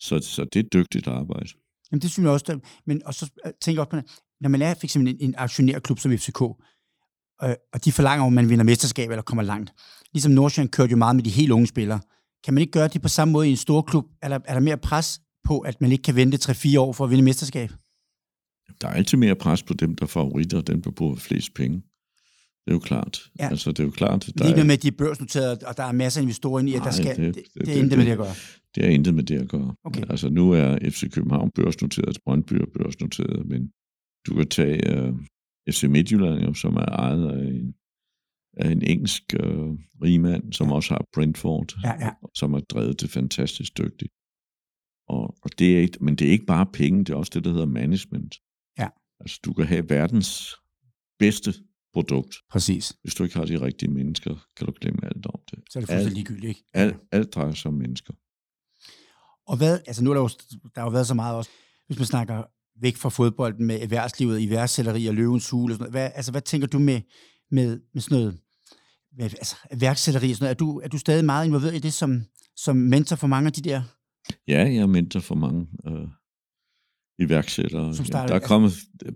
Så, 0.00 0.18
så 0.18 0.44
det 0.44 0.58
er 0.58 0.68
dygtigt 0.68 1.06
arbejde. 1.06 1.48
Jamen 1.90 2.02
det 2.02 2.10
synes 2.10 2.24
jeg 2.24 2.32
også. 2.32 2.60
Men 2.86 3.02
og 3.06 3.14
så 3.14 3.30
tænker 3.60 3.80
jeg 3.82 3.86
også 3.86 3.90
på, 3.90 4.08
når 4.40 4.48
man 4.48 4.62
er 4.62 4.74
fx 4.74 4.96
en, 4.96 5.16
en 5.20 5.34
aktionærklub 5.38 5.98
som 5.98 6.18
FCK, 6.18 6.42
øh, 7.44 7.54
og 7.72 7.84
de 7.84 7.92
forlanger, 7.92 8.26
at 8.26 8.32
man 8.32 8.48
vinder 8.48 8.64
mesterskab 8.64 9.10
eller 9.10 9.22
kommer 9.22 9.42
langt. 9.42 9.72
Ligesom 10.12 10.32
Nordsjælland 10.32 10.70
kørte 10.70 10.90
jo 10.90 10.96
meget 10.96 11.16
med 11.16 11.24
de 11.24 11.30
helt 11.30 11.50
unge 11.50 11.66
spillere. 11.66 12.00
Kan 12.44 12.54
man 12.54 12.60
ikke 12.60 12.70
gøre 12.70 12.88
det 12.88 13.02
på 13.02 13.08
samme 13.08 13.32
måde 13.32 13.48
i 13.48 13.50
en 13.50 13.56
stor 13.56 13.82
klub? 13.82 14.06
Er 14.22 14.28
der, 14.28 14.38
er 14.44 14.54
der 14.54 14.60
mere 14.60 14.76
pres 14.76 15.20
på, 15.44 15.58
at 15.58 15.80
man 15.80 15.92
ikke 15.92 16.02
kan 16.02 16.16
vente 16.16 16.52
3-4 16.52 16.78
år 16.78 16.92
for 16.92 17.04
at 17.04 17.10
vinde 17.10 17.24
mesterskab? 17.24 17.70
Der 18.80 18.88
er 18.88 18.92
altid 18.92 19.18
mere 19.18 19.34
pres 19.34 19.62
på 19.62 19.74
dem, 19.74 19.94
der 19.94 20.04
er 20.04 20.08
favoritter, 20.08 20.58
og 20.58 20.66
dem, 20.66 20.82
der 20.82 20.90
bruger 20.90 21.16
flest 21.16 21.54
penge. 21.54 21.82
Det 22.70 22.74
er 22.74 22.78
jo 22.78 22.86
klart. 22.86 23.30
Ja. 23.38 23.48
Altså, 23.48 23.70
det 23.70 23.80
er 23.80 23.84
jo 23.84 23.90
klart. 23.90 24.26
Der 24.26 24.32
det 24.32 24.40
er 24.40 24.48
ikke 24.48 24.64
med, 24.64 24.78
de 24.78 24.88
er 24.88 24.92
børsnoterede, 24.98 25.58
og 25.66 25.76
der 25.76 25.82
er 25.82 25.92
masser 25.92 26.20
af 26.20 26.22
investorer 26.22 26.64
i, 26.64 26.74
at 26.74 26.82
der 26.84 26.90
skal... 26.90 27.16
Det, 27.16 27.34
det, 27.34 27.44
det, 27.54 27.66
det 27.66 27.76
er 27.76 27.82
intet 27.82 27.98
med 27.98 28.06
det 28.06 28.12
at 28.12 28.18
gøre. 28.18 28.34
Det 28.74 28.84
er 28.84 28.88
intet 28.88 29.14
med 29.14 29.24
det 29.24 29.38
at 29.38 29.48
gøre. 29.48 29.74
Okay. 29.84 30.02
Altså, 30.10 30.28
nu 30.28 30.52
er 30.52 30.78
FC 30.90 31.10
København 31.12 31.50
børsnoteret, 31.50 32.18
Brøndby 32.24 32.52
er 32.52 32.66
børsnoteret, 32.78 33.46
men 33.46 33.72
du 34.26 34.34
kan 34.34 34.48
tage 34.48 35.08
uh, 35.08 35.18
FC 35.70 35.84
Midtjylland, 35.84 36.44
jo, 36.44 36.54
som 36.54 36.76
er 36.76 36.84
ejet 36.84 37.30
af 37.30 37.46
en, 37.46 37.74
af 38.56 38.70
en 38.70 38.82
engelsk 38.82 39.22
uh, 39.42 39.78
rigmand, 40.02 40.52
som 40.52 40.68
ja. 40.68 40.74
også 40.74 40.90
har 40.94 41.04
Brentford, 41.14 41.78
ja, 41.84 42.04
ja. 42.04 42.10
som 42.34 42.52
har 42.52 42.60
drevet 42.60 43.00
det 43.00 43.10
fantastisk 43.10 43.78
dygtigt. 43.78 44.12
Og, 45.08 45.36
og 45.42 45.50
det 45.58 45.76
er 45.76 45.80
ikke, 45.80 45.98
men 46.04 46.16
det 46.16 46.28
er 46.28 46.32
ikke 46.32 46.46
bare 46.46 46.66
penge, 46.66 46.98
det 47.04 47.10
er 47.10 47.16
også 47.16 47.32
det, 47.34 47.44
der 47.44 47.50
hedder 47.50 47.66
management. 47.66 48.34
Ja. 48.78 48.88
Altså, 49.20 49.40
du 49.44 49.52
kan 49.52 49.66
have 49.66 49.88
verdens 49.88 50.56
bedste 51.18 51.54
produkt. 51.92 52.36
Præcis. 52.50 52.92
Hvis 53.02 53.14
du 53.14 53.24
ikke 53.24 53.36
har 53.36 53.44
de 53.44 53.60
rigtige 53.60 53.90
mennesker, 53.90 54.34
kan 54.56 54.66
du 54.66 54.72
glemme 54.80 55.04
alt 55.04 55.26
om 55.26 55.40
det. 55.50 55.58
Så 55.70 55.78
er 55.78 55.80
det 55.80 55.88
fuldstændig 55.88 56.14
ligegyldigt, 56.14 56.48
ikke? 56.48 56.64
Alt, 56.74 56.96
alt 57.12 57.34
drejer 57.34 57.52
sig 57.52 57.68
om 57.68 57.74
mennesker. 57.74 58.14
Og 59.46 59.56
hvad, 59.56 59.80
altså 59.86 60.04
nu 60.04 60.10
er 60.10 60.14
der 60.14 60.20
jo, 60.20 60.28
der 60.74 60.80
har 60.80 60.84
jo 60.84 60.90
været 60.90 61.06
så 61.06 61.14
meget 61.14 61.36
også, 61.36 61.50
hvis 61.86 61.98
man 61.98 62.06
snakker 62.06 62.42
væk 62.80 62.96
fra 62.96 63.08
fodbolden 63.08 63.66
med 63.66 63.82
erhvervslivet, 63.82 64.40
iværksætteri 64.40 65.06
og 65.06 65.14
løvens 65.14 65.50
hule 65.50 65.74
og 65.74 65.76
sådan 65.76 65.92
noget. 65.92 65.92
Hvad, 65.92 66.10
altså, 66.14 66.30
hvad 66.30 66.42
tænker 66.42 66.66
du 66.68 66.78
med, 66.78 67.00
med, 67.50 67.80
med 67.94 68.02
sådan 68.02 68.18
noget, 68.18 68.38
med, 69.16 69.24
altså, 69.24 69.56
iværksætteri 69.76 70.30
og 70.30 70.36
sådan 70.36 70.44
noget? 70.44 70.54
Er 70.54 70.58
du, 70.58 70.80
er 70.80 70.88
du 70.88 70.98
stadig 70.98 71.24
meget 71.24 71.46
involveret 71.46 71.74
i 71.74 71.78
det 71.78 71.92
som, 71.92 72.22
som 72.56 72.76
mentor 72.76 73.16
for 73.16 73.26
mange 73.26 73.46
af 73.46 73.52
de 73.52 73.62
der? 73.62 73.82
Ja, 74.48 74.58
jeg 74.58 74.76
er 74.76 74.86
mentor 74.86 75.20
for 75.20 75.34
mange 75.34 75.66
øh, 75.86 76.08
iværksættere. 77.20 77.94
Som 77.94 78.06
ja, 78.06 78.26
der 78.26 78.34
er 78.34 78.38
kommet, 78.38 78.72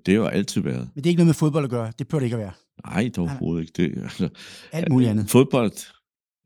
det 0.07 0.15
har 0.15 0.15
jo 0.15 0.27
altid 0.27 0.61
været. 0.61 0.91
Men 0.95 1.05
det 1.05 1.07
er 1.07 1.11
ikke 1.11 1.19
noget 1.19 1.27
med 1.27 1.35
fodbold 1.35 1.65
at 1.65 1.71
gøre? 1.71 1.93
Det 1.99 2.09
bør 2.09 2.19
det 2.19 2.27
ikke 2.27 2.37
at 2.37 2.41
være? 2.41 2.53
Nej, 2.87 3.03
det 3.03 3.19
er 3.19 3.23
overhovedet 3.23 3.63
ikke. 3.63 3.93
Det, 3.95 4.03
altså, 4.03 4.29
Alt 4.73 4.93
muligt 4.93 5.11
andet. 5.11 5.31
Fodbold, 5.31 5.73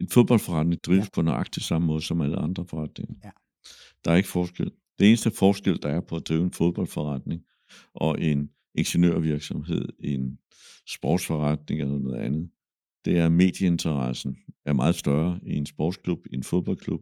en 0.00 0.08
fodboldforretning 0.08 0.82
drives 0.82 1.04
ja. 1.04 1.10
på 1.14 1.22
nøjagtig 1.22 1.62
samme 1.62 1.86
måde 1.86 2.02
som 2.02 2.20
alle 2.20 2.36
andre 2.36 2.64
forretninger. 2.70 3.14
Ja. 3.24 3.30
Der 4.04 4.10
er 4.10 4.16
ikke 4.16 4.28
forskel. 4.28 4.70
Det 4.98 5.08
eneste 5.08 5.30
forskel, 5.30 5.78
der 5.82 5.88
er 5.88 6.00
på 6.00 6.16
at 6.16 6.28
drive 6.28 6.42
en 6.42 6.52
fodboldforretning 6.52 7.42
og 7.94 8.20
en 8.20 8.50
ingeniørvirksomhed, 8.74 9.88
en 10.00 10.38
sportsforretning 10.86 11.80
eller 11.80 11.98
noget 11.98 12.20
andet, 12.20 12.50
det 13.04 13.18
er, 13.18 13.26
at 13.26 13.32
medieinteressen 13.32 14.36
er 14.66 14.72
meget 14.72 14.94
større 14.94 15.40
i 15.42 15.54
en 15.56 15.66
sportsklub, 15.66 16.18
i 16.30 16.34
en 16.34 16.42
fodboldklub. 16.42 17.00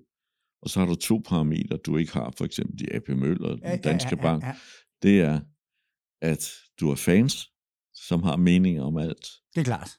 Og 0.67 0.71
så 0.71 0.81
har 0.81 0.87
du 0.87 0.95
to 0.95 1.23
parametre, 1.29 1.77
du 1.77 1.97
ikke 1.97 2.13
har, 2.13 2.35
for 2.39 2.45
eksempel 2.45 2.83
i 2.83 2.89
AP 2.95 3.09
Møller 3.09 3.49
eller 3.49 3.71
den 3.71 3.81
Danske 3.81 4.17
ja, 4.17 4.23
ja, 4.23 4.29
ja, 4.29 4.35
ja. 4.35 4.41
Bank. 4.41 4.57
Det 5.03 5.21
er, 5.21 5.41
at 6.23 6.53
du 6.81 6.89
har 6.89 6.95
fans, 6.95 7.53
som 7.95 8.23
har 8.23 8.37
meninger 8.37 8.83
om 8.83 8.97
alt. 8.97 9.27
Det 9.55 9.61
er 9.61 9.65
klart. 9.65 9.91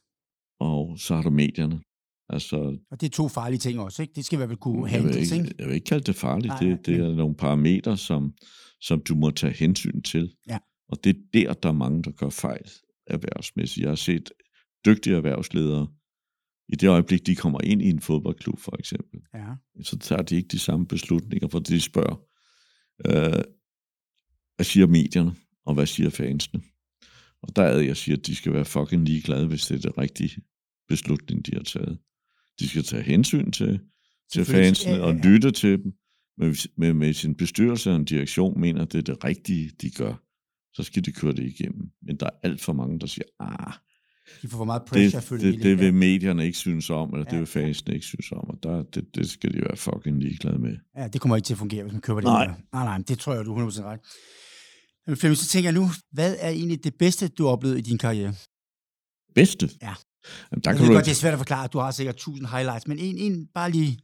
Og 0.60 1.00
så 1.00 1.16
har 1.16 1.22
du 1.22 1.30
medierne. 1.30 1.82
Altså, 2.30 2.78
og 2.92 3.02
det 3.02 3.08
er 3.08 3.12
to 3.12 3.28
farlige 3.28 3.60
ting 3.60 3.80
også, 3.80 4.02
ikke? 4.02 4.14
Det 4.16 4.26
skal 4.26 4.40
vi 4.40 4.50
vel 4.50 4.58
kunne 4.58 4.90
handles, 4.90 5.32
ikke? 5.32 5.56
Jeg 5.60 5.68
vil 5.68 5.76
ikke 5.76 5.86
kalde 5.86 6.04
det 6.04 6.16
farligt. 6.16 6.48
Nej, 6.48 6.60
det, 6.60 6.86
det 6.86 6.96
er 6.96 7.16
nogle 7.16 7.36
parametre, 7.36 7.98
som, 7.98 8.34
som 8.82 9.02
du 9.02 9.16
må 9.16 9.32
tage 9.32 9.54
hensyn 9.54 10.02
til. 10.02 10.36
Ja. 10.50 10.58
Og 10.90 11.04
det 11.04 11.16
er 11.16 11.20
der, 11.34 11.54
der 11.54 11.70
er 11.70 11.74
mange, 11.74 12.04
der 12.04 12.12
gør 12.12 12.30
fejl 12.30 12.70
erhvervsmæssigt. 13.08 13.84
Jeg 13.84 13.92
har 13.92 13.96
set 13.96 14.32
dygtige 14.86 15.16
erhvervsledere, 15.16 15.88
i 16.70 16.76
det 16.76 16.90
øjeblik, 16.90 17.26
de 17.26 17.36
kommer 17.36 17.62
ind 17.64 17.82
i 17.82 17.90
en 17.90 18.02
fodboldklub, 18.02 18.60
for 18.60 18.76
eksempel, 18.80 19.22
ja. 19.34 19.56
så 19.84 19.98
tager 19.98 20.22
de 20.22 20.36
ikke 20.36 20.48
de 20.48 20.60
samme 20.60 20.88
beslutninger, 20.88 21.48
for 21.48 21.60
de 21.60 21.82
spørger, 21.82 22.16
øh, 23.06 23.44
hvad 24.56 24.64
siger 24.64 24.88
medierne, 24.88 25.36
og 25.66 25.74
hvad 25.74 25.86
siger 25.86 26.10
fansene? 26.10 26.62
Og 27.42 27.56
der 27.56 27.62
er 27.62 27.80
jeg 27.80 27.98
siger, 27.98 28.18
at 28.18 28.28
de 28.28 28.36
skal 28.36 28.54
være 28.54 28.66
fucking 28.66 29.06
ligeglade, 29.06 29.48
hvis 29.48 29.68
det 29.68 29.76
er 29.76 29.90
det 29.90 29.98
rigtige 29.98 30.42
beslutning, 30.88 31.46
de 31.46 31.52
har 31.54 31.64
taget. 31.64 32.00
De 32.60 32.70
skal 32.70 32.84
tage 32.84 33.04
hensyn 33.04 33.52
til, 33.52 33.80
til 34.34 34.46
fansene 34.46 34.94
ja, 34.94 34.98
ja, 34.98 35.04
ja. 35.04 35.08
og 35.08 35.16
lytte 35.16 35.52
til 35.52 35.84
dem, 35.84 35.94
men 36.38 36.56
med, 36.78 36.94
med 36.94 37.14
sin 37.14 37.36
bestyrelse 37.36 37.90
og 37.90 37.96
en 37.96 38.06
direktion 38.06 38.62
mener, 38.62 38.82
at 38.82 38.92
det 38.92 38.98
er 38.98 39.14
det 39.14 39.24
rigtige, 39.24 39.72
de 39.82 39.90
gør, 39.90 40.24
så 40.74 40.84
skal 40.84 41.06
de 41.06 41.12
køre 41.12 41.32
det 41.32 41.46
igennem. 41.46 41.92
Men 42.02 42.16
der 42.16 42.26
er 42.26 42.40
alt 42.44 42.62
for 42.62 42.74
mange, 42.74 43.00
der 43.00 43.08
siger, 43.08 43.26
ah, 43.40 43.74
de 44.42 44.48
får 44.48 44.58
for 44.58 44.66
meget 44.66 44.82
pressure 44.88 45.38
det, 45.38 45.54
det, 45.54 45.64
det 45.64 45.80
vil 45.80 45.94
medierne 45.94 46.46
ikke 46.46 46.58
synes 46.58 46.90
om, 46.90 47.14
eller 47.14 47.26
ja. 47.28 47.32
det 47.32 47.40
vil 47.40 47.48
fansene 47.48 47.94
ikke 47.94 48.06
synes 48.06 48.32
om, 48.32 48.50
og 48.50 48.64
der, 48.64 48.84
det, 48.84 49.16
det 49.16 49.30
skal 49.30 49.54
de 49.54 49.62
være 49.62 49.78
fucking 49.78 50.20
ligeglade 50.20 50.58
med. 50.58 50.78
Ja, 50.98 51.08
det 51.08 51.22
kommer 51.22 51.36
ikke 51.36 51.46
til 51.46 51.54
at 51.54 51.58
fungere, 51.58 51.84
hvis 51.84 51.94
man 51.94 52.02
køber 52.02 52.20
det. 52.20 52.28
Nej. 52.28 52.48
Nej, 52.48 52.86
nej, 52.86 52.98
det 53.08 53.20
tror 53.20 53.34
jeg, 53.34 53.46
du 53.46 53.56
er 53.56 53.70
100% 53.70 53.84
ret. 53.84 54.00
Men 55.08 55.18
Flemming, 55.18 55.38
så 55.38 55.48
tænker 55.48 55.70
jeg 55.70 55.80
nu, 55.80 55.88
hvad 56.12 56.36
er 56.40 56.50
egentlig 56.50 56.84
det 56.84 56.96
bedste, 56.96 57.28
du 57.28 57.44
har 57.44 57.52
oplevet 57.52 57.78
i 57.78 57.82
din 57.82 57.98
karriere? 57.98 58.34
Bedste? 59.36 59.70
Ja. 59.82 59.94
Jamen, 60.52 60.62
der 60.64 60.72
jeg 60.72 60.78
kan 60.78 60.84
ved 60.84 60.88
du 60.88 60.94
godt, 60.94 61.06
det 61.06 61.12
er 61.12 61.16
svært 61.16 61.34
at 61.34 61.40
forklare, 61.40 61.68
du 61.68 61.80
har 61.80 61.92
sikkert 61.92 62.16
tusind 62.16 62.48
highlights, 62.48 62.88
men 62.88 63.00
en, 63.00 63.18
en 63.18 63.48
bare 63.54 63.72
lige... 63.72 64.00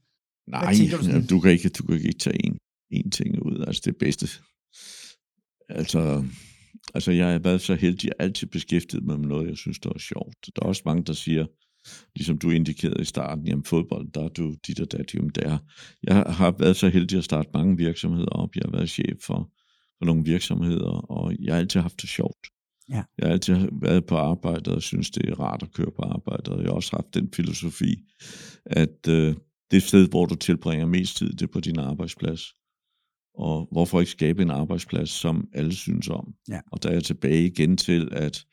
Nej, 0.47 0.75
du, 0.91 1.05
jamen, 1.05 1.25
du, 1.25 1.39
kan 1.39 1.51
ikke, 1.51 1.69
du 1.69 1.83
kan 1.83 1.95
ikke 1.95 2.19
tage 2.19 2.45
en, 2.45 2.57
en 2.91 3.11
ting 3.11 3.41
ud, 3.41 3.63
altså 3.67 3.81
det 3.85 3.97
bedste. 3.97 4.27
Altså, 5.69 6.25
altså 6.93 7.11
jeg 7.11 7.31
har 7.31 7.39
været 7.39 7.61
så 7.61 7.75
heldig, 7.75 7.97
at 7.97 8.03
jeg 8.03 8.25
altid 8.25 8.47
beskæftiget 8.47 9.03
mig 9.03 9.19
med 9.19 9.27
noget, 9.27 9.49
jeg 9.49 9.57
synes, 9.57 9.79
der 9.79 9.89
er 9.89 9.99
sjovt. 9.99 10.35
Der 10.45 10.61
er 10.61 10.65
også 10.65 10.81
mange, 10.85 11.03
der 11.03 11.13
siger, 11.13 11.45
ligesom 12.15 12.37
du 12.37 12.49
indikerede 12.49 13.01
i 13.01 13.05
starten, 13.05 13.47
jamen 13.47 13.63
fodbold, 13.63 14.11
der 14.11 14.23
er 14.23 14.27
du 14.27 14.55
dit 14.67 14.79
og 14.79 14.91
dat, 14.91 15.13
jamen 15.13 15.31
der. 15.35 15.57
Jeg 16.03 16.15
har 16.15 16.55
været 16.59 16.75
så 16.75 16.89
heldig 16.89 17.17
at 17.17 17.23
starte 17.23 17.49
mange 17.53 17.77
virksomheder 17.77 18.29
op. 18.29 18.55
Jeg 18.55 18.61
har 18.65 18.71
været 18.71 18.89
chef 18.89 19.17
for, 19.21 19.51
for 19.97 20.05
nogle 20.05 20.23
virksomheder, 20.23 21.11
og 21.11 21.33
jeg 21.39 21.53
har 21.53 21.59
altid 21.59 21.81
haft 21.81 22.01
det 22.01 22.09
sjovt. 22.09 22.47
Ja. 22.89 23.03
Jeg 23.17 23.27
har 23.27 23.33
altid 23.33 23.69
været 23.81 24.05
på 24.05 24.15
arbejdet 24.17 24.67
og 24.67 24.81
synes, 24.81 25.09
det 25.11 25.29
er 25.29 25.39
rart 25.39 25.63
at 25.63 25.73
køre 25.73 25.91
på 25.95 26.01
arbejdet. 26.01 26.47
Og 26.47 26.61
jeg 26.61 26.69
har 26.69 26.75
også 26.75 26.95
haft 26.95 27.13
den 27.13 27.29
filosofi, 27.33 27.95
at 28.65 29.07
øh, 29.09 29.35
det 29.71 29.83
sted, 29.83 30.09
hvor 30.09 30.25
du 30.25 30.35
tilbringer 30.35 30.85
mest 30.85 31.17
tid, 31.17 31.29
det 31.29 31.41
er 31.41 31.51
på 31.53 31.59
din 31.59 31.79
arbejdsplads. 31.79 32.41
Og 33.33 33.67
hvorfor 33.71 33.99
ikke 33.99 34.11
skabe 34.11 34.41
en 34.41 34.49
arbejdsplads, 34.49 35.09
som 35.09 35.47
alle 35.53 35.73
synes 35.75 36.09
om? 36.09 36.33
Ja. 36.49 36.59
Og 36.71 36.83
der 36.83 36.89
er 36.89 36.93
jeg 36.93 37.03
tilbage 37.03 37.45
igen 37.45 37.77
til, 37.77 38.09
at, 38.11 38.45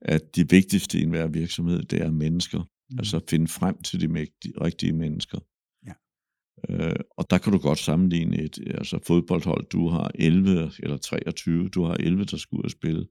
at 0.00 0.36
det 0.36 0.50
vigtigste 0.50 0.98
i 0.98 1.02
enhver 1.02 1.26
virksomhed, 1.26 1.82
det 1.82 2.02
er 2.02 2.10
mennesker. 2.10 2.58
Mm. 2.58 2.98
Altså 2.98 3.16
at 3.16 3.22
finde 3.30 3.48
frem 3.48 3.82
til 3.82 4.00
de 4.00 4.08
mægtige, 4.08 4.52
rigtige 4.60 4.92
mennesker. 4.92 5.38
Ja. 5.86 5.92
Øh, 6.68 6.96
og 7.16 7.30
der 7.30 7.38
kan 7.38 7.52
du 7.52 7.58
godt 7.58 7.78
sammenligne 7.78 8.38
et 8.38 8.58
altså 8.66 8.98
fodboldhold. 9.06 9.66
Du 9.68 9.88
har 9.88 10.10
11 10.14 10.72
eller 10.78 10.96
23, 10.96 11.68
du 11.68 11.84
har 11.84 11.94
11, 11.94 12.24
der 12.24 12.36
skal 12.36 12.56
ud 12.56 12.64
og 12.64 12.70
spille. 12.70 13.06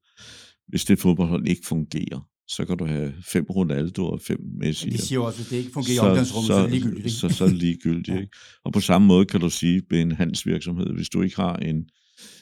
Hvis 0.67 0.85
det 0.85 0.99
fodboldhold 0.99 1.47
ikke 1.47 1.65
fungerer, 1.65 2.29
så 2.47 2.65
kan 2.65 2.77
du 2.77 2.85
have 2.85 3.13
fem 3.21 3.45
Ronaldo 3.49 4.05
og 4.05 4.21
fem 4.21 4.39
Messi. 4.59 4.87
Ja, 4.87 4.91
de 4.91 4.97
siger 4.97 5.19
også, 5.19 5.39
hvis 5.39 5.47
det 5.47 5.57
ikke 5.57 5.71
fungerer 5.71 5.95
så, 5.95 6.03
i 6.03 6.07
omklædningsrummet, 6.07 6.47
så, 6.47 6.53
så 6.53 6.59
er 6.59 6.67
det 6.67 6.71
ligegyldigt. 6.71 7.05
Ikke? 7.05 7.09
Så, 7.09 7.29
så 7.29 7.43
er 7.43 7.47
det 7.47 7.57
ligegyldigt. 7.57 8.07
ja. 8.15 8.19
ikke? 8.19 8.37
Og 8.63 8.73
på 8.73 8.79
samme 8.79 9.07
måde 9.07 9.25
kan 9.25 9.39
du 9.39 9.49
sige 9.49 9.81
ved 9.89 10.01
en 10.01 10.11
handelsvirksomhed, 10.11 10.93
hvis 10.93 11.09
du 11.09 11.21
ikke 11.21 11.35
har 11.35 11.55
en, 11.55 11.85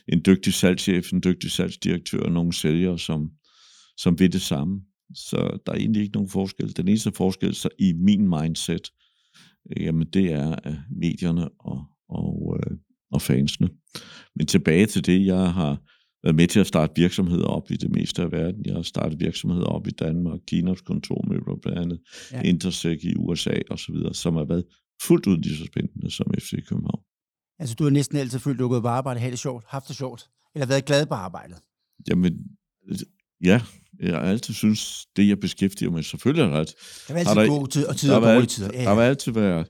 en 0.07 0.21
dygtig 0.25 0.53
salgschef, 0.53 1.13
en 1.13 1.21
dygtig 1.23 1.51
salgsdirektør 1.51 2.19
og 2.19 2.31
nogle 2.31 2.53
sælgere, 2.53 2.99
som, 2.99 3.29
som 3.97 4.19
ved 4.19 4.29
det 4.29 4.41
samme, 4.41 4.81
så 5.15 5.59
der 5.65 5.71
er 5.71 5.77
egentlig 5.77 6.01
ikke 6.01 6.13
nogen 6.13 6.29
forskel. 6.29 6.77
Den 6.77 6.87
eneste 6.87 7.11
forskel 7.15 7.55
så 7.55 7.69
i 7.79 7.93
min 7.93 8.27
mindset, 8.27 8.91
jamen 9.77 10.07
det 10.13 10.31
er 10.31 10.55
medierne 10.89 11.49
og, 11.59 11.83
og, 12.09 12.59
øh, 12.59 12.77
og 13.11 13.21
fansene. 13.21 13.69
Men 14.35 14.47
tilbage 14.47 14.85
til 14.85 15.05
det, 15.05 15.25
jeg 15.25 15.53
har 15.53 15.81
været 16.23 16.36
med 16.36 16.47
til 16.47 16.59
at 16.59 16.67
starte 16.67 16.93
virksomheder 16.95 17.45
op 17.45 17.71
i 17.71 17.75
det 17.75 17.91
meste 17.91 18.21
af 18.21 18.31
verden. 18.31 18.65
Jeg 18.65 18.75
har 18.75 18.81
startet 18.81 19.19
virksomheder 19.19 19.65
op 19.65 19.88
i 19.88 19.91
Danmark, 19.91 20.39
Kinas 20.47 20.81
kontormøbler 20.81 21.55
blandt 21.62 21.79
andet, 21.79 21.99
ja. 22.31 22.41
Intersec 22.41 23.03
i 23.03 23.15
USA 23.15 23.53
osv., 23.69 23.95
som 24.13 24.36
har 24.36 24.45
været 24.45 24.63
fuldt 25.01 25.27
ud 25.27 25.38
lige 25.38 25.57
så 25.57 25.65
spændende 25.65 26.12
som 26.12 26.25
FC 26.39 26.51
København. 26.67 27.01
Altså, 27.59 27.75
du 27.75 27.83
har 27.83 27.91
næsten 27.91 28.17
altid 28.17 28.39
følt, 28.39 28.55
at 28.55 28.59
du 28.59 28.63
har 28.63 28.69
gået 28.69 28.83
på 28.83 28.88
arbejde, 28.88 29.19
have 29.19 29.31
det 29.31 29.39
sjovt, 29.39 29.65
haft 29.67 29.88
det 29.88 29.95
sjovt, 29.95 30.29
eller 30.55 30.65
været 30.65 30.86
glad 30.86 31.05
på 31.05 31.13
arbejdet? 31.13 31.57
Jamen, 32.09 32.38
ja, 33.43 33.62
jeg 33.99 34.13
har 34.13 34.21
altid 34.21 34.53
synes, 34.53 35.05
det 35.15 35.27
jeg 35.27 35.39
beskæftiger 35.39 35.91
mig, 35.91 36.05
selvfølgelig 36.05 36.51
har 36.51 36.59
det. 36.59 36.75
Der 37.07 37.13
vil 37.13 37.19
altid 37.19 37.36
der, 37.36 37.47
gode 37.47 37.69
tid, 37.69 37.86
og 37.86 37.95
tider 37.95 38.15
og 38.15 38.21
dårlige 38.21 38.45
tider. 38.45 38.69
Ja, 38.73 38.81
ja. 38.81 38.89
Der 38.89 38.95
vil 38.95 39.01
altid 39.01 39.31
være, 39.31 39.65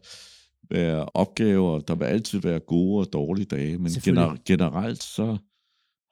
være 0.69 1.05
opgaver, 1.05 1.79
der 1.79 1.95
vil 1.95 2.05
altid 2.05 2.39
være 2.39 2.59
gode 2.59 3.07
og 3.07 3.13
dårlige 3.13 3.45
dage, 3.45 3.77
men 3.77 3.91
gener, 3.91 4.35
generelt 4.45 5.03
så 5.03 5.37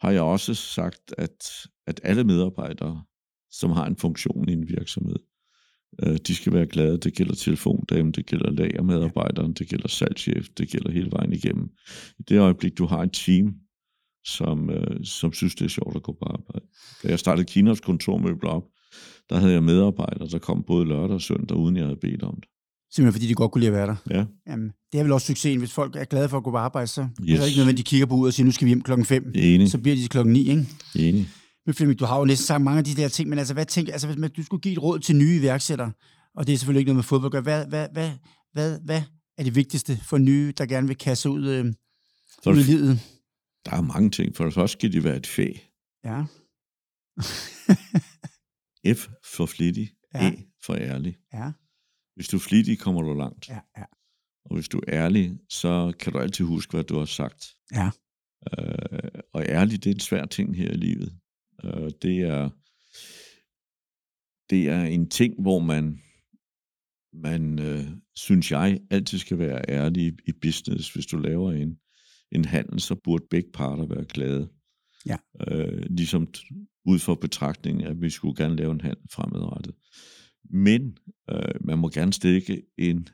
har 0.01 0.11
jeg 0.11 0.21
også 0.21 0.53
sagt, 0.53 1.13
at, 1.17 1.67
at 1.87 1.99
alle 2.03 2.23
medarbejdere, 2.23 3.03
som 3.51 3.71
har 3.71 3.85
en 3.85 3.95
funktion 3.95 4.49
i 4.49 4.53
en 4.53 4.67
virksomhed, 4.67 5.19
øh, 6.03 6.17
de 6.27 6.35
skal 6.35 6.53
være 6.53 6.65
glade. 6.65 6.97
Det 6.97 7.13
gælder 7.13 7.35
telefondamen, 7.35 8.11
det 8.11 8.25
gælder 8.25 8.51
lagermedarbejderen, 8.51 9.53
det 9.53 9.67
gælder 9.67 9.87
salgschef, 9.87 10.47
det 10.57 10.69
gælder 10.69 10.91
hele 10.91 11.11
vejen 11.11 11.33
igennem. 11.33 11.69
I 12.19 12.23
det 12.29 12.39
øjeblik, 12.39 12.77
du 12.77 12.85
har 12.85 13.03
et 13.03 13.13
team, 13.13 13.55
som, 14.25 14.69
øh, 14.69 15.05
som 15.05 15.33
synes, 15.33 15.55
det 15.55 15.65
er 15.65 15.69
sjovt 15.69 15.95
at 15.95 16.03
gå 16.03 16.11
på 16.11 16.25
arbejde. 16.25 16.65
Da 17.03 17.07
jeg 17.07 17.19
startede 17.19 17.45
Kinas 17.45 17.79
kontormøbler 17.79 18.49
op, 18.49 18.63
der 19.29 19.37
havde 19.37 19.53
jeg 19.53 19.63
medarbejdere, 19.63 20.27
der 20.27 20.39
kom 20.39 20.63
både 20.63 20.85
lørdag 20.85 21.15
og 21.15 21.21
søndag, 21.21 21.57
uden 21.57 21.77
jeg 21.77 21.85
havde 21.85 21.99
bedt 21.99 22.23
om 22.23 22.35
det. 22.35 22.49
Simpelthen 22.93 23.13
fordi 23.13 23.27
de 23.27 23.33
godt 23.33 23.51
kunne 23.51 23.59
lide 23.59 23.71
at 23.71 23.77
være 23.77 23.87
der. 23.87 23.95
Ja. 24.09 24.25
Jamen, 24.47 24.71
det 24.91 24.99
er 24.99 25.03
vel 25.03 25.11
også 25.11 25.27
succesen, 25.27 25.59
hvis 25.59 25.71
folk 25.71 25.95
er 25.95 26.03
glade 26.03 26.29
for 26.29 26.37
at 26.37 26.43
gå 26.43 26.51
på 26.51 26.57
arbejde, 26.57 26.87
så 26.87 27.01
yes. 27.01 27.39
er 27.39 27.41
det 27.41 27.47
ikke 27.47 27.59
nødvendigt, 27.59 27.83
at 27.83 27.85
de 27.85 27.89
kigger 27.89 28.05
på 28.05 28.15
ud 28.15 28.27
og 28.27 28.33
siger, 28.33 28.45
nu 28.45 28.51
skal 28.51 28.65
vi 28.65 28.69
hjem 28.69 28.81
klokken 28.81 29.05
5. 29.05 29.31
Enig. 29.35 29.71
Så 29.71 29.77
bliver 29.77 29.95
de 29.95 30.07
klokken 30.07 30.33
9, 30.33 30.49
ikke? 30.49 30.67
Enig. 30.95 31.29
Men 31.65 31.75
Flemming, 31.75 31.99
du 31.99 32.05
har 32.05 32.19
jo 32.19 32.25
næsten 32.25 32.45
sagt 32.45 32.63
mange 32.63 32.77
af 32.77 32.83
de 32.83 32.95
der 32.95 33.07
ting, 33.07 33.29
men 33.29 33.39
altså, 33.39 33.53
hvad 33.53 33.65
tænker, 33.65 33.91
altså, 33.91 34.07
hvis 34.07 34.31
du 34.31 34.43
skulle 34.43 34.61
give 34.61 34.71
et 34.71 34.83
råd 34.83 34.99
til 34.99 35.15
nye 35.15 35.35
iværksættere, 35.35 35.91
og 36.35 36.47
det 36.47 36.53
er 36.53 36.57
selvfølgelig 36.57 36.79
ikke 36.79 36.89
noget 36.89 36.97
med 36.97 37.03
fodbold 37.03 37.35
at 37.35 37.43
gøre, 37.43 37.65
hvad, 37.65 37.65
hvad, 37.65 37.87
hvad, 37.91 38.11
hvad, 38.53 38.79
hvad 38.85 39.01
er 39.37 39.43
det 39.43 39.55
vigtigste 39.55 39.99
for 40.03 40.17
nye, 40.17 40.53
der 40.57 40.65
gerne 40.65 40.87
vil 40.87 40.97
kaste 40.97 41.29
ud, 41.29 41.47
øh, 41.47 41.65
ud 42.47 42.57
i 42.57 42.63
livet? 42.63 42.99
Der 43.65 43.71
er 43.71 43.81
mange 43.81 44.09
ting. 44.09 44.35
For 44.35 44.43
det 44.43 44.53
første 44.53 44.79
skal 44.79 44.93
de 44.93 45.03
være 45.03 45.17
et 45.17 45.27
fæ. 45.27 45.47
Ja. 46.05 46.23
F 48.93 49.07
for 49.35 49.45
flittig. 49.45 49.91
Ja. 50.13 50.29
E 50.29 50.33
for 50.65 50.75
ærlig. 50.75 51.17
Ja. 51.33 51.51
Hvis 52.21 52.27
du 52.27 52.37
er 52.37 52.41
flittig, 52.41 52.79
kommer 52.79 53.01
du 53.01 53.13
langt. 53.13 53.49
Ja, 53.49 53.59
ja. 53.77 53.83
Og 54.45 54.55
hvis 54.55 54.69
du 54.69 54.77
er 54.77 54.83
ærlig, 54.87 55.37
så 55.49 55.93
kan 55.99 56.13
du 56.13 56.19
altid 56.19 56.45
huske, 56.45 56.71
hvad 56.71 56.83
du 56.83 56.97
har 56.97 57.05
sagt. 57.05 57.45
Ja. 57.71 57.89
Øh, 58.57 59.21
og 59.33 59.45
ærlig, 59.45 59.83
det 59.83 59.89
er 59.89 59.93
en 59.93 59.99
svær 59.99 60.25
ting 60.25 60.57
her 60.57 60.71
i 60.71 60.77
livet. 60.77 61.13
Øh, 61.63 61.91
det 62.01 62.21
er 62.21 62.49
det 64.49 64.69
er 64.69 64.83
en 64.83 65.09
ting, 65.09 65.41
hvor 65.41 65.59
man 65.59 66.01
man 67.13 67.59
øh, 67.59 67.85
synes 68.15 68.51
jeg 68.51 68.79
altid 68.91 69.17
skal 69.17 69.39
være 69.39 69.61
ærlig 69.69 70.03
i, 70.03 70.11
i 70.27 70.31
business. 70.41 70.93
Hvis 70.93 71.05
du 71.05 71.17
laver 71.17 71.51
en 71.51 71.79
en 72.31 72.45
handel, 72.45 72.79
så 72.79 72.95
burde 73.03 73.25
begge 73.29 73.49
parter 73.53 73.85
være 73.85 74.05
glade. 74.05 74.49
Ja. 75.05 75.17
Øh, 75.47 75.85
ligesom 75.89 76.27
ud 76.85 76.99
for 76.99 77.15
betragtningen, 77.15 77.87
at 77.87 78.01
vi 78.01 78.09
skulle 78.09 78.43
gerne 78.43 78.55
lave 78.55 78.71
en 78.71 78.81
handel 78.81 79.05
fremadrettet. 79.11 79.75
Men 80.49 80.97
øh, 81.31 81.55
man 81.61 81.77
må 81.77 81.89
gerne 81.89 82.13
stikke 82.13 82.63
en, 82.77 83.07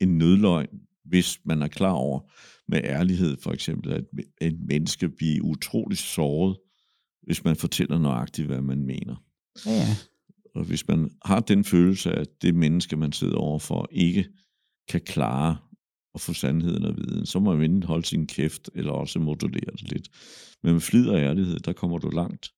en 0.00 0.18
nødløgn, 0.18 0.80
hvis 1.04 1.40
man 1.44 1.62
er 1.62 1.68
klar 1.68 1.92
over 1.92 2.20
med 2.68 2.80
ærlighed, 2.84 3.36
for 3.42 3.52
eksempel, 3.52 3.92
at 3.92 4.04
et 4.40 4.60
menneske 4.60 5.08
bliver 5.08 5.44
utrolig 5.44 5.98
såret, 5.98 6.56
hvis 7.22 7.44
man 7.44 7.56
fortæller 7.56 7.98
nøjagtigt, 7.98 8.46
hvad 8.46 8.60
man 8.60 8.86
mener. 8.86 9.24
Ja. 9.66 9.86
Og 10.54 10.64
hvis 10.64 10.88
man 10.88 11.10
har 11.24 11.40
den 11.40 11.64
følelse, 11.64 12.12
at 12.12 12.42
det 12.42 12.54
menneske, 12.54 12.96
man 12.96 13.12
sidder 13.12 13.36
overfor, 13.36 13.88
ikke 13.92 14.28
kan 14.88 15.00
klare 15.00 15.56
at 16.14 16.20
få 16.20 16.32
sandheden 16.32 16.84
og 16.84 16.96
viden, 16.96 17.26
så 17.26 17.38
må 17.38 17.54
man 17.54 17.64
enten 17.64 17.82
holde 17.82 18.06
sin 18.06 18.26
kæft, 18.26 18.70
eller 18.74 18.92
også 18.92 19.18
modulere 19.18 19.72
det 19.72 19.92
lidt. 19.92 20.08
Men 20.62 20.72
med 20.72 20.80
flid 20.80 21.08
og 21.08 21.18
ærlighed, 21.18 21.58
der 21.58 21.72
kommer 21.72 21.98
du 21.98 22.08
langt. 22.10 22.50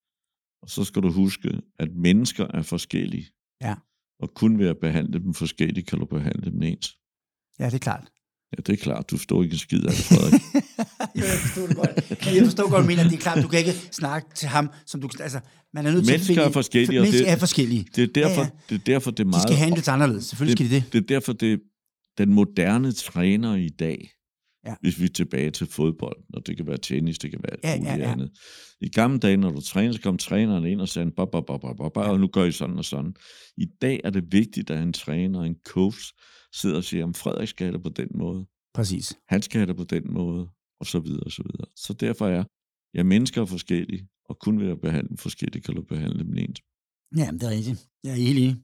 Og 0.63 0.71
så 0.71 0.85
skal 0.85 1.03
du 1.03 1.11
huske, 1.11 1.61
at 1.79 1.95
mennesker 1.95 2.47
er 2.47 2.63
forskellige. 2.63 3.27
Ja. 3.63 3.75
Og 4.23 4.35
kun 4.35 4.59
ved 4.59 4.69
at 4.69 4.79
behandle 4.79 5.21
dem 5.21 5.35
forskelligt, 5.35 5.87
kan 5.87 5.99
du 5.99 6.05
behandle 6.05 6.51
dem 6.51 6.63
ens. 6.63 6.97
Ja, 7.59 7.67
det 7.67 7.75
er 7.75 7.79
klart. 7.79 8.11
Ja, 8.53 8.63
det 8.67 8.73
er 8.73 8.77
klart. 8.77 9.11
Du 9.11 9.17
forstår 9.17 9.43
ikke 9.43 9.53
en 9.53 9.59
skid 9.59 9.85
af 9.85 9.91
det, 9.91 10.05
Frederik. 10.05 10.43
jo, 11.17 11.25
jeg 11.31 11.39
forstår 11.39 11.67
det 11.67 11.77
godt. 11.77 12.35
Jeg 12.35 12.45
forstår 12.45 12.71
godt, 12.71 12.87
men 12.87 12.99
det 12.99 13.13
er 13.13 13.17
klart, 13.17 13.43
du 13.43 13.49
kan 13.49 13.59
ikke 13.59 13.73
snakke 13.73 14.29
til 14.35 14.49
ham, 14.49 14.71
som 14.87 15.01
du... 15.01 15.09
Altså, 15.21 15.41
man 15.75 15.87
er 15.87 15.93
nødt 15.93 16.05
til 16.05 16.13
mennesker 16.13 16.33
at 16.33 16.37
finde, 16.37 16.49
er 16.49 16.53
forskellige. 16.53 17.01
Mennesker 17.01 17.27
er 17.33 17.37
forskellige. 17.37 17.87
Det 17.97 18.03
er 18.03 18.13
derfor, 18.23 18.41
ja, 18.41 18.49
ja. 18.71 18.75
Det, 18.75 18.75
er 18.75 18.85
derfor, 18.85 19.11
det 19.11 19.21
er 19.21 19.29
meget... 19.29 19.49
De 19.49 19.49
skal 19.49 19.57
handles 19.57 19.89
anderledes. 19.89 20.25
Selvfølgelig 20.25 20.59
det, 20.59 20.67
skal 20.67 20.81
de 20.81 20.85
det. 20.85 20.93
Det 20.93 20.99
er 20.99 21.07
derfor, 21.15 21.33
det, 21.33 21.61
den 22.19 22.33
moderne 22.33 22.93
træner 22.93 23.55
i 23.55 23.69
dag, 23.69 24.11
ja. 24.67 24.75
hvis 24.81 25.01
vi 25.01 25.05
er 25.05 25.09
tilbage 25.09 25.51
til 25.51 25.67
fodbold, 25.67 26.17
og 26.35 26.47
det 26.47 26.57
kan 26.57 26.67
være 26.67 26.79
tennis, 26.79 27.19
det 27.19 27.31
kan 27.31 27.41
være 27.43 27.57
alt 27.63 27.85
ja, 27.85 27.91
muligt 27.91 28.03
ja, 28.03 28.07
ja. 28.07 28.13
andet. 28.13 28.31
I 28.81 28.89
gamle 28.89 29.19
dage, 29.19 29.37
når 29.37 29.51
du 29.51 29.61
træner, 29.61 29.93
så 29.93 30.01
kom 30.01 30.19
træneren 30.19 30.67
ind 30.67 30.81
og 30.81 30.89
sagde, 30.89 31.11
bop, 31.11 31.31
bop, 31.31 31.47
bop, 31.47 31.61
bop, 31.61 31.77
bop, 31.77 31.97
og 31.97 32.21
nu 32.21 32.27
gør 32.27 32.45
I 32.45 32.53
sådan 32.53 32.79
og 32.79 32.85
sådan. 32.85 33.15
I 33.57 33.67
dag 33.83 34.01
er 34.05 34.11
det 34.11 34.33
vigtigt, 34.33 34.71
at 34.71 34.83
en 34.83 34.93
træner, 34.93 35.41
en 35.43 35.57
coach, 35.67 36.13
sidder 36.55 36.77
og 36.77 36.85
siger, 36.85 37.05
om 37.05 37.15
Frederik 37.15 37.49
skal 37.49 37.65
have 37.65 37.73
det 37.73 37.83
på 37.83 37.89
den 37.89 38.09
måde. 38.15 38.47
Præcis. 38.75 39.19
Han 39.29 39.43
skal 39.43 39.59
have 39.59 39.67
det 39.67 39.77
på 39.77 39.85
den 39.85 40.13
måde, 40.13 40.49
og 40.81 40.87
så 40.87 41.01
videre, 41.01 41.23
og 41.23 41.33
så 41.33 41.43
videre. 41.43 41.67
Så 41.77 41.93
derfor 41.93 42.27
er, 42.27 42.45
ja, 42.95 43.03
mennesker 43.03 43.43
er 43.43 43.47
forskellige, 43.47 44.09
og 44.25 44.39
kun 44.39 44.61
ved 44.61 44.71
at 44.71 44.81
behandle 44.81 45.17
forskelligt, 45.17 45.65
kan 45.65 45.75
du 45.75 45.83
behandle 45.83 46.25
dem 46.25 46.35
ens. 46.39 46.61
Ja, 47.17 47.31
det 47.33 47.43
er 47.43 47.51
rigtigt. 47.51 47.87
Jeg 48.05 48.11
er 48.11 48.17
helt 48.17 48.39
enig. 48.39 48.57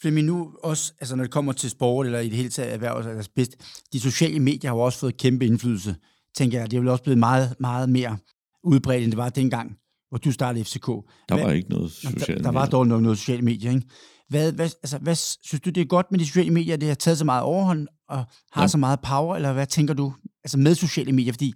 Flemming, 0.00 0.26
nu 0.26 0.50
også, 0.62 0.92
altså 1.00 1.16
når 1.16 1.24
det 1.24 1.30
kommer 1.30 1.52
til 1.52 1.70
sport, 1.70 2.06
eller 2.06 2.18
i 2.18 2.28
det 2.28 2.36
hele 2.36 2.48
taget 2.48 2.74
erhverv, 2.74 3.06
altså 3.06 3.30
bedst, 3.34 3.56
de 3.92 4.00
sociale 4.00 4.40
medier 4.40 4.70
har 4.70 4.76
jo 4.76 4.82
også 4.82 4.98
fået 4.98 5.16
kæmpe 5.16 5.46
indflydelse, 5.46 5.96
tænker 6.36 6.58
jeg. 6.58 6.70
Det 6.70 6.76
er 6.76 6.80
vel 6.80 6.88
også 6.88 7.02
blevet 7.02 7.18
meget, 7.18 7.54
meget 7.60 7.88
mere 7.88 8.16
udbredt, 8.64 9.02
end 9.02 9.12
det 9.12 9.16
var 9.16 9.28
dengang, 9.28 9.76
hvor 10.08 10.18
du 10.18 10.32
startede 10.32 10.64
FCK. 10.64 10.86
Der 10.86 11.02
hvad, 11.28 11.44
var 11.44 11.52
ikke 11.52 11.70
noget 11.70 11.90
sociale 11.92 12.34
der, 12.34 12.42
der 12.42 12.50
var 12.50 12.66
dog 12.66 12.86
noget, 12.86 13.02
noget 13.02 13.18
sociale 13.18 13.42
medier, 13.42 13.70
ikke? 13.70 13.86
Hvad, 14.28 14.52
hvad, 14.52 14.70
altså, 14.82 14.98
hvad, 14.98 15.14
synes 15.14 15.60
du, 15.60 15.70
det 15.70 15.80
er 15.80 15.84
godt 15.84 16.06
med 16.10 16.18
de 16.18 16.26
sociale 16.26 16.50
medier, 16.50 16.76
det 16.76 16.88
har 16.88 16.94
taget 16.94 17.18
så 17.18 17.24
meget 17.24 17.42
overhånd, 17.42 17.88
og 18.08 18.24
har 18.52 18.62
ja. 18.62 18.68
så 18.68 18.78
meget 18.78 19.00
power, 19.00 19.36
eller 19.36 19.52
hvad 19.52 19.66
tænker 19.66 19.94
du 19.94 20.14
altså 20.44 20.58
med 20.58 20.74
sociale 20.74 21.12
medier? 21.12 21.32
Fordi 21.32 21.54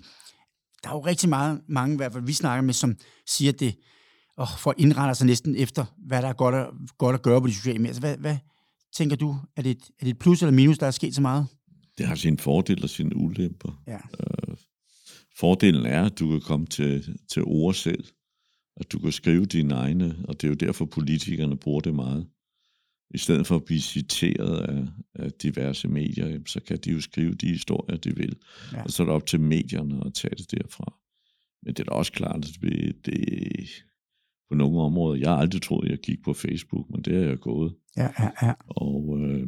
der 0.83 0.89
er 0.89 0.95
jo 0.95 1.01
rigtig 1.01 1.29
meget, 1.29 1.61
mange, 1.69 1.95
i 1.95 1.97
hvert 1.97 2.13
fald 2.13 2.25
vi 2.25 2.33
snakker 2.33 2.63
med, 2.63 2.75
som 2.75 2.97
siger, 3.27 3.53
at 3.53 3.61
det, 3.61 3.75
og 4.43 4.49
folk 4.59 4.81
indretter 4.81 5.15
sig 5.15 5.27
næsten 5.27 5.57
efter, 5.57 5.85
hvad 5.99 6.23
der 6.23 6.29
er 6.29 6.33
godt 6.33 6.55
at, 6.55 6.67
godt 6.99 7.15
at 7.15 7.23
gøre 7.23 7.41
på 7.41 7.47
de 7.47 7.55
sociale 7.55 7.79
medier. 7.79 7.89
Altså, 7.89 8.01
hvad, 8.01 8.17
hvad 8.17 8.37
tænker 8.97 9.17
du? 9.17 9.37
Er 9.57 9.63
det, 9.63 9.71
et, 9.71 9.83
er 10.01 10.05
det 10.05 10.11
et 10.11 10.19
plus 10.19 10.43
eller 10.43 10.53
minus, 10.53 10.79
der 10.79 10.87
er 10.87 10.91
sket 10.91 11.15
så 11.15 11.21
meget? 11.21 11.47
Det 11.99 12.07
har 12.07 12.15
sin 12.15 12.39
fordel 12.39 12.83
og 12.83 12.91
sine 12.91 13.17
ulemper. 13.17 13.83
Ja. 13.87 13.97
Øh, 13.97 14.57
fordelen 15.39 15.87
er, 15.87 16.05
at 16.05 16.19
du 16.19 16.31
kan 16.31 16.41
komme 16.41 16.67
til, 16.67 17.19
til 17.33 17.43
ord 17.45 17.75
selv, 17.75 18.05
at 18.77 18.93
du 18.93 18.99
kan 18.99 19.13
skrive 19.13 19.45
dine 19.45 19.75
egne, 19.75 20.17
og 20.29 20.41
det 20.41 20.45
er 20.45 20.49
jo 20.49 20.55
derfor, 20.55 20.85
politikerne 20.85 21.57
bruger 21.57 21.81
det 21.81 21.95
meget. 21.95 22.27
I 23.15 23.19
stedet 23.19 23.47
for 23.47 23.57
at 23.57 23.65
blive 23.65 23.81
citeret 23.81 24.59
af, 24.61 24.87
af 25.15 25.33
diverse 25.33 25.89
medier, 25.89 26.39
så 26.47 26.61
kan 26.61 26.79
de 26.79 26.91
jo 26.91 27.01
skrive 27.01 27.35
de 27.35 27.49
historier, 27.49 27.99
de 27.99 28.17
vil. 28.17 28.37
Ja. 28.73 28.83
Og 28.83 28.91
så 28.91 29.03
er 29.03 29.05
det 29.05 29.15
op 29.15 29.27
til 29.27 29.41
medierne 29.41 30.03
at 30.07 30.15
tage 30.15 30.35
det 30.35 30.51
derfra. 30.51 30.95
Men 31.63 31.75
det 31.75 31.81
er 31.81 31.85
da 31.85 31.91
også 31.91 32.13
klart, 32.13 32.37
at 32.37 32.57
det, 32.63 33.07
det, 33.07 33.85
på 34.53 34.57
nogle 34.57 34.81
områder. 34.81 35.21
Jeg 35.21 35.31
har 35.31 35.37
aldrig 35.37 35.63
troet, 35.63 35.91
jeg 35.91 35.99
gik 35.99 36.23
på 36.25 36.33
Facebook, 36.33 36.91
men 36.91 37.03
det 37.03 37.17
er 37.17 37.29
jeg 37.29 37.39
gået. 37.39 37.75
Ja, 37.97 38.09
ja, 38.19 38.31
ja. 38.43 38.53
Og, 38.67 39.19
øh, 39.21 39.47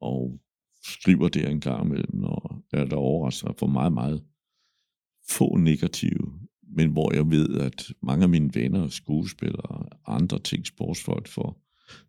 og 0.00 0.40
skriver 0.84 1.28
der 1.28 1.48
en 1.48 1.60
gang 1.60 1.86
imellem, 1.86 2.24
og 2.24 2.62
er 2.72 2.84
der 2.84 2.96
overrasket 2.96 3.54
for 3.58 3.66
meget, 3.66 3.92
meget 3.92 4.24
få 5.30 5.56
negative, 5.56 6.32
men 6.76 6.90
hvor 6.90 7.14
jeg 7.14 7.30
ved, 7.30 7.60
at 7.60 7.92
mange 8.02 8.22
af 8.22 8.28
mine 8.28 8.50
venner, 8.54 8.88
skuespillere, 8.88 9.86
andre 10.06 10.38
ting, 10.38 10.66
sportsfolk 10.66 11.28
for 11.28 11.58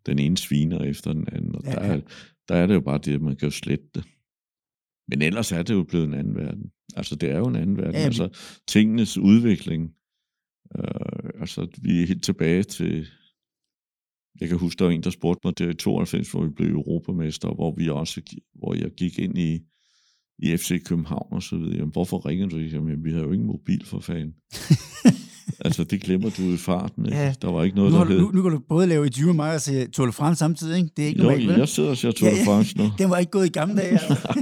den 0.06 0.18
ene 0.18 0.36
sviner 0.36 0.80
efter 0.80 1.12
den 1.12 1.28
anden, 1.32 1.54
og 1.54 1.62
ja, 1.64 1.70
der, 1.70 1.78
er, 1.78 2.00
der 2.48 2.54
er 2.54 2.66
det 2.66 2.74
jo 2.74 2.80
bare 2.80 2.98
det, 2.98 3.14
at 3.14 3.22
man 3.22 3.36
kan 3.36 3.46
jo 3.46 3.50
slette 3.50 3.86
det. 3.94 4.04
Men 5.08 5.22
ellers 5.22 5.52
er 5.52 5.62
det 5.62 5.74
jo 5.74 5.82
blevet 5.82 6.06
en 6.06 6.14
anden 6.14 6.34
verden. 6.34 6.70
Altså, 6.96 7.16
det 7.16 7.30
er 7.30 7.38
jo 7.38 7.46
en 7.46 7.56
anden 7.56 7.76
verden. 7.76 7.94
Ja, 7.94 7.98
altså, 7.98 8.28
tingenes 8.68 9.18
udvikling 9.18 9.95
Øh, 10.78 11.40
altså, 11.40 11.66
vi 11.82 12.02
er 12.02 12.06
helt 12.06 12.24
tilbage 12.24 12.62
til... 12.62 13.06
Jeg 14.40 14.48
kan 14.48 14.58
huske, 14.58 14.78
der 14.78 14.84
var 14.84 14.92
en, 14.92 15.02
der 15.02 15.10
spurgte 15.10 15.40
mig 15.44 15.58
der 15.58 15.70
i 15.70 15.74
92, 15.74 16.30
hvor 16.30 16.44
vi 16.44 16.50
blev 16.50 16.68
europamester, 16.68 17.54
hvor, 17.54 17.74
vi 17.76 17.88
også, 17.88 18.20
hvor 18.54 18.74
jeg 18.74 18.90
gik 18.90 19.18
ind 19.18 19.38
i, 19.38 19.60
i 20.38 20.56
FC 20.56 20.84
København 20.84 21.28
og 21.32 21.42
så 21.42 21.56
videre. 21.56 21.76
Jamen, 21.76 21.92
hvorfor 21.92 22.26
ringer 22.26 22.46
du? 22.46 22.58
Jamen, 22.58 23.04
vi 23.04 23.12
har 23.12 23.20
jo 23.20 23.32
ingen 23.32 23.46
mobil 23.46 23.86
for 23.86 24.00
fan. 24.00 24.34
altså, 25.66 25.84
det 25.84 26.00
glemmer 26.00 26.30
du 26.30 26.42
i 26.42 26.56
farten. 26.56 27.06
Ikke? 27.06 27.18
Ja. 27.18 27.34
Der 27.42 27.50
var 27.50 27.64
ikke 27.64 27.76
noget, 27.76 27.92
nu, 27.92 27.98
der 27.98 28.04
hed... 28.04 28.20
Nu, 28.20 28.30
nu 28.30 28.42
kan 28.42 28.50
du 28.50 28.60
både 28.68 28.86
lave 28.86 29.06
et 29.06 29.26
med 29.26 29.32
mig 29.32 29.54
og 29.54 29.60
se 29.60 29.90
Tour 29.90 30.06
de 30.06 30.12
France 30.12 30.38
samtidig, 30.38 30.76
ikke? 30.76 30.90
Det 30.96 31.02
er 31.02 31.08
ikke 31.08 31.18
jo, 31.18 31.24
normalt, 31.24 31.48
vel? 31.48 31.58
jeg 31.58 31.68
sidder 31.68 31.90
og 31.90 31.96
ser 31.96 32.10
Tour 32.10 32.30
de 32.30 32.44
France 32.44 32.78
nu. 32.78 32.84
Den 32.98 33.10
var 33.10 33.18
ikke 33.18 33.30
gået 33.30 33.46
i 33.46 33.50
gamle 33.50 33.76
dage. 33.76 33.90
Altså. 33.90 34.16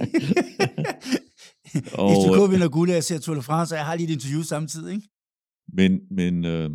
og... 2.01 2.11
FCK 2.11 2.53
vinder 2.53 2.69
guld, 2.69 2.89
og 2.89 2.95
jeg 2.95 3.05
ser 3.05 3.19
Tour 3.19 3.35
de 3.35 3.43
France, 3.43 3.75
og 3.75 3.79
jeg 3.79 3.87
har 3.87 3.95
lige 3.95 4.09
et 4.09 4.13
interview 4.13 4.43
samtidig, 4.43 4.95
ikke? 4.95 5.09
Men, 5.75 6.01
men 6.11 6.45
øh, 6.45 6.71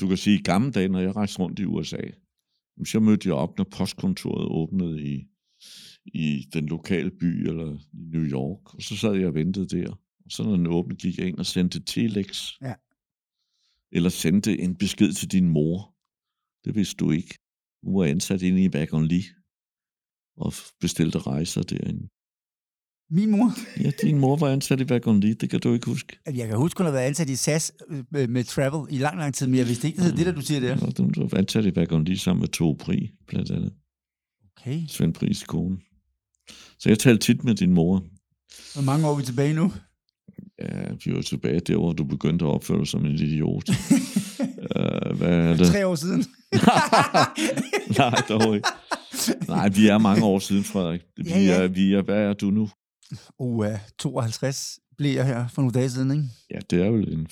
du 0.00 0.08
kan 0.08 0.16
sige, 0.16 0.38
i 0.38 0.42
gamle 0.42 0.70
dage, 0.70 0.88
når 0.88 1.00
jeg 1.00 1.16
rejste 1.16 1.38
rundt 1.38 1.58
i 1.58 1.64
USA, 1.64 2.02
så 2.84 3.00
mødte 3.00 3.28
jeg 3.28 3.34
op, 3.34 3.58
når 3.58 3.64
postkontoret 3.64 4.48
åbnede 4.48 5.02
i, 5.02 5.26
i 6.04 6.48
den 6.52 6.66
lokale 6.66 7.10
by 7.10 7.48
eller 7.48 7.74
i 7.74 7.78
New 7.92 8.24
York, 8.24 8.74
og 8.74 8.82
så 8.82 8.96
sad 8.96 9.14
jeg 9.14 9.26
og 9.26 9.34
ventede 9.34 9.68
der. 9.68 9.90
Og 10.24 10.30
så 10.30 10.42
når 10.42 10.56
den 10.56 10.66
åbnede, 10.66 10.98
gik 10.98 11.18
jeg 11.18 11.26
ind 11.26 11.38
og 11.38 11.46
sendte 11.46 11.80
telex. 11.80 12.52
Ja. 12.62 12.74
Eller 13.92 14.08
sendte 14.08 14.58
en 14.58 14.76
besked 14.76 15.12
til 15.12 15.32
din 15.32 15.48
mor. 15.48 15.94
Det 16.64 16.74
vidste 16.74 16.96
du 16.96 17.10
ikke. 17.10 17.38
Hun 17.82 17.98
var 17.98 18.04
ansat 18.04 18.42
inde 18.42 18.64
i 18.64 18.68
Wagon 18.68 19.06
Lee 19.06 19.24
og 20.36 20.52
bestilte 20.80 21.18
rejser 21.18 21.62
derinde. 21.62 22.08
Min 23.10 23.30
mor? 23.30 23.52
Ja, 23.84 23.90
din 24.02 24.18
mor 24.18 24.36
var 24.36 24.48
ansat 24.48 24.80
i 24.80 24.84
Lee, 24.84 25.34
det 25.34 25.50
kan 25.50 25.60
du 25.60 25.72
ikke 25.72 25.86
huske. 25.86 26.18
Jeg 26.34 26.48
kan 26.48 26.56
huske, 26.56 26.78
hun 26.78 26.84
har 26.86 26.92
været 26.92 27.04
ansat 27.04 27.30
i 27.30 27.36
SAS 27.36 27.72
øh, 27.90 28.30
med 28.30 28.44
Travel 28.44 28.94
i 28.94 28.98
lang, 28.98 29.18
lang 29.18 29.34
tid, 29.34 29.46
men 29.46 29.56
jeg 29.56 29.68
vidste 29.68 29.86
ikke, 29.86 29.96
det 29.96 30.04
hed 30.04 30.16
det, 30.16 30.26
der 30.26 30.32
du 30.32 30.40
siger 30.40 30.60
der. 30.60 30.68
Ja, 30.68 30.90
du 30.90 31.26
var 31.28 31.38
ansat 31.38 31.64
i 31.64 31.70
Lee 31.70 32.18
sammen 32.18 32.40
med 32.40 32.48
to 32.48 32.76
Pri, 32.80 33.10
blandt 33.28 33.50
andet. 33.50 33.72
Okay. 34.60 34.80
Svend 34.88 35.14
Pris 35.14 35.42
kone. 35.42 35.76
Så 36.78 36.88
jeg 36.88 36.98
talte 36.98 37.26
tit 37.26 37.44
med 37.44 37.54
din 37.54 37.72
mor. 37.72 38.04
Hvor 38.74 38.82
mange 38.82 39.06
år 39.06 39.12
er 39.12 39.16
vi 39.16 39.22
tilbage 39.22 39.54
nu? 39.54 39.72
Ja, 40.58 40.92
vi 41.04 41.14
var 41.14 41.22
tilbage 41.22 41.60
der, 41.60 41.76
hvor 41.76 41.92
du 41.92 42.04
begyndte 42.04 42.44
at 42.44 42.48
opføre 42.48 42.78
dig 42.78 42.86
som 42.86 43.04
en 43.04 43.14
idiot. 43.14 43.68
uh, 43.68 45.16
hvad 45.18 45.28
er 45.28 45.56
det? 45.56 45.66
Tre 45.66 45.86
år 45.86 45.94
siden. 45.94 46.24
Nej, 47.98 48.22
dog 48.28 48.56
ikke. 48.56 48.68
Nej, 49.48 49.68
vi 49.68 49.88
er 49.88 49.98
mange 49.98 50.24
år 50.24 50.38
siden, 50.38 50.64
Frederik. 50.64 51.00
Vi, 51.16 51.22
Ja, 51.28 51.38
ja. 51.38 51.62
Er, 51.62 51.68
vi 51.68 51.92
er, 51.92 52.02
hvad 52.02 52.16
er 52.16 52.32
du 52.32 52.50
nu? 52.50 52.68
Uh, 53.38 53.66
52 53.98 54.78
blev 54.96 55.14
jeg 55.14 55.26
her 55.26 55.48
for 55.48 55.62
nogle 55.62 55.72
dage 55.72 55.90
siden, 55.90 56.10
ikke? 56.10 56.24
Ja, 56.50 56.58
det 56.70 56.82
er 56.82 56.90
vel 56.90 57.12
en, 57.12 57.26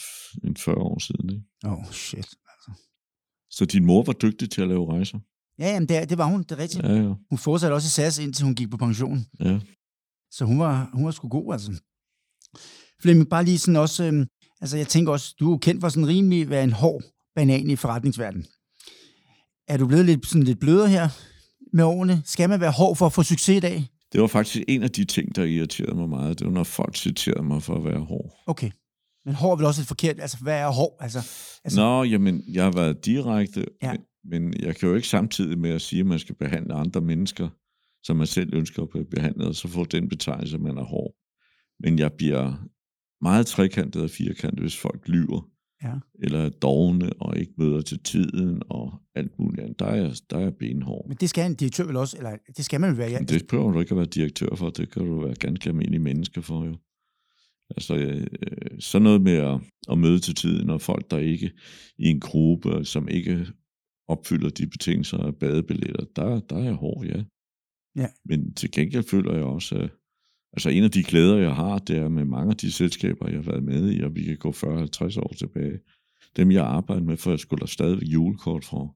en 0.45 0.57
40 0.57 0.77
år 0.77 0.99
siden, 0.99 1.31
ikke? 1.31 1.45
Oh, 1.65 1.93
shit. 1.93 2.29
Så 3.51 3.65
din 3.65 3.85
mor 3.85 4.03
var 4.03 4.13
dygtig 4.13 4.51
til 4.51 4.63
at 4.63 4.69
lave 4.69 4.93
rejser? 4.93 5.19
Ja, 5.59 5.69
jamen, 5.73 5.89
det, 5.89 6.11
det 6.11 6.19
var 6.19 6.27
hun, 6.27 6.43
det 6.43 6.53
er 6.53 6.59
rigtigt. 6.59 6.85
Ja, 6.85 6.93
ja. 6.93 7.13
Hun 7.31 7.39
fortsatte 7.39 7.75
også 7.75 7.87
i 7.87 7.91
SAS, 7.91 8.19
indtil 8.19 8.45
hun 8.45 8.55
gik 8.55 8.71
på 8.71 8.77
pension. 8.77 9.27
ja. 9.41 9.59
Så 10.31 10.45
hun 10.45 10.59
var, 10.59 10.91
hun 10.93 11.05
var 11.05 11.11
sgu 11.11 11.29
god, 11.29 11.53
altså. 11.53 11.73
Flemming, 13.03 13.31
bare 13.31 13.45
lige 13.45 13.59
sådan 13.59 13.77
også, 13.77 14.05
øhm, 14.05 14.27
altså 14.61 14.77
jeg 14.77 14.89
tænker 14.89 15.13
også, 15.13 15.35
du 15.41 15.53
er 15.55 15.59
kendt 15.59 15.81
for 15.81 15.89
sådan 15.89 16.09
rimelig 16.09 16.43
at 16.43 16.51
være 16.51 16.65
en 16.65 16.73
hård 16.73 17.03
banan 17.35 17.71
i 17.71 17.77
forretningsverdenen. 17.77 18.47
Er 19.69 19.77
du 19.77 19.87
blevet 19.87 20.05
lidt, 20.07 20.27
sådan 20.27 20.43
lidt 20.43 20.61
blødere 20.61 20.89
her 20.89 21.09
med 21.73 21.85
årene? 21.85 22.23
Skal 22.25 22.49
man 22.49 22.61
være 22.61 22.71
hård 22.71 22.97
for 22.97 23.07
at 23.07 23.13
få 23.13 23.23
succes 23.23 23.57
i 23.57 23.61
dag? 23.61 23.89
Det 24.13 24.21
var 24.21 24.27
faktisk 24.27 24.65
en 24.69 24.83
af 24.83 24.91
de 24.91 25.05
ting, 25.05 25.37
der 25.37 25.45
irriterede 25.45 25.95
mig 25.97 26.09
meget. 26.09 26.39
Det 26.39 26.47
var, 26.47 26.53
når 26.53 26.65
folk 26.65 26.97
citerede 26.97 27.43
mig 27.43 27.63
for 27.63 27.75
at 27.75 27.85
være 27.85 28.01
hård. 28.01 28.43
Okay. 28.47 28.71
Men 29.25 29.35
hård 29.35 29.53
er 29.53 29.57
vel 29.57 29.67
også 29.67 29.83
et 29.83 29.87
forkert, 29.89 30.21
altså 30.21 30.39
hvad 30.43 30.59
er 30.61 30.69
hård? 30.73 30.97
Altså, 31.01 31.19
altså 31.65 31.81
Nå, 31.81 32.05
jamen, 32.05 32.45
jeg 32.49 32.65
har 32.65 32.73
været 32.73 33.05
direkte, 33.07 33.67
Ja. 33.83 33.93
men, 33.93 34.01
men 34.45 34.55
jeg 34.61 34.77
kan 34.77 34.89
jo 34.89 34.95
ikke 34.95 35.09
samtidig 35.09 35.59
med 35.59 35.71
at 35.71 35.83
sige, 35.83 36.01
at 36.01 36.07
man 36.07 36.19
skal 36.19 36.35
behandle 36.35 36.75
andre 36.75 37.01
mennesker, 37.01 37.49
som 38.03 38.17
man 38.17 38.27
selv 38.27 38.55
ønsker 38.55 38.83
at 38.83 38.89
blive 38.89 39.05
behandlet, 39.07 39.49
og 39.49 39.55
så 39.55 39.69
få 39.69 39.85
den 39.85 40.09
betegnelse, 40.09 40.57
at 40.57 40.63
man 40.63 40.79
er 40.79 40.85
hård. 40.85 41.15
Men 41.81 41.99
jeg 41.99 42.13
bliver 42.13 42.53
meget 43.23 43.47
trekantet 43.47 44.03
og 44.03 44.11
firkantet, 44.11 44.61
hvis 44.61 44.77
folk 44.77 45.09
lyver, 45.09 45.49
Ja. 45.83 45.93
eller 46.19 46.39
er 46.39 46.49
dogne 46.49 47.13
og 47.13 47.39
ikke 47.39 47.53
møder 47.59 47.81
til 47.81 47.99
tiden 48.03 48.63
og 48.69 48.95
alt 49.15 49.39
muligt 49.39 49.63
andet. 49.63 49.79
Der 49.79 49.87
er 49.87 50.21
der 50.31 50.39
er 50.39 50.51
benhård. 50.51 51.09
men 51.09 51.17
det 51.21 51.31
skal 51.31 51.47
en 51.51 51.55
direktør 51.55 51.85
vel 51.87 51.97
også, 51.97 52.17
eller 52.17 52.37
det 52.57 52.65
skal 52.65 52.81
man 52.81 52.99
være. 52.99 53.11
Ja, 53.11 53.19
Men 53.19 53.29
det 53.29 53.47
behøver 53.49 53.73
du 53.73 53.81
ikke 53.81 53.91
at 53.91 53.97
være 53.97 54.07
direktør 54.07 54.55
for, 54.55 54.71
det 54.71 54.91
kan 54.91 55.07
du 55.07 55.21
være 55.21 55.35
ganske 55.35 55.69
almindelig 55.69 56.01
menneske 56.01 56.43
for 56.43 56.65
jo. 56.65 56.77
Altså, 57.71 57.97
øh, 57.97 58.27
sådan 58.81 59.03
noget 59.03 59.23
med 59.23 59.33
at, 59.33 59.61
at 59.91 59.99
møde 59.99 60.19
til 60.19 60.35
tiden, 60.35 60.71
og 60.71 60.81
folk, 60.81 61.11
der 61.11 61.19
ikke 61.19 61.51
i 61.99 62.07
en 62.09 62.21
gruppe, 62.21 62.85
som 62.85 63.09
ikke 63.09 63.47
opfylder 64.09 64.49
de 64.49 64.67
betingelser 64.67 65.19
af 65.19 65.37
badebilletter, 65.37 66.05
der, 66.17 66.41
der 66.41 66.57
er 66.57 66.65
jeg 66.65 66.75
hård, 66.75 67.07
ja. 67.07 67.25
Ja. 67.97 68.07
Men 68.25 68.55
til 68.55 68.71
gengæld 68.71 69.05
føler 69.05 69.35
jeg 69.35 69.45
også, 69.45 69.75
at 69.75 69.91
altså 70.57 70.69
en 70.69 70.85
af 70.85 70.91
de 70.91 71.03
glæder, 71.03 71.37
jeg 71.37 71.55
har, 71.55 71.79
det 71.79 71.97
er 71.97 72.09
med 72.09 72.25
mange 72.25 72.51
af 72.51 72.57
de 72.57 72.73
selskaber, 72.73 73.29
jeg 73.29 73.37
har 73.37 73.51
været 73.51 73.63
med 73.63 73.93
i, 73.93 74.01
og 74.01 74.15
vi 74.15 74.25
kan 74.25 74.37
gå 74.37 74.51
40-50 74.51 75.21
år 75.21 75.35
tilbage, 75.39 75.79
dem 76.37 76.51
jeg 76.51 76.65
arbejder 76.65 77.03
med, 77.03 77.17
for 77.17 77.31
jeg 77.31 77.39
skulle 77.39 77.61
da 77.61 77.67
stadigvæk 77.67 78.09
julekort. 78.09 78.67
Og, 78.73 78.95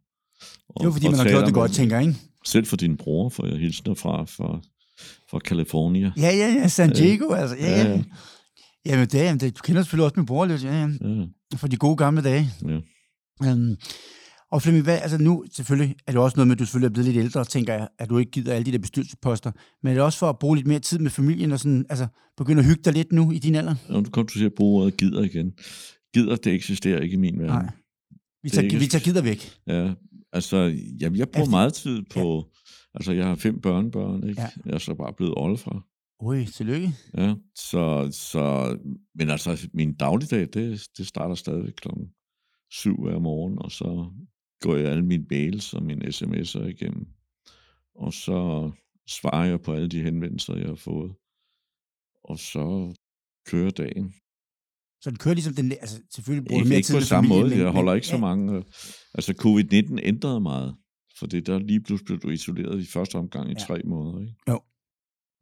er 0.80 0.84
jo 0.84 0.92
fordi, 0.92 1.08
man 1.08 1.18
har 1.18 1.28
gjort 1.28 1.46
det 1.46 1.54
godt, 1.54 1.72
tænker 1.72 2.00
ikke? 2.00 2.14
selv 2.46 2.66
for 2.66 2.76
din 2.76 2.96
bror, 2.96 3.28
for 3.28 3.46
jeg 3.46 3.58
hilser 3.58 3.94
fra, 3.94 4.24
fra, 4.24 4.60
fra 5.30 5.38
California. 5.38 6.12
Ja, 6.16 6.30
ja, 6.36 6.54
ja, 6.60 6.68
San 6.68 6.90
Diego, 6.90 7.32
altså. 7.32 7.56
Ja, 7.56 7.70
Ja, 7.70 7.82
ja. 7.82 7.90
ja. 7.90 8.02
Jamen, 8.86 9.06
det, 9.06 9.18
jamen, 9.18 9.40
det, 9.40 9.58
du 9.58 9.62
kender 9.62 9.82
selvfølgelig 9.82 10.04
også 10.04 10.14
min 10.16 10.26
bror 10.26 10.46
lidt, 10.46 10.64
ja, 10.64 10.80
ja. 10.80 10.88
Ja, 11.52 11.56
For 11.56 11.68
de 11.68 11.76
gode 11.76 11.96
gamle 11.96 12.22
dage. 12.22 12.50
ja. 12.68 13.52
Um, 13.52 13.76
og 14.52 14.62
Flemming, 14.62 14.84
hvad, 14.84 14.98
altså 15.02 15.18
nu 15.18 15.44
selvfølgelig 15.52 15.96
er 16.06 16.12
det 16.12 16.20
også 16.20 16.36
noget 16.36 16.48
med, 16.48 16.54
at 16.56 16.58
du 16.58 16.64
selvfølgelig 16.64 16.86
er 16.88 16.92
blevet 16.92 17.06
lidt 17.14 17.24
ældre, 17.24 17.44
tænker 17.44 17.72
jeg, 17.74 17.88
at 17.98 18.08
du 18.10 18.18
ikke 18.18 18.30
gider 18.30 18.54
alle 18.54 18.66
de 18.66 18.72
der 18.72 18.78
bestyrelsesposter. 18.78 19.52
Men 19.82 19.90
er 19.90 19.94
det 19.94 20.02
også 20.02 20.18
for 20.18 20.28
at 20.28 20.38
bruge 20.38 20.56
lidt 20.56 20.66
mere 20.66 20.78
tid 20.78 20.98
med 20.98 21.10
familien 21.10 21.52
og 21.52 21.58
sådan, 21.60 21.86
altså 21.90 22.06
begynde 22.36 22.60
at 22.60 22.66
hygge 22.66 22.82
dig 22.82 22.92
lidt 22.92 23.12
nu 23.12 23.30
i 23.30 23.38
din 23.38 23.54
alder? 23.54 23.74
Og 23.88 24.02
nu 24.02 24.08
kom 24.10 24.26
du 24.26 24.32
til 24.32 24.44
at 24.44 24.54
bruge 24.56 24.82
ordet 24.82 24.96
gider 24.96 25.22
igen. 25.22 25.52
Gider, 26.14 26.36
det 26.36 26.52
eksisterer 26.54 27.00
ikke 27.00 27.14
i 27.14 27.16
min 27.16 27.38
verden. 27.38 27.54
Nej. 27.56 27.70
Vi 28.42 28.46
er 28.48 28.50
tager, 28.50 28.64
ikke- 28.64 28.78
vi 28.78 28.86
tager 28.86 29.04
gider 29.04 29.22
væk. 29.22 29.50
Ja, 29.66 29.92
altså, 30.32 30.56
jamen, 31.00 31.18
jeg 31.18 31.28
bruger 31.28 31.50
meget 31.50 31.74
tid 31.74 32.02
på, 32.10 32.44
altså, 32.94 33.12
jeg 33.12 33.26
har 33.26 33.34
fem 33.34 33.60
børnebørn, 33.60 34.28
ikke? 34.28 34.40
Ja. 34.42 34.48
Jeg 34.66 34.74
er 34.74 34.78
så 34.78 34.94
bare 34.94 35.12
blevet 35.16 35.34
oldefar. 35.36 35.84
Ui, 36.22 36.44
tillykke. 36.44 36.94
Ja, 37.18 37.34
så, 37.56 38.08
så, 38.12 38.76
men 39.14 39.30
altså, 39.30 39.68
min 39.74 39.94
dagligdag, 39.94 40.48
det, 40.52 40.82
det 40.98 41.06
starter 41.06 41.34
stadigvæk 41.34 41.72
klokken 41.76 42.06
syv 42.70 43.02
hver 43.02 43.18
morgen, 43.18 43.58
og 43.58 43.70
så 43.70 44.10
går 44.60 44.76
jeg 44.76 44.88
alle 44.92 45.04
mine 45.06 45.26
mails 45.30 45.74
og 45.74 45.82
mine 45.82 46.04
sms'er 46.06 46.64
igennem, 46.64 47.06
og 47.94 48.12
så 48.12 48.70
svarer 49.08 49.44
jeg 49.44 49.60
på 49.60 49.72
alle 49.72 49.88
de 49.88 50.02
henvendelser, 50.02 50.56
jeg 50.56 50.66
har 50.66 50.74
fået, 50.74 51.12
og 52.24 52.38
så 52.38 52.94
kører 53.46 53.70
dagen. 53.70 54.14
Så 55.02 55.10
den 55.10 55.18
kører 55.18 55.34
ligesom 55.34 55.54
den, 55.54 55.72
altså 55.72 56.02
selvfølgelig 56.10 56.46
bruger 56.48 56.60
Ikke, 56.60 56.68
mere 56.68 56.76
ikke 56.76 56.86
tid 56.86 56.94
på 56.94 57.00
samme 57.00 57.28
familien, 57.28 57.42
måde, 57.44 57.54
men- 57.56 57.64
jeg 57.64 57.72
holder 57.72 57.92
men- 57.92 57.96
ikke 57.96 58.06
så 58.06 58.18
mange, 58.18 58.56
øh, 58.56 58.64
altså 59.14 59.32
covid-19 59.44 59.98
ændrede 60.02 60.40
meget, 60.40 60.76
for 61.18 61.26
det 61.26 61.46
der 61.46 61.58
lige 61.58 61.80
pludselig 61.82 62.06
blev 62.06 62.20
du 62.20 62.28
isoleret 62.30 62.80
i 62.80 62.86
første 62.86 63.16
omgang 63.16 63.50
i 63.50 63.52
Ja. 63.58 63.58
tre 63.66 63.80
måneder, 63.84 64.20
ikke? 64.20 64.34
Jo. 64.48 64.60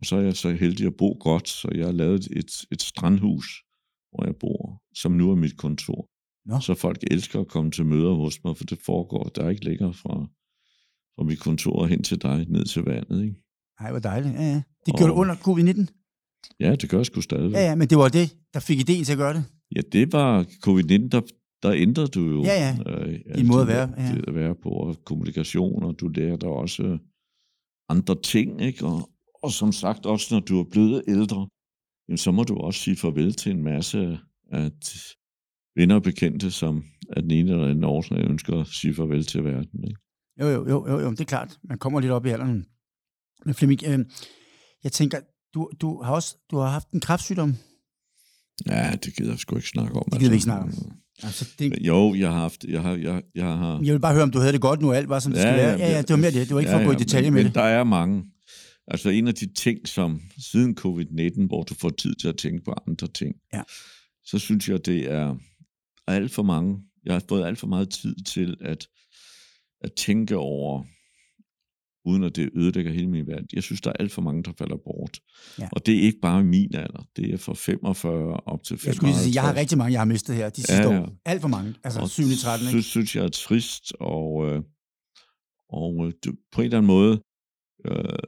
Og 0.01 0.05
så 0.07 0.17
er 0.17 0.21
jeg 0.21 0.37
så 0.37 0.51
heldig 0.53 0.87
at 0.87 0.97
bo 0.97 1.17
godt, 1.21 1.49
så 1.49 1.69
jeg 1.75 1.85
har 1.87 1.93
lavet 1.93 2.29
et, 2.37 2.51
et 2.73 2.83
strandhus, 2.83 3.65
hvor 4.11 4.25
jeg 4.25 4.37
bor, 4.37 4.83
som 4.95 5.13
nu 5.13 5.31
er 5.31 5.35
mit 5.37 5.57
kontor. 5.57 6.09
Nå. 6.49 6.61
Så 6.61 6.75
folk 6.75 6.99
elsker 7.11 7.41
at 7.41 7.49
komme 7.49 7.71
til 7.71 7.87
møder 7.87 8.15
hos 8.15 8.45
mig, 8.45 8.57
for 8.57 8.65
det 8.65 8.79
foregår, 8.87 9.23
der 9.25 9.45
er 9.45 9.49
ikke 9.51 9.65
længere 9.65 9.93
fra, 9.95 10.27
fra 11.17 11.25
mit 11.25 11.41
kontor 11.41 11.87
hen 11.87 12.03
til 12.03 12.23
dig, 12.23 12.47
ned 12.49 12.65
til 12.65 12.83
vandet, 12.83 13.23
ikke? 13.25 13.37
Ej, 13.81 13.91
hvor 13.91 14.01
dejligt. 14.01 14.35
Ja, 14.35 14.43
ja. 14.43 14.63
Det 14.87 14.95
gjorde 14.99 15.13
Og- 15.13 15.19
under 15.19 15.35
covid-19? 15.35 15.87
Ja, 16.61 16.75
det 16.75 16.91
gør 16.91 16.99
jeg 16.99 17.07
sgu 17.07 17.21
stadigvæk. 17.21 17.53
Ja, 17.57 17.61
ja, 17.69 17.75
men 17.75 17.89
det 17.89 17.99
var 17.99 18.09
det, 18.09 18.37
der 18.55 18.61
fik 18.61 18.79
ideen 18.81 19.05
til 19.05 19.13
at 19.13 19.19
gøre 19.19 19.35
det. 19.35 19.45
Ja, 19.77 19.81
det 19.93 20.13
var 20.13 20.43
covid-19, 20.67 21.09
der, 21.09 21.21
der 21.63 21.73
ændrede 21.73 22.09
du 22.09 22.21
jo 22.21 22.43
Ja, 22.45 22.77
ja. 22.87 22.93
øh, 23.01 23.19
Din 23.37 23.47
måde 23.47 23.63
at 23.63 23.69
være, 23.69 23.93
ja. 23.97 24.13
det 24.15 24.25
at 24.29 24.35
være 24.35 24.55
på, 24.63 24.69
og 24.69 25.05
kommunikation, 25.05 25.83
og 25.83 26.01
du 26.01 26.09
lærer 26.09 26.37
dig 26.37 26.49
også 26.49 26.99
andre 27.89 28.15
ting, 28.23 28.63
ikke? 28.63 28.87
Og, 28.87 29.11
og 29.43 29.51
som 29.53 29.73
sagt, 29.73 30.07
også 30.07 30.35
når 30.35 30.41
du 30.41 30.61
er 30.61 30.65
blevet 30.65 31.03
ældre, 31.09 31.49
jamen, 32.09 32.19
så 32.19 32.31
må 32.33 32.43
du 32.43 32.57
også 32.57 32.81
sige 32.81 32.97
farvel 32.97 33.33
til 33.35 33.53
en 33.53 33.63
masse 33.63 34.19
af 34.53 34.71
venner 35.79 35.95
og 35.95 36.03
bekendte, 36.03 36.51
som 36.51 36.85
af 37.17 37.23
den 37.23 37.31
ene 37.31 37.51
eller 37.53 37.69
anden 37.69 37.85
årsag 37.85 38.19
ønsker 38.31 38.61
at 38.61 38.67
sige 38.67 38.95
farvel 38.95 39.25
til 39.27 39.45
verden. 39.45 39.85
Ikke? 39.89 40.01
Jo, 40.41 40.47
jo, 40.49 40.69
jo, 40.69 40.89
jo, 40.89 41.01
jo, 41.01 41.11
det 41.11 41.21
er 41.21 41.25
klart. 41.25 41.59
Man 41.69 41.79
kommer 41.79 42.01
lidt 42.01 42.13
op 42.13 42.27
i 42.27 42.29
alderen. 42.29 42.67
Men 43.45 43.55
Flemming, 43.55 43.81
øh, 43.87 43.99
jeg 44.85 44.93
tænker, 44.93 45.21
du, 45.55 45.71
du 45.81 46.03
har 46.03 46.13
også 46.15 46.37
du 46.51 46.57
har 46.59 46.69
haft 46.69 46.91
en 46.91 47.01
kræftsygdom. 47.01 47.55
Ja, 48.67 48.93
det 49.05 49.17
gider 49.17 49.31
jeg 49.31 49.39
sgu 49.39 49.57
ikke 49.57 49.69
snakke 49.69 49.97
om. 49.97 50.05
Det 50.13 50.19
gider 50.19 50.31
vi 50.31 50.35
ikke 50.35 50.45
snakke 50.45 50.65
om. 50.65 50.73
Altså, 51.23 51.49
det, 51.59 51.79
Jo, 51.81 52.15
jeg 52.15 52.29
har 52.33 52.39
haft, 52.39 52.65
jeg 52.65 52.83
har, 52.83 52.97
jeg, 52.97 53.23
jeg 53.35 53.45
har, 53.47 53.81
jeg 53.85 53.93
vil 53.95 54.01
bare 54.01 54.13
høre, 54.15 54.23
om 54.23 54.31
du 54.31 54.39
havde 54.39 54.53
det 54.53 54.61
godt 54.61 54.81
nu, 54.81 54.93
alt 54.93 55.09
var, 55.09 55.19
som 55.19 55.33
det 55.33 55.43
skal 55.43 55.55
være. 55.57 55.79
Ja, 55.79 55.91
ja, 55.91 55.99
det 56.03 56.11
var 56.11 56.17
mere 56.17 56.31
det. 56.31 56.47
Det 56.49 56.55
var 56.55 56.61
ikke 56.61 56.73
for 56.73 56.79
at 56.79 56.87
gå 56.87 56.93
i 56.93 56.97
detaljer 56.97 57.31
men, 57.31 57.35
med 57.35 57.43
men 57.43 57.47
det. 57.49 57.55
der 57.55 57.63
er 57.63 57.85
mange. 57.85 58.25
Altså 58.89 59.09
en 59.11 59.29
af 59.29 59.35
de 59.35 59.55
ting, 59.55 59.89
som 59.89 60.21
siden 60.51 60.77
covid-19, 60.81 61.47
hvor 61.47 61.63
du 61.63 61.75
får 61.75 61.91
tid 61.91 62.15
til 62.15 62.29
at 62.29 62.37
tænke 62.37 62.65
på 62.65 62.75
andre 62.87 63.07
ting, 63.07 63.35
Ja. 63.55 63.63
så 64.25 64.39
synes 64.39 64.69
jeg, 64.69 64.87
det 64.87 65.11
er 65.11 65.37
alt 66.13 66.33
for 66.33 66.43
mange. 66.43 66.79
Jeg 67.05 67.15
har 67.15 67.25
fået 67.29 67.45
alt 67.47 67.59
for 67.59 67.67
meget 67.67 67.91
tid 67.91 68.15
til 68.25 68.57
at, 68.61 68.87
at 69.81 69.93
tænke 69.93 70.37
over, 70.37 70.85
uden 72.05 72.25
at 72.25 72.37
det 72.37 72.51
ødelægger 72.57 72.93
hele 72.93 73.09
min 73.09 73.27
verden. 73.27 73.49
Jeg 73.53 73.63
synes, 73.63 73.81
der 73.81 73.91
er 73.91 73.95
alt 74.01 74.13
for 74.13 74.23
mange, 74.23 74.43
der 74.43 74.53
falder 74.59 74.77
bort. 74.77 75.21
Ja. 75.59 75.69
Og 75.73 75.87
det 75.87 75.97
er 75.97 76.01
ikke 76.01 76.21
bare 76.21 76.45
min 76.45 76.75
alder. 76.75 77.07
Det 77.17 77.33
er 77.33 77.37
fra 77.37 77.55
45 77.55 78.41
op 78.47 78.63
til 78.63 78.79
55. 78.79 78.87
Jeg 78.87 78.95
skulle 78.95 79.15
sige, 79.15 79.35
jeg 79.35 79.43
har 79.43 79.55
rigtig 79.57 79.79
mange, 79.79 79.93
jeg 79.93 80.01
har 80.01 80.05
mistet 80.05 80.37
her 80.37 80.49
de 80.51 80.57
sidste 80.57 80.75
Ja, 80.75 80.93
ja. 80.93 81.01
år. 81.01 81.13
Alt 81.25 81.41
for 81.41 81.49
mange. 81.49 81.75
Altså 81.85 82.01
Og 82.01 82.09
7 82.11 82.23
13, 82.43 82.65
så 82.67 82.77
ikke? 82.77 82.83
synes 82.83 83.17
jeg 83.17 83.25
er 83.25 83.29
trist, 83.29 83.93
og, 84.01 84.47
øh, 84.49 84.63
og 85.69 86.07
øh, 86.07 86.13
på 86.53 86.61
en 86.61 86.65
eller 86.65 86.79
anden 86.79 86.87
måde 86.87 87.23
øh, 87.87 88.19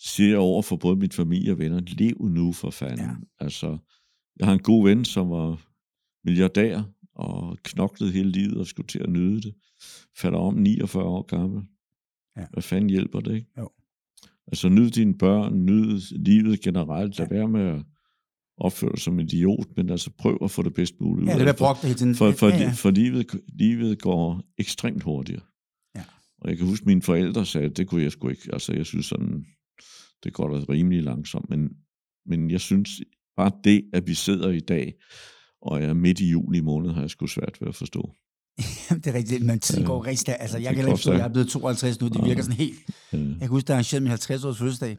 siger 0.00 0.28
jeg 0.28 0.38
over 0.38 0.62
for 0.62 0.76
både 0.76 0.96
min 0.96 1.10
familie 1.10 1.52
og 1.52 1.58
venner, 1.58 1.80
lev 1.80 2.16
nu 2.28 2.52
for 2.52 2.70
fanden. 2.70 2.98
Ja. 3.06 3.44
Altså, 3.44 3.78
jeg 4.38 4.46
har 4.46 4.54
en 4.54 4.62
god 4.62 4.88
ven, 4.88 5.04
som 5.04 5.30
var 5.30 5.66
milliardær, 6.24 6.82
og 7.14 7.58
knoklede 7.62 8.12
hele 8.12 8.30
livet 8.30 8.56
og 8.56 8.66
skulle 8.66 8.86
til 8.86 8.98
at 8.98 9.10
nyde 9.10 9.40
det. 9.42 9.54
Falder 10.16 10.38
om 10.38 10.54
49 10.54 11.04
år 11.04 11.22
gammel. 11.22 11.62
Ja. 12.36 12.46
Hvad 12.52 12.62
fanden 12.62 12.90
hjælper 12.90 13.20
det, 13.20 13.34
ikke? 13.34 13.50
Jo. 13.58 13.70
Altså, 14.46 14.68
nyd 14.68 14.90
dine 14.90 15.18
børn, 15.18 15.64
nyd 15.64 16.00
livet 16.10 16.60
generelt. 16.60 17.18
Lad 17.18 17.28
være 17.28 17.48
med 17.48 17.60
at 17.60 17.82
opføre 18.56 18.90
dig 18.90 18.98
som 18.98 19.20
idiot, 19.20 19.66
men 19.76 19.90
altså 19.90 20.10
prøv 20.18 20.38
at 20.42 20.50
få 20.50 20.62
det 20.62 20.74
bedst 20.74 20.94
muligt 21.00 21.28
Ja, 21.28 21.38
det 21.38 21.48
er 21.48 21.52
for, 21.52 21.66
brugt 21.66 21.82
hele 21.82 21.94
tiden. 21.94 22.14
for, 22.14 22.32
for, 22.32 22.48
ja, 22.48 22.56
ja. 22.56 22.70
for 22.70 22.90
livet, 22.90 23.40
livet 23.48 24.02
går 24.02 24.42
ekstremt 24.58 25.02
hurtigt. 25.02 25.42
Ja. 25.96 26.04
Og 26.40 26.48
jeg 26.50 26.58
kan 26.58 26.66
huske, 26.66 26.82
at 26.82 26.86
mine 26.86 27.02
forældre 27.02 27.46
sagde, 27.46 27.66
at 27.66 27.76
det 27.76 27.88
kunne 27.88 28.02
jeg 28.02 28.12
sgu 28.12 28.28
ikke. 28.28 28.48
Altså, 28.52 28.72
jeg 28.72 28.86
synes 28.86 29.06
sådan, 29.06 29.44
det 30.24 30.32
går 30.32 30.48
da 30.48 30.64
rimelig 30.68 31.02
langsomt, 31.02 31.50
men, 31.50 31.70
men 32.26 32.50
jeg 32.50 32.60
synes 32.60 32.90
bare 33.36 33.50
det, 33.64 33.84
at 33.92 34.06
vi 34.06 34.14
sidder 34.14 34.50
i 34.50 34.60
dag, 34.60 34.94
og 35.64 35.82
er 35.82 35.92
midt 35.94 36.20
i 36.20 36.30
juli 36.30 36.60
måned, 36.60 36.90
har 36.92 37.00
jeg 37.00 37.10
sgu 37.10 37.26
svært 37.26 37.60
ved 37.60 37.68
at 37.68 37.74
forstå. 37.76 38.10
det 38.90 39.06
er 39.06 39.14
rigtigt, 39.14 39.42
men 39.46 39.60
tiden 39.60 39.80
Ja. 39.82 39.86
går 39.86 40.04
rigtig 40.04 40.18
stærkt. 40.18 40.42
Altså, 40.42 40.58
jeg 40.58 40.74
kan 40.74 40.78
ikke 40.84 40.90
forstå, 40.90 41.10
at 41.12 41.18
jeg 41.18 41.24
er 41.24 41.32
blevet 41.32 41.48
52 41.48 42.00
nu. 42.00 42.08
Det 42.08 42.18
Ja. 42.18 42.24
virker 42.24 42.42
sådan 42.42 42.56
helt... 42.56 42.78
Øh, 43.12 43.28
Jeg 43.30 43.38
kan 43.40 43.48
huske, 43.48 43.70
jeg 43.70 43.74
arrangerede 43.74 44.04
min 44.04 44.12
50-års 44.12 44.58
fødselsdag. 44.58 44.98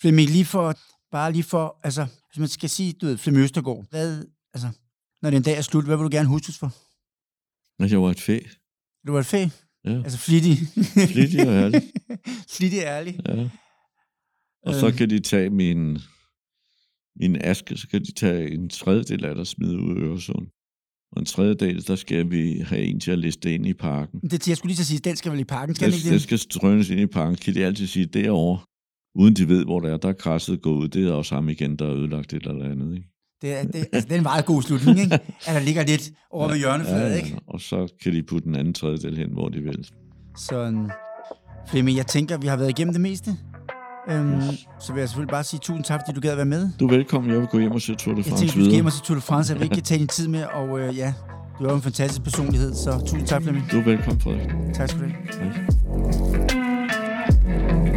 Flemming, 0.00 0.30
lige 0.30 0.44
for, 0.44 0.74
bare 1.12 1.32
lige 1.32 1.42
for, 1.42 1.80
altså, 1.84 2.06
hvis 2.32 2.38
man 2.38 2.48
skal 2.48 2.70
sige, 2.70 2.92
du 2.92 3.06
ved, 3.06 3.18
Flemming 3.18 3.44
Østergaard, 3.44 3.84
hvad, 3.90 4.24
altså, 4.54 4.68
når 5.22 5.30
den 5.30 5.42
dag 5.42 5.56
er 5.56 5.60
slut, 5.62 5.84
hvad 5.84 5.96
vil 5.96 6.04
du 6.04 6.08
gerne 6.12 6.28
huskes 6.28 6.58
for? 6.58 6.72
men 7.82 7.90
jeg 7.90 8.02
var 8.02 8.10
et 8.10 8.20
fæ. 8.20 8.38
Du 9.06 9.12
var 9.12 9.20
et 9.20 9.26
fæ, 9.26 9.46
Ja, 9.84 9.90
altså 10.04 10.18
flittig. 10.18 10.58
Flittig 11.08 11.48
og 11.48 11.54
ærlig. 11.54 11.82
flittig 12.56 12.78
og 12.80 12.86
ærlig. 12.86 13.20
ja. 13.28 13.48
Og 14.66 14.74
så 14.74 14.86
Øhm. 14.86 14.96
kan 14.96 15.10
de 15.10 15.20
tage 15.20 15.50
min, 15.50 15.98
min 17.20 17.36
aske, 17.40 17.76
så 17.76 17.88
kan 17.88 18.02
de 18.02 18.12
tage 18.12 18.50
en 18.50 18.68
tredjedel 18.68 19.24
af 19.24 19.30
det 19.34 19.40
og 19.40 19.46
smide 19.46 19.78
ud 19.78 19.96
i 19.96 20.00
Øresund. 20.00 20.46
Og 21.12 21.20
en 21.20 21.26
tredjedel, 21.26 21.86
der 21.86 21.96
skal 21.96 22.30
vi 22.30 22.58
have 22.66 22.82
en 22.82 23.00
til 23.00 23.10
at 23.10 23.18
liste 23.18 23.54
ind 23.54 23.66
i 23.66 23.74
parken. 23.74 24.20
Det, 24.20 24.48
jeg 24.48 24.56
skulle 24.56 24.68
lige 24.70 24.76
til 24.76 24.82
at 24.82 24.86
sige, 24.86 24.98
den 24.98 25.16
skal 25.16 25.32
vel 25.32 25.40
i 25.40 25.44
parken, 25.44 25.74
skal 25.74 25.86
den 25.86 25.92
Det, 25.92 25.98
ikke 25.98 26.04
det 26.06 26.12
det? 26.12 26.22
skal 26.22 26.38
strønes 26.38 26.90
ind 26.90 27.00
i 27.00 27.06
parken. 27.06 27.36
Kan 27.36 27.54
de 27.54 27.64
altid 27.64 27.86
sige, 27.86 28.06
derovre, 28.06 28.58
uden 29.14 29.34
de 29.34 29.48
ved, 29.48 29.64
hvor 29.64 29.80
det 29.80 29.90
er, 29.92 29.96
der 29.96 30.08
er 30.08 30.12
krasset 30.12 30.62
gået 30.62 30.76
ud. 30.76 30.88
Det 30.88 31.08
er 31.08 31.12
også 31.12 31.34
ham 31.34 31.48
igen, 31.48 31.76
der 31.76 31.86
har 31.86 31.92
ødelagt 31.92 32.32
et 32.32 32.46
eller 32.46 32.70
andet. 32.70 32.94
Ikke? 32.96 33.08
Det 33.42 33.52
er, 33.52 33.62
det, 33.62 33.74
altså, 33.92 34.08
det 34.08 34.12
er 34.12 34.16
en 34.16 34.22
meget 34.22 34.46
god 34.46 34.62
slutning, 34.62 34.98
ikke? 34.98 35.14
At 35.46 35.54
der 35.54 35.60
ligger 35.60 35.86
lidt 35.86 36.10
over 36.30 36.48
ved 36.48 36.58
hjørnefladet, 36.58 37.16
ikke? 37.16 37.38
Og 37.46 37.60
så 37.60 37.94
kan 38.02 38.12
de 38.12 38.22
putte 38.22 38.46
den 38.48 38.56
anden 38.56 38.74
tredjedel 38.74 39.16
hen, 39.16 39.32
hvor 39.32 39.48
de 39.48 39.60
vil. 39.60 39.88
Så 40.36 40.88
Flemming, 41.68 41.96
jeg 41.96 42.06
tænker, 42.06 42.38
vi 42.38 42.46
har 42.46 42.56
været 42.56 42.70
igennem 42.70 42.92
det 42.94 43.00
meste. 43.00 43.30
Øhm, 44.08 44.32
Yes. 44.36 44.66
Så 44.80 44.92
vil 44.92 45.00
jeg 45.00 45.08
selvfølgelig 45.08 45.30
bare 45.30 45.44
sige 45.44 45.60
tusind 45.60 45.84
tak, 45.84 46.00
fordi 46.06 46.14
du 46.14 46.20
gad 46.20 46.30
at 46.30 46.36
være 46.36 46.46
med. 46.46 46.68
Du 46.80 46.86
er 46.86 46.90
velkommen. 46.90 47.30
Jeg 47.32 47.40
vil 47.40 47.48
gå 47.48 47.58
hjem 47.58 47.72
og 47.72 47.80
se 47.80 47.94
Tour 47.94 48.14
de 48.14 48.18
Jeg 48.18 48.24
France 48.26 48.46
tænker, 48.46 48.58
du 48.58 48.64
skal 48.64 48.74
hjem 48.74 48.86
og 48.86 48.92
se 48.92 49.02
Tour 49.02 49.14
de 49.14 49.20
France. 49.20 49.52
Jeg 49.52 49.60
vil 49.60 49.70
ikke 49.70 49.80
tage 49.84 49.98
din 49.98 50.08
tid 50.08 50.28
med, 50.28 50.44
og 50.44 50.80
øh, 50.80 50.96
ja, 50.96 51.12
du 51.58 51.64
er 51.64 51.68
jo 51.70 51.76
en 51.76 51.82
fantastisk 51.82 52.22
personlighed, 52.22 52.74
så 52.74 52.98
tusind 53.00 53.26
tak, 53.26 53.42
Flemming. 53.42 53.70
Du 53.72 53.78
er 53.78 53.84
velkommen, 53.84 54.20
Frederik. 54.20 54.50
Tak 54.74 54.88
skal 54.88 55.00
du 55.02 55.06
have. 55.06 55.52
Ja. 57.86 57.95